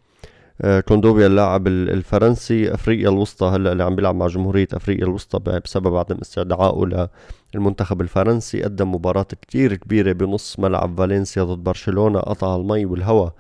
آه، 0.63 0.81
كوندوبيا 0.81 1.27
اللاعب 1.27 1.67
ال- 1.67 1.91
الفرنسي. 1.91 2.75
أفريقيا 2.75 3.09
الوسطى 3.09 3.47
هلأ 3.47 3.73
اللي 3.73 3.83
عم 3.85 3.97
بيلعب 3.97 4.15
مع 4.15 4.27
جمهورية 4.27 4.69
أفريقيا 4.73 5.05
الوسطى 5.05 5.61
بسبب 5.61 5.97
عدم 5.97 6.17
استدعائه 6.23 7.09
للمنتخب 7.55 8.01
الفرنسي. 8.01 8.63
قدم 8.63 8.95
مباراة 8.95 9.23
كتير 9.23 9.75
كبيرة 9.77 10.13
بنص 10.13 10.59
ملعب 10.59 10.99
فالنسيا 10.99 11.43
ضد 11.43 11.65
برشلونة 11.65 12.21
قطع 12.21 12.57
المي 12.57 12.85
والهواء 12.87 13.33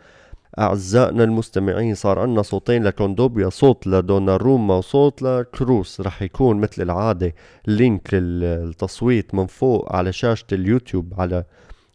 أعزائنا 0.59 1.25
المستمعين 1.25 1.95
صار 1.95 2.19
عنا 2.19 2.43
صوتين 2.43 2.85
لكوندوبيا 2.85 3.49
صوت 3.49 3.87
لدوناروما 3.87 4.75
وصوت 4.77 5.23
لكروس. 5.23 6.01
رح 6.01 6.23
يكون 6.23 6.57
مثل 6.61 6.83
العادة 6.83 7.35
لينك 7.67 8.09
ال- 8.13 8.69
التصويت 8.69 9.35
من 9.35 9.47
فوق 9.47 9.97
على 9.97 10.13
شاشة 10.13 10.45
اليوتيوب 10.53 11.15
على 11.19 11.45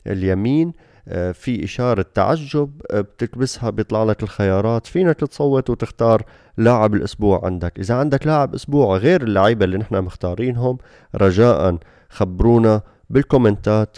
اليمين. 0.07 0.73
آه، 1.07 1.31
في 1.31 1.63
إشارة 1.63 2.05
تعجب 2.13 2.81
آه، 2.91 3.01
بتكبسها 3.01 3.69
بيطلع 3.69 4.03
لك 4.03 4.23
الخيارات. 4.23 4.87
فينك 4.87 5.15
تصوت 5.19 5.69
وتختار 5.69 6.23
لاعب 6.57 6.93
الأسبوع 6.95 7.45
عندك. 7.45 7.79
إذا 7.79 7.95
عندك 7.95 8.27
لاعب 8.27 8.53
أسبوع 8.55 8.97
غير 8.97 9.23
اللعيبة 9.23 9.65
اللي 9.65 9.77
نحن 9.77 9.95
مختارينهم 9.95 10.77
رجاء 11.15 11.77
خبرونا 12.09 12.81
بالكومنتات 13.09 13.97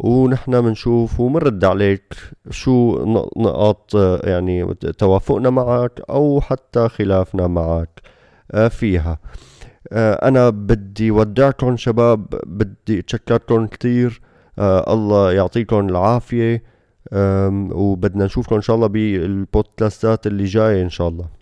ونحن 0.00 0.60
بنشوف 0.60 1.20
ومنرد 1.20 1.64
عليك 1.64 2.14
شو 2.50 3.04
نقاط 3.36 3.96
آه، 3.96 4.20
يعني 4.24 4.74
توافقنا 4.74 5.50
معك 5.50 6.00
أو 6.10 6.40
حتى 6.40 6.88
خلافنا 6.88 7.46
معك 7.46 8.00
آه، 8.52 8.68
فيها. 8.68 9.18
آه، 9.92 10.28
أنا 10.28 10.50
بدي 10.50 11.10
ودعكم 11.10 11.76
شباب 11.76 12.26
بدي 12.46 12.98
أتشكركم 12.98 13.66
كتير. 13.66 14.20
آه 14.58 14.94
الله 14.94 15.32
يعطيكم 15.32 15.88
العافية. 15.88 16.62
آم، 17.12 17.72
وبدنا 17.72 18.24
نشوفكم 18.24 18.54
إن 18.56 18.60
شاء 18.60 18.76
الله 18.76 18.86
بالبودكاستات 18.86 20.26
اللي 20.26 20.44
جاية 20.44 20.82
إن 20.82 20.88
شاء 20.90 21.08
الله. 21.08 21.39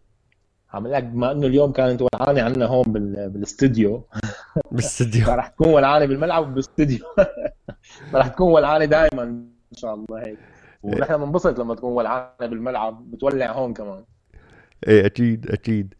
عم 0.73 0.87
لك 0.87 1.05
بما 1.05 1.33
إنه 1.33 1.47
اليوم 1.47 1.73
كانت 1.73 2.03
ولعانه 2.03 2.43
عندنا 2.43 2.67
هون 2.67 2.83
بال- 2.87 3.31
بالاستديو. 3.31 4.05
بالاستديو. 4.73 5.25
فرح 5.33 5.49
تكون 5.49 5.69
ولعانه 5.69 6.07
بالملعب 6.07 6.43
وبالاستديو. 6.49 7.05
فرح 8.13 8.29
تكون 8.29 8.53
ولعانه 8.53 8.85
دائما 8.85 9.23
إن 9.23 9.49
شاء 9.77 9.95
الله 9.95 10.27
هيك. 10.27 10.39
ونحن 10.83 11.17
بنبسط 11.17 11.59
لما 11.61 11.75
تكون 11.75 11.93
ولعانه 11.93 12.29
بالملعب 12.41 13.11
بتولع 13.11 13.53
هون 13.53 13.75
كمان. 13.75 14.05
إيه 14.89 15.07
أكيد 15.07 15.51
أكيد. 15.51 15.95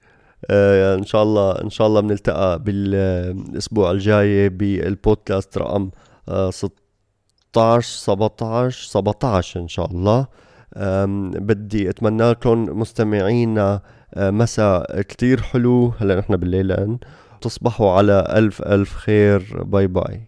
آه 0.51 0.95
إن 0.95 1.05
شاء 1.05 1.23
الله 1.23 1.53
إن 1.63 1.71
شاء 1.71 1.87
الله 1.87 2.01
بنلتقى 2.01 2.59
بالأسبوع 2.63 3.91
الجاي 3.91 4.49
بالبودكاست 4.49 5.59
رقم 5.59 5.91
آه 6.29 6.51
16 6.51 7.81
17 7.83 8.87
17 8.89 9.61
إن 9.61 9.69
شاء 9.69 9.91
الله. 9.91 10.27
بدي 11.41 11.91
أتمنى 11.91 12.31
لكم 12.31 12.79
مستمعينا 12.81 13.81
مساء 14.17 15.01
كتير 15.03 15.43
حلو. 15.43 15.93
هلا 16.01 16.19
نحن 16.19 16.37
بالليل 16.37 16.99
تصبحوا 17.41 17.93
على 17.93 18.27
ألف 18.31 18.63
ألف 18.63 18.93
خير. 18.93 19.63
باي 19.63 19.87
باي. 19.87 20.21